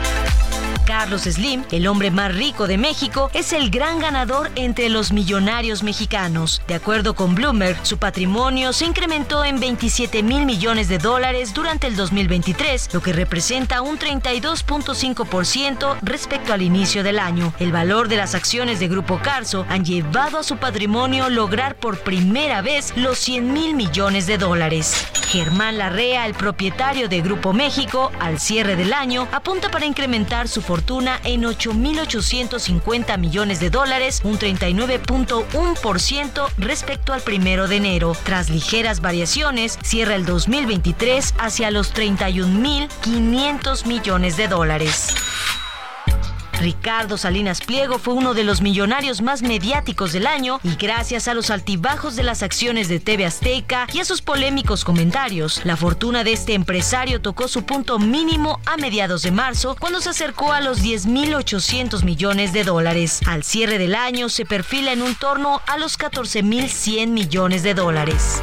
Carlos 0.91 1.23
Slim, 1.23 1.63
el 1.71 1.87
hombre 1.87 2.11
más 2.11 2.35
rico 2.35 2.67
de 2.67 2.77
México, 2.77 3.31
es 3.33 3.53
el 3.53 3.71
gran 3.71 4.01
ganador 4.01 4.51
entre 4.57 4.89
los 4.89 5.13
millonarios 5.13 5.85
mexicanos. 5.85 6.63
De 6.67 6.75
acuerdo 6.75 7.15
con 7.15 7.37
Bloomberg, 7.37 7.79
su 7.87 7.99
patrimonio 7.99 8.73
se 8.73 8.87
incrementó 8.87 9.45
en 9.45 9.61
27 9.61 10.25
mil 10.25 10.47
millones 10.47 10.89
de 10.89 10.99
dólares 10.99 11.55
durante 11.55 11.87
el 11.87 11.95
2023, 11.95 12.93
lo 12.93 13.03
que 13.03 13.13
representa 13.13 13.83
un 13.83 14.01
32.5% 14.01 15.99
respecto 16.03 16.53
al 16.53 16.63
inicio 16.63 17.05
del 17.05 17.21
año. 17.21 17.55
El 17.61 17.71
valor 17.71 18.09
de 18.09 18.17
las 18.17 18.35
acciones 18.35 18.81
de 18.81 18.89
Grupo 18.89 19.21
Carso 19.23 19.67
han 19.69 19.85
llevado 19.85 20.41
a 20.41 20.43
su 20.43 20.57
patrimonio 20.57 21.31
lograr 21.31 21.77
por 21.77 22.01
primera 22.01 22.63
vez 22.63 22.95
los 22.97 23.17
100 23.21 23.53
mil 23.53 23.75
millones 23.75 24.27
de 24.27 24.39
dólares. 24.39 25.07
Germán 25.29 25.79
Larrea, 25.79 26.27
el 26.27 26.35
propietario 26.35 27.09
de 27.09 27.21
Grupo 27.21 27.53
México, 27.53 28.11
al 28.19 28.41
cierre 28.41 28.75
del 28.75 28.93
año, 28.93 29.29
apunta 29.31 29.71
para 29.71 29.87
incrementar 29.87 30.49
su 30.49 30.61
fortuna 30.61 30.80
en 31.25 31.43
8.850 31.43 33.19
millones 33.19 33.61
de 33.61 33.69
dólares, 33.71 34.21
un 34.25 34.39
39.1% 34.39 36.49
respecto 36.59 37.13
al 37.13 37.21
primero 37.21 37.69
de 37.69 37.77
enero. 37.77 38.17
Tras 38.25 38.51
ligeras 38.51 39.01
variaciones, 39.01 39.79
cierra 39.83 40.17
el 40.17 40.25
2023 40.25 41.35
hacia 41.39 41.71
los 41.71 41.95
31.500 41.95 43.87
millones 43.87 44.37
de 44.37 44.49
dólares. 44.49 45.15
Ricardo 46.61 47.17
Salinas 47.17 47.63
Pliego 47.63 47.99
fue 47.99 48.13
uno 48.13 48.35
de 48.35 48.45
los 48.45 48.61
millonarios 48.61 49.23
más 49.23 49.41
mediáticos 49.41 50.13
del 50.13 50.27
año 50.27 50.61
y 50.63 50.77
gracias 50.77 51.27
a 51.27 51.35
los 51.35 51.51
altibajos 51.51 52.17
de 52.17 52.23
las 52.23 52.43
acciones 52.43 52.89
de 52.89 53.01
TV 53.01 53.25
Azteca 53.25 53.87
y 53.93 54.01
a 54.01 54.05
sus 54.05 54.21
polémicos 54.21 54.85
comentarios, 54.85 55.63
la 55.65 55.77
fortuna 55.77 56.23
de 56.23 56.33
este 56.33 56.53
empresario 56.53 57.23
tocó 57.23 57.49
su 57.49 57.65
punto 57.65 57.99
mínimo 57.99 58.61
a 58.67 58.77
mediados 58.77 59.23
de 59.23 59.31
marzo 59.31 59.75
cuando 59.81 60.01
se 60.01 60.11
acercó 60.11 60.53
a 60.53 60.61
los 60.61 60.83
10.800 60.83 62.05
millones 62.05 62.53
de 62.53 62.65
dólares. 62.65 63.21
Al 63.27 63.43
cierre 63.43 63.79
del 63.79 63.95
año 63.95 64.29
se 64.29 64.45
perfila 64.45 64.93
en 64.93 65.01
un 65.01 65.15
torno 65.15 65.63
a 65.67 65.79
los 65.79 65.99
14.100 65.99 67.09
millones 67.09 67.63
de 67.63 67.75
dólares. 67.75 68.43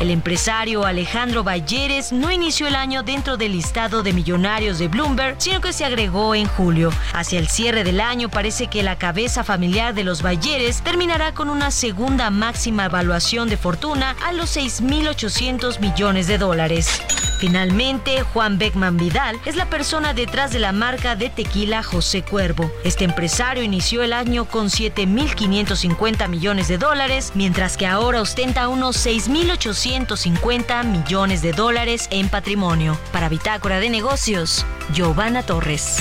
El 0.00 0.10
empresario 0.10 0.84
Alejandro 0.84 1.44
Balleres 1.44 2.12
no 2.12 2.30
inició 2.30 2.66
el 2.66 2.74
año 2.74 3.02
dentro 3.02 3.36
del 3.36 3.52
listado 3.52 4.02
de 4.02 4.12
millonarios 4.12 4.78
de 4.78 4.88
Bloomberg, 4.88 5.36
sino 5.38 5.60
que 5.60 5.72
se 5.72 5.84
agregó 5.84 6.34
en 6.34 6.46
julio. 6.46 6.90
Hacia 7.12 7.38
el 7.38 7.48
cierre 7.48 7.84
del 7.84 8.00
año 8.00 8.28
parece 8.28 8.66
que 8.66 8.82
la 8.82 8.98
cabeza 8.98 9.44
familiar 9.44 9.94
de 9.94 10.04
los 10.04 10.22
Balleres 10.22 10.82
terminará 10.82 11.32
con 11.32 11.48
una 11.48 11.70
segunda 11.70 12.30
máxima 12.30 12.86
evaluación 12.86 13.48
de 13.48 13.56
fortuna 13.56 14.16
a 14.26 14.32
los 14.32 14.56
6.800 14.56 15.78
millones 15.80 16.26
de 16.26 16.38
dólares. 16.38 17.00
Finalmente, 17.44 18.22
Juan 18.22 18.56
Beckman 18.56 18.96
Vidal 18.96 19.38
es 19.44 19.54
la 19.54 19.68
persona 19.68 20.14
detrás 20.14 20.50
de 20.50 20.60
la 20.60 20.72
marca 20.72 21.14
de 21.14 21.28
tequila 21.28 21.82
José 21.82 22.22
Cuervo. 22.22 22.72
Este 22.84 23.04
empresario 23.04 23.62
inició 23.62 24.02
el 24.02 24.14
año 24.14 24.46
con 24.46 24.68
7.550 24.68 26.26
millones 26.30 26.68
de 26.68 26.78
dólares, 26.78 27.32
mientras 27.34 27.76
que 27.76 27.86
ahora 27.86 28.22
ostenta 28.22 28.68
unos 28.68 28.96
6.850 29.04 30.84
millones 30.86 31.42
de 31.42 31.52
dólares 31.52 32.08
en 32.10 32.30
patrimonio. 32.30 32.98
Para 33.12 33.28
Bitácora 33.28 33.78
de 33.78 33.90
Negocios, 33.90 34.64
Giovanna 34.94 35.42
Torres. 35.42 35.98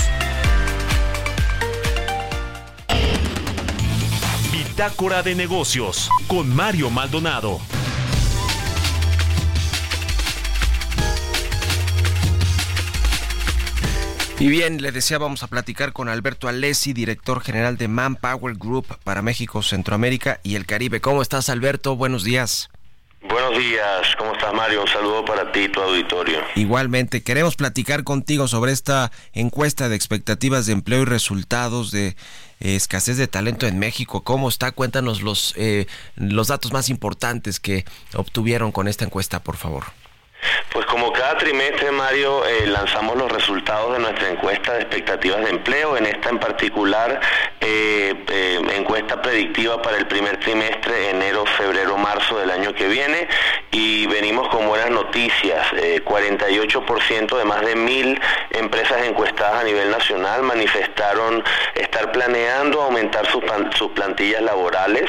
Bitácora 4.50 5.22
de 5.24 5.36
Negocios 5.36 6.10
con 6.28 6.56
Mario 6.56 6.90
Maldonado. 6.90 7.60
Y 14.44 14.50
bien, 14.50 14.82
le 14.82 14.92
decía, 14.92 15.18
vamos 15.20 15.42
a 15.44 15.48
platicar 15.48 15.94
con 15.94 16.10
Alberto 16.10 16.50
Alessi, 16.50 16.92
director 16.92 17.40
general 17.40 17.78
de 17.78 17.88
Manpower 17.88 18.58
Group 18.58 18.98
para 19.06 19.22
México, 19.22 19.64
Centroamérica 19.64 20.42
y 20.44 20.56
el 20.56 20.66
Caribe. 20.66 21.00
¿Cómo 21.00 21.22
estás, 21.22 21.48
Alberto? 21.48 21.96
Buenos 21.96 22.26
días. 22.26 22.70
Buenos 23.22 23.58
días, 23.58 24.14
¿cómo 24.18 24.34
estás 24.34 24.54
Mario? 24.54 24.82
Un 24.82 24.88
saludo 24.90 25.24
para 25.24 25.50
ti 25.54 25.62
y 25.62 25.70
tu 25.70 25.80
auditorio. 25.80 26.40
Igualmente, 26.56 27.24
queremos 27.24 27.56
platicar 27.56 28.04
contigo 28.04 28.50
sobre 28.50 28.74
esta 28.74 29.14
encuesta 29.32 29.88
de 29.88 29.96
expectativas 29.96 30.66
de 30.66 30.74
empleo 30.74 31.04
y 31.04 31.06
resultados 31.06 31.92
de 31.92 32.08
eh, 32.08 32.16
escasez 32.60 33.16
de 33.16 33.30
talento 33.30 33.66
en 33.66 33.80
México. 33.80 34.26
¿Cómo 34.26 34.50
está? 34.50 34.74
Cuéntanos 34.74 35.22
los, 35.22 35.54
eh, 35.56 35.88
los 36.18 36.50
datos 36.50 36.74
más 36.74 36.90
importantes 36.90 37.62
que 37.62 37.86
obtuvieron 38.14 38.74
con 38.74 38.90
esta 38.90 39.06
encuesta, 39.06 39.42
por 39.42 39.56
favor. 39.56 39.86
Pues 40.74 40.88
como 40.88 41.14
cada 41.14 41.38
trimestre, 41.38 41.92
Mario, 41.92 42.44
eh, 42.48 42.66
lanzamos 42.66 43.16
los 43.16 43.32
resultados 43.32 43.94
de 43.94 44.00
nuestra 44.00 44.30
encuesta 44.30 44.74
de 44.74 44.80
expectativas 44.80 45.44
de 45.44 45.52
empleo, 45.52 45.96
en 45.96 46.08
esta 46.08 46.30
en 46.30 46.40
particular 46.40 47.22
eh, 47.62 48.16
eh, 48.28 48.60
encuesta 48.76 49.22
predictiva 49.22 49.80
para 49.84 49.98
el 49.98 50.08
primer 50.08 50.40
trimestre, 50.40 51.12
enero, 51.12 51.46
febrero, 51.46 51.96
marzo 51.96 52.40
del 52.40 52.50
año 52.50 52.74
que 52.74 52.88
viene, 52.88 53.28
y 53.70 54.08
venimos 54.08 54.48
con 54.48 54.68
buenas 54.68 54.90
noticias. 54.90 55.68
48% 56.06 57.38
de 57.38 57.46
más 57.46 57.62
de 57.62 57.76
mil 57.76 58.20
empresas 58.50 59.06
encuestadas 59.06 59.62
a 59.62 59.64
nivel 59.64 59.92
nacional 59.92 60.42
manifestaron 60.42 61.44
estar 61.76 62.12
planeando 62.12 62.82
aumentar 62.82 63.28
sus, 63.28 63.44
sus 63.78 63.92
plantillas 63.92 64.42
laborales, 64.42 65.08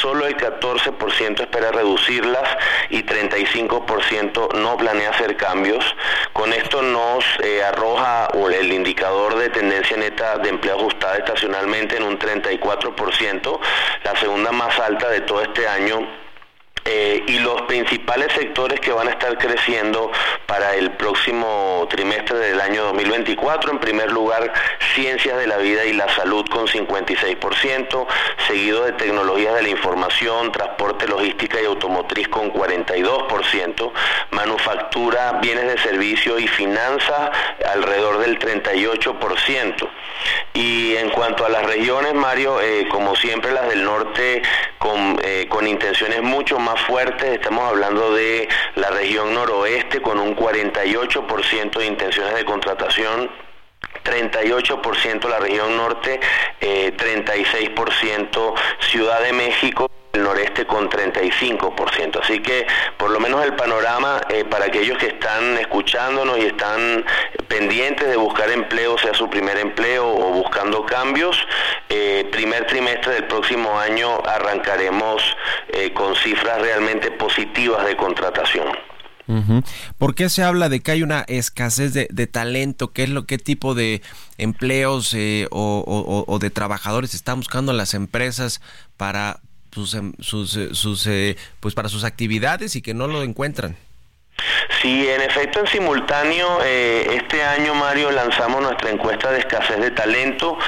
solo 0.00 0.26
el 0.26 0.36
14% 0.36 1.40
espera 1.40 1.72
reducirlas 1.72 2.48
y 2.90 3.02
35% 3.02 4.54
no 4.54 4.75
planea 4.76 5.10
hacer 5.10 5.36
cambios. 5.36 5.84
Con 6.32 6.52
esto 6.52 6.82
nos 6.82 7.24
eh, 7.42 7.62
arroja 7.62 8.28
el 8.52 8.72
indicador 8.72 9.36
de 9.36 9.48
tendencia 9.50 9.96
neta 9.96 10.38
de 10.38 10.50
empleo 10.50 10.76
ajustada 10.76 11.16
estacionalmente 11.16 11.96
en 11.96 12.04
un 12.04 12.18
34%, 12.18 13.60
la 14.04 14.16
segunda 14.16 14.52
más 14.52 14.78
alta 14.78 15.08
de 15.08 15.20
todo 15.22 15.42
este 15.42 15.66
año 15.66 16.25
Eh, 16.88 17.24
y 17.26 17.40
los 17.40 17.62
principales 17.62 18.32
sectores 18.32 18.78
que 18.78 18.92
van 18.92 19.08
a 19.08 19.10
estar 19.10 19.36
creciendo 19.38 20.12
para 20.46 20.76
el 20.76 20.92
próximo 20.92 21.84
trimestre 21.90 22.38
del 22.38 22.60
año 22.60 22.84
2024, 22.84 23.72
en 23.72 23.78
primer 23.78 24.12
lugar, 24.12 24.52
ciencias 24.94 25.36
de 25.36 25.48
la 25.48 25.56
vida 25.56 25.84
y 25.84 25.92
la 25.92 26.08
salud 26.14 26.44
con 26.48 26.68
56%, 26.68 28.06
seguido 28.46 28.84
de 28.84 28.92
tecnologías 28.92 29.54
de 29.56 29.62
la 29.62 29.68
información, 29.68 30.52
transporte, 30.52 31.08
logística 31.08 31.60
y 31.60 31.64
automotriz 31.64 32.28
con 32.28 32.52
42%, 32.52 33.92
manufactura, 34.30 35.40
bienes 35.42 35.66
de 35.66 35.78
servicio 35.78 36.38
y 36.38 36.46
finanzas 36.46 37.30
alrededor 37.68 38.18
del 38.18 38.38
38%. 38.38 39.88
Y 40.54 40.96
en 40.96 41.10
cuanto 41.10 41.44
a 41.44 41.48
las 41.48 41.66
regiones, 41.66 42.14
Mario, 42.14 42.60
eh, 42.60 42.86
como 42.90 43.14
siempre 43.16 43.52
las 43.52 43.68
del 43.68 43.84
norte 43.84 44.42
con, 44.78 45.18
eh, 45.22 45.46
con 45.48 45.66
intenciones 45.66 46.22
mucho 46.22 46.58
más 46.58 46.75
fuertes, 46.82 47.32
estamos 47.32 47.68
hablando 47.68 48.14
de 48.14 48.48
la 48.76 48.90
región 48.90 49.34
noroeste 49.34 50.00
con 50.00 50.18
un 50.18 50.36
48% 50.36 51.78
de 51.78 51.86
intenciones 51.86 52.34
de 52.34 52.44
contratación 52.44 53.30
38% 54.04 55.28
la 55.28 55.38
región 55.38 55.76
norte, 55.76 56.20
36% 56.60 56.60
eh, 56.60 58.54
Ciudad 58.80 59.20
de 59.22 59.32
México 59.32 59.90
el 60.16 60.24
noreste 60.24 60.66
con 60.66 60.88
35%. 60.88 62.20
Así 62.22 62.40
que 62.40 62.66
por 62.96 63.10
lo 63.10 63.20
menos 63.20 63.44
el 63.44 63.54
panorama 63.54 64.20
eh, 64.28 64.44
para 64.44 64.66
aquellos 64.66 64.98
que 64.98 65.06
están 65.08 65.56
escuchándonos 65.58 66.38
y 66.38 66.42
están 66.42 67.04
pendientes 67.48 68.08
de 68.08 68.16
buscar 68.16 68.50
empleo, 68.50 68.98
sea 68.98 69.14
su 69.14 69.28
primer 69.30 69.58
empleo 69.58 70.08
o 70.08 70.32
buscando 70.32 70.84
cambios, 70.84 71.36
eh, 71.88 72.28
primer 72.32 72.66
trimestre 72.66 73.14
del 73.14 73.24
próximo 73.26 73.78
año 73.78 74.18
arrancaremos 74.26 75.22
eh, 75.68 75.92
con 75.92 76.16
cifras 76.16 76.60
realmente 76.60 77.10
positivas 77.12 77.86
de 77.86 77.96
contratación. 77.96 78.66
¿Por 79.98 80.14
qué 80.14 80.28
se 80.28 80.44
habla 80.44 80.68
de 80.68 80.78
que 80.78 80.92
hay 80.92 81.02
una 81.02 81.22
escasez 81.26 81.92
de, 81.92 82.26
talento? 82.28 82.92
¿Qué 82.92 83.02
es 83.02 83.08
lo 83.08 83.26
qué 83.26 83.38
tipo 83.38 83.74
de 83.74 84.00
empleos 84.38 85.16
o, 85.50 86.38
de 86.40 86.50
trabajadores 86.50 87.12
están 87.12 87.40
buscando 87.40 87.72
las 87.72 87.94
empresas 87.94 88.60
para 88.96 89.40
sus, 89.76 89.92
em, 89.92 90.14
sus, 90.20 90.56
eh, 90.56 90.68
sus 90.72 91.06
eh, 91.06 91.36
pues 91.60 91.74
para 91.74 91.90
sus 91.90 92.04
actividades 92.04 92.76
y 92.76 92.82
que 92.82 92.94
no 92.94 93.08
lo 93.08 93.22
encuentran. 93.22 93.76
Sí, 94.80 95.06
en 95.06 95.20
efecto, 95.20 95.60
en 95.60 95.66
simultáneo, 95.66 96.60
eh, 96.62 97.06
este 97.14 97.42
año, 97.42 97.74
Mario, 97.74 98.10
lanzamos 98.10 98.62
nuestra 98.62 98.90
encuesta 98.90 99.30
de 99.30 99.40
escasez 99.40 99.78
de 99.78 99.90
talento. 99.90 100.58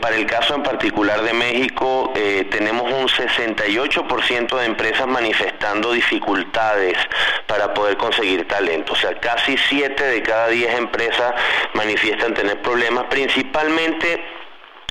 para 0.00 0.16
el 0.16 0.26
caso 0.26 0.54
en 0.54 0.62
particular 0.62 1.22
de 1.22 1.32
México, 1.32 2.12
tenemos 2.50 2.90
un 2.92 3.08
68% 3.08 4.56
de 4.58 4.64
empresas 4.64 5.06
manifestando 5.06 5.92
dificultades 5.92 6.96
para 7.46 7.72
poder 7.72 7.96
conseguir 7.96 8.48
talento. 8.48 8.94
O 8.94 8.96
sea, 8.96 9.14
casi 9.20 9.56
7 9.56 10.02
de 10.02 10.22
cada 10.22 10.48
10 10.48 10.74
empresas 10.74 11.34
manifiestan 11.74 12.34
tener 12.34 12.60
problemas, 12.62 13.04
principalmente 13.10 14.20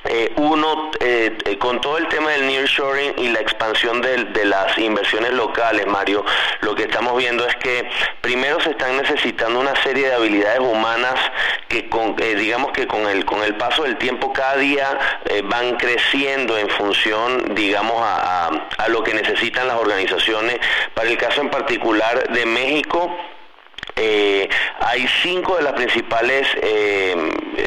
eh, 0.04 0.34
uno, 0.38 0.90
eh, 1.00 1.38
eh, 1.46 1.58
con 1.60 1.80
todo 1.80 2.00
el 2.00 2.08
tema 2.08 2.32
del 2.32 2.48
nearshoring 2.48 3.14
y 3.18 3.30
la 3.30 3.40
expansión 3.40 4.02
de, 4.02 4.46
las 4.46 4.76
inversiones 4.80 5.32
locales, 5.34 5.86
Mario, 5.86 6.26
lo 6.62 6.74
que 6.74 6.84
estamos 6.84 7.16
viendo 7.18 7.46
es 7.46 7.56
que 7.58 7.88
primero 8.20 8.60
se 8.62 8.72
están 8.72 8.98
necesitando 8.98 9.60
una 9.60 9.76
serie 9.84 10.08
de 10.08 10.16
habilidades 10.16 10.60
humanas 10.60 11.14
que, 11.68 11.88
con, 11.88 12.16
digamos 12.16 12.72
que 12.72 12.88
con 12.88 13.08
el, 13.08 13.26
con 13.26 13.44
el 13.44 13.56
paso 13.56 13.84
del 13.84 13.98
tiempo 13.98 14.34
cada 14.34 14.58
día 14.58 15.20
van 15.44 15.78
creciendo 15.78 16.58
en 16.58 16.70
función, 16.70 17.54
digamos, 17.54 17.98
a, 18.00 18.48
a 18.78 18.88
lo 18.90 19.04
que 19.04 19.14
necesitan 19.14 19.68
las 19.68 19.78
organizaciones. 19.78 20.58
Para 20.96 21.10
el 21.10 21.18
caso 21.18 21.42
en 21.42 21.50
particular 21.50 22.28
de 22.30 22.46
México, 22.48 23.16
eh, 24.04 24.50
hay 24.80 25.08
cinco 25.22 25.58
de 25.58 25.62
las 25.62 25.74
principales, 25.74 26.48
eh, 26.60 27.16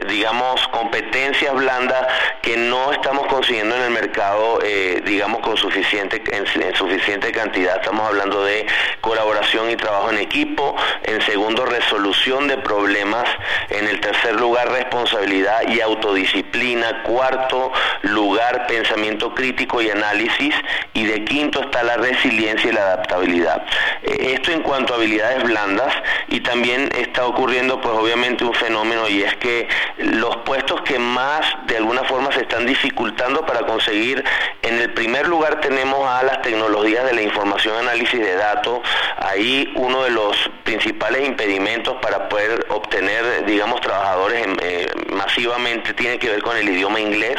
digamos, 0.08 0.66
competencias 0.68 1.54
blandas 1.54 2.08
que 2.42 2.56
no 2.56 2.90
estamos 2.90 3.28
consiguiendo 3.28 3.76
en 3.76 3.82
el 3.82 3.90
mercado, 3.90 4.58
eh, 4.64 5.00
digamos, 5.06 5.40
con 5.42 5.56
suficiente, 5.56 6.24
en, 6.32 6.74
suficiente 6.74 7.30
cantidad. 7.30 7.76
Estamos 7.76 8.08
hablando 8.08 8.42
de 8.42 8.66
colaboración 9.00 9.70
y 9.70 9.76
trabajo 9.76 10.10
en 10.10 10.18
equipo. 10.18 10.74
En 11.04 11.22
segundo, 11.22 11.66
resolución 11.66 12.48
de 12.48 12.56
problemas. 12.58 13.28
En 13.70 13.86
el 13.86 14.00
tercer 14.00 14.34
lugar, 14.34 14.72
responsabilidad 14.72 15.68
y 15.68 15.80
autodisciplina. 15.80 17.04
Cuarto 17.04 17.70
lugar, 18.02 18.66
pensamiento 18.66 19.32
crítico 19.36 19.80
y 19.80 19.88
análisis. 19.88 20.54
Y 20.94 21.06
de 21.06 21.24
quinto 21.24 21.62
está 21.62 21.84
la 21.84 21.96
resiliencia 21.96 22.70
y 22.70 22.72
la 22.72 22.82
adaptabilidad. 22.82 23.64
esto 24.02 24.50
en 24.50 24.62
cuanto 24.62 24.94
a 24.94 24.96
habilidades 24.96 25.44
blandas 25.44 25.94
y 26.28 26.40
también 26.40 26.90
está 26.96 27.26
ocurriendo 27.26 27.80
pues 27.80 27.94
obviamente 27.94 28.44
un 28.44 28.54
fenómeno 28.54 29.08
y 29.08 29.22
es 29.22 29.36
que 29.36 29.68
los 29.98 30.36
puestos 30.38 30.80
que 30.82 30.98
más 30.98 31.44
de 31.66 31.76
alguna 31.76 32.04
forma 32.04 32.32
se 32.32 32.40
están 32.40 32.66
dificultando 32.66 33.44
para 33.46 33.60
conseguir, 33.66 34.24
en 34.62 34.78
el 34.80 34.92
primer 34.92 35.28
lugar 35.28 35.60
tenemos 35.60 36.08
a 36.08 36.22
las 36.22 36.42
tecnologías 36.42 37.04
de 37.04 37.14
la 37.14 37.22
información 37.22 37.76
análisis 37.76 38.20
de 38.20 38.34
datos, 38.34 38.80
ahí 39.18 39.72
uno 39.76 40.04
de 40.04 40.10
los 40.10 40.50
principales 40.64 41.26
impedimentos 41.26 41.94
para 42.00 42.28
poder 42.28 42.66
obtener, 42.70 43.44
digamos, 43.46 43.80
trabajadores 43.80 44.46
eh, 44.62 44.86
masivamente 45.12 45.94
tiene 45.94 46.18
que 46.18 46.28
ver 46.30 46.42
con 46.42 46.56
el 46.56 46.68
idioma 46.68 47.00
inglés, 47.00 47.36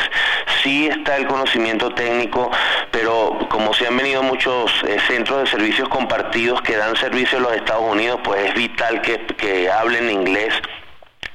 sí 0.64 0.88
está 0.88 1.18
el 1.18 1.28
conocimiento 1.28 1.94
técnico, 1.94 2.52
pero 2.92 3.38
como 3.50 3.74
se 3.74 3.88
han 3.88 3.98
venido 3.98 4.24
muchos 4.24 4.72
eh, 4.88 4.98
centros 5.08 5.44
de 5.44 5.48
servicios 5.48 5.90
compartidos 5.90 6.62
que 6.62 6.76
dan 6.76 6.96
servicio 6.96 7.38
en 7.38 7.44
los 7.44 7.54
Estados 7.54 7.84
Unidos, 7.84 8.20
pues 8.24 8.46
es 8.46 8.54
vital 8.68 9.02
que, 9.02 9.20
que 9.38 9.70
hablen 9.70 10.10
inglés 10.10 10.54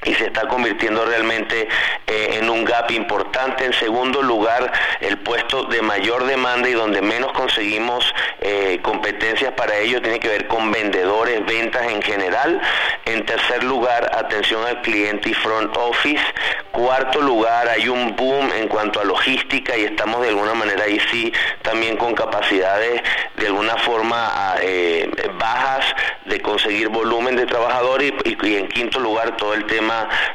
y 0.04 0.14
se 0.14 0.26
está 0.26 0.48
convirtiendo 0.48 1.04
realmente 1.04 1.68
eh, 2.06 2.38
en 2.38 2.48
un 2.48 2.64
gap 2.64 2.90
importante. 2.90 3.64
En 3.64 3.72
segundo 3.74 4.22
lugar, 4.22 4.72
el 5.00 5.18
puesto 5.18 5.64
de 5.64 5.82
mayor 5.82 6.24
demanda 6.24 6.68
y 6.68 6.72
donde 6.72 7.02
menos 7.02 7.32
conseguimos 7.32 8.04
eh, 8.40 8.78
competencias 8.82 9.52
para 9.52 9.76
ello 9.76 10.00
tiene 10.00 10.18
que 10.18 10.28
ver 10.28 10.46
con 10.46 10.70
vendedores, 10.70 11.44
ventas 11.44 11.90
en 11.90 12.00
general. 12.02 12.60
En 13.04 13.26
tercer 13.26 13.62
lugar, 13.64 14.10
atención 14.14 14.64
al 14.66 14.80
cliente 14.80 15.30
y 15.30 15.34
front 15.34 15.76
office. 15.76 16.24
Cuarto 16.72 17.20
lugar, 17.20 17.68
hay 17.68 17.88
un 17.88 18.16
boom 18.16 18.52
en 18.52 18.68
cuanto 18.68 19.00
a 19.00 19.04
logística 19.04 19.76
y 19.76 19.84
estamos 19.84 20.22
de 20.22 20.28
alguna 20.28 20.54
manera 20.54 20.84
ahí 20.84 21.00
sí 21.10 21.32
también 21.62 21.96
con 21.96 22.14
capacidades 22.14 23.02
de 23.36 23.46
alguna 23.46 23.76
forma 23.78 24.54
eh, 24.60 25.10
bajas 25.38 25.84
de 26.24 26.40
conseguir 26.40 26.88
volumen 26.88 27.36
de 27.36 27.46
trabajadores 27.46 28.12
y 28.24 28.56
en 28.56 28.68
quinto 28.68 29.00
lugar 29.00 29.36
todo 29.36 29.54
el 29.54 29.66
tema 29.66 29.89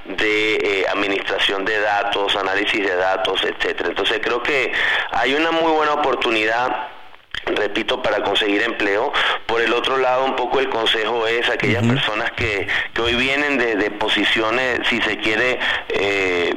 de 0.06 0.56
eh, 0.56 0.86
administración 0.90 1.66
de 1.66 1.80
datos, 1.80 2.36
análisis 2.36 2.86
de 2.86 2.96
datos, 2.96 3.44
etcétera. 3.44 3.90
Entonces 3.90 4.20
creo 4.22 4.42
que 4.42 4.72
hay 5.12 5.34
una 5.34 5.52
muy 5.52 5.72
buena 5.72 5.94
oportunidad 5.94 6.90
repito, 7.46 8.02
para 8.02 8.24
conseguir 8.24 8.62
empleo. 8.64 9.12
Por 9.46 9.62
el 9.62 9.74
otro 9.74 9.98
lado, 9.98 10.26
un 10.26 10.36
poco 10.36 10.60
el 10.60 10.70
consejo 10.70 11.28
es 11.28 11.50
aquellas 11.50 11.86
personas 11.86 12.32
que, 12.32 12.68
que, 12.94 13.02
hoy 13.02 13.16
vienen 13.16 13.58
de, 13.58 13.92
posiciones, 13.92 14.80
si 14.90 15.02
se 15.02 15.18
quiere, 15.18 15.60
eh, 15.90 16.56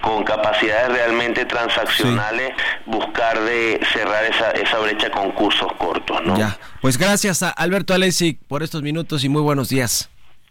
con 0.00 0.24
capacidades 0.24 0.90
realmente 0.90 1.44
transaccionales, 1.44 2.52
buscar 2.86 3.40
de 3.40 3.80
cerrar 3.92 4.24
esa, 4.24 4.50
esa 4.52 4.78
brecha 4.78 5.10
con 5.10 5.32
cursos 5.32 5.72
cortos. 5.78 6.20
¿no? 6.24 6.38
Ya, 6.38 6.56
pues 6.80 6.98
gracias 6.98 7.42
a 7.42 7.50
Alberto 7.50 7.94
Alessi 7.94 8.34
por 8.34 8.62
estos 8.62 8.82
minutos 8.82 9.24
y 9.24 9.28
muy 9.28 9.42
buenos 9.42 9.68
días. 9.68 10.08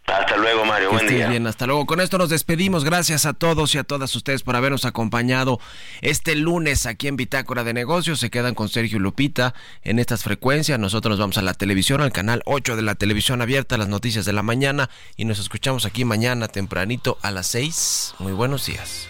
Hasta 0.07 0.37
luego, 0.37 0.63
Mario. 0.63 0.89
Buen 0.91 1.05
día. 1.05 1.27
Bien, 1.27 1.45
hasta 1.47 1.67
luego. 1.67 1.85
Con 1.85 1.99
esto 1.99 2.17
nos 2.17 2.29
despedimos. 2.29 2.85
Gracias 2.85 3.25
a 3.25 3.33
todos 3.33 3.75
y 3.75 3.77
a 3.77 3.83
todas 3.83 4.15
ustedes 4.15 4.41
por 4.41 4.55
habernos 4.55 4.85
acompañado 4.85 5.59
este 6.01 6.35
lunes 6.35 6.85
aquí 6.85 7.09
en 7.09 7.17
Bitácora 7.17 7.65
de 7.65 7.73
Negocios. 7.73 8.19
Se 8.21 8.29
quedan 8.29 8.55
con 8.55 8.69
Sergio 8.69 8.99
Lupita 8.99 9.53
en 9.83 9.99
estas 9.99 10.23
frecuencias. 10.23 10.79
Nosotros 10.79 11.11
nos 11.11 11.19
vamos 11.19 11.37
a 11.37 11.41
la 11.41 11.53
televisión, 11.53 11.99
al 12.01 12.13
canal 12.13 12.41
8 12.45 12.77
de 12.77 12.83
la 12.83 12.95
televisión 12.95 13.41
abierta, 13.41 13.77
las 13.77 13.89
noticias 13.89 14.23
de 14.23 14.31
la 14.31 14.43
mañana. 14.43 14.89
Y 15.17 15.25
nos 15.25 15.39
escuchamos 15.39 15.85
aquí 15.85 16.05
mañana 16.05 16.47
tempranito 16.47 17.17
a 17.21 17.31
las 17.31 17.47
6. 17.47 18.15
Muy 18.19 18.31
buenos 18.31 18.65
días. 18.65 19.09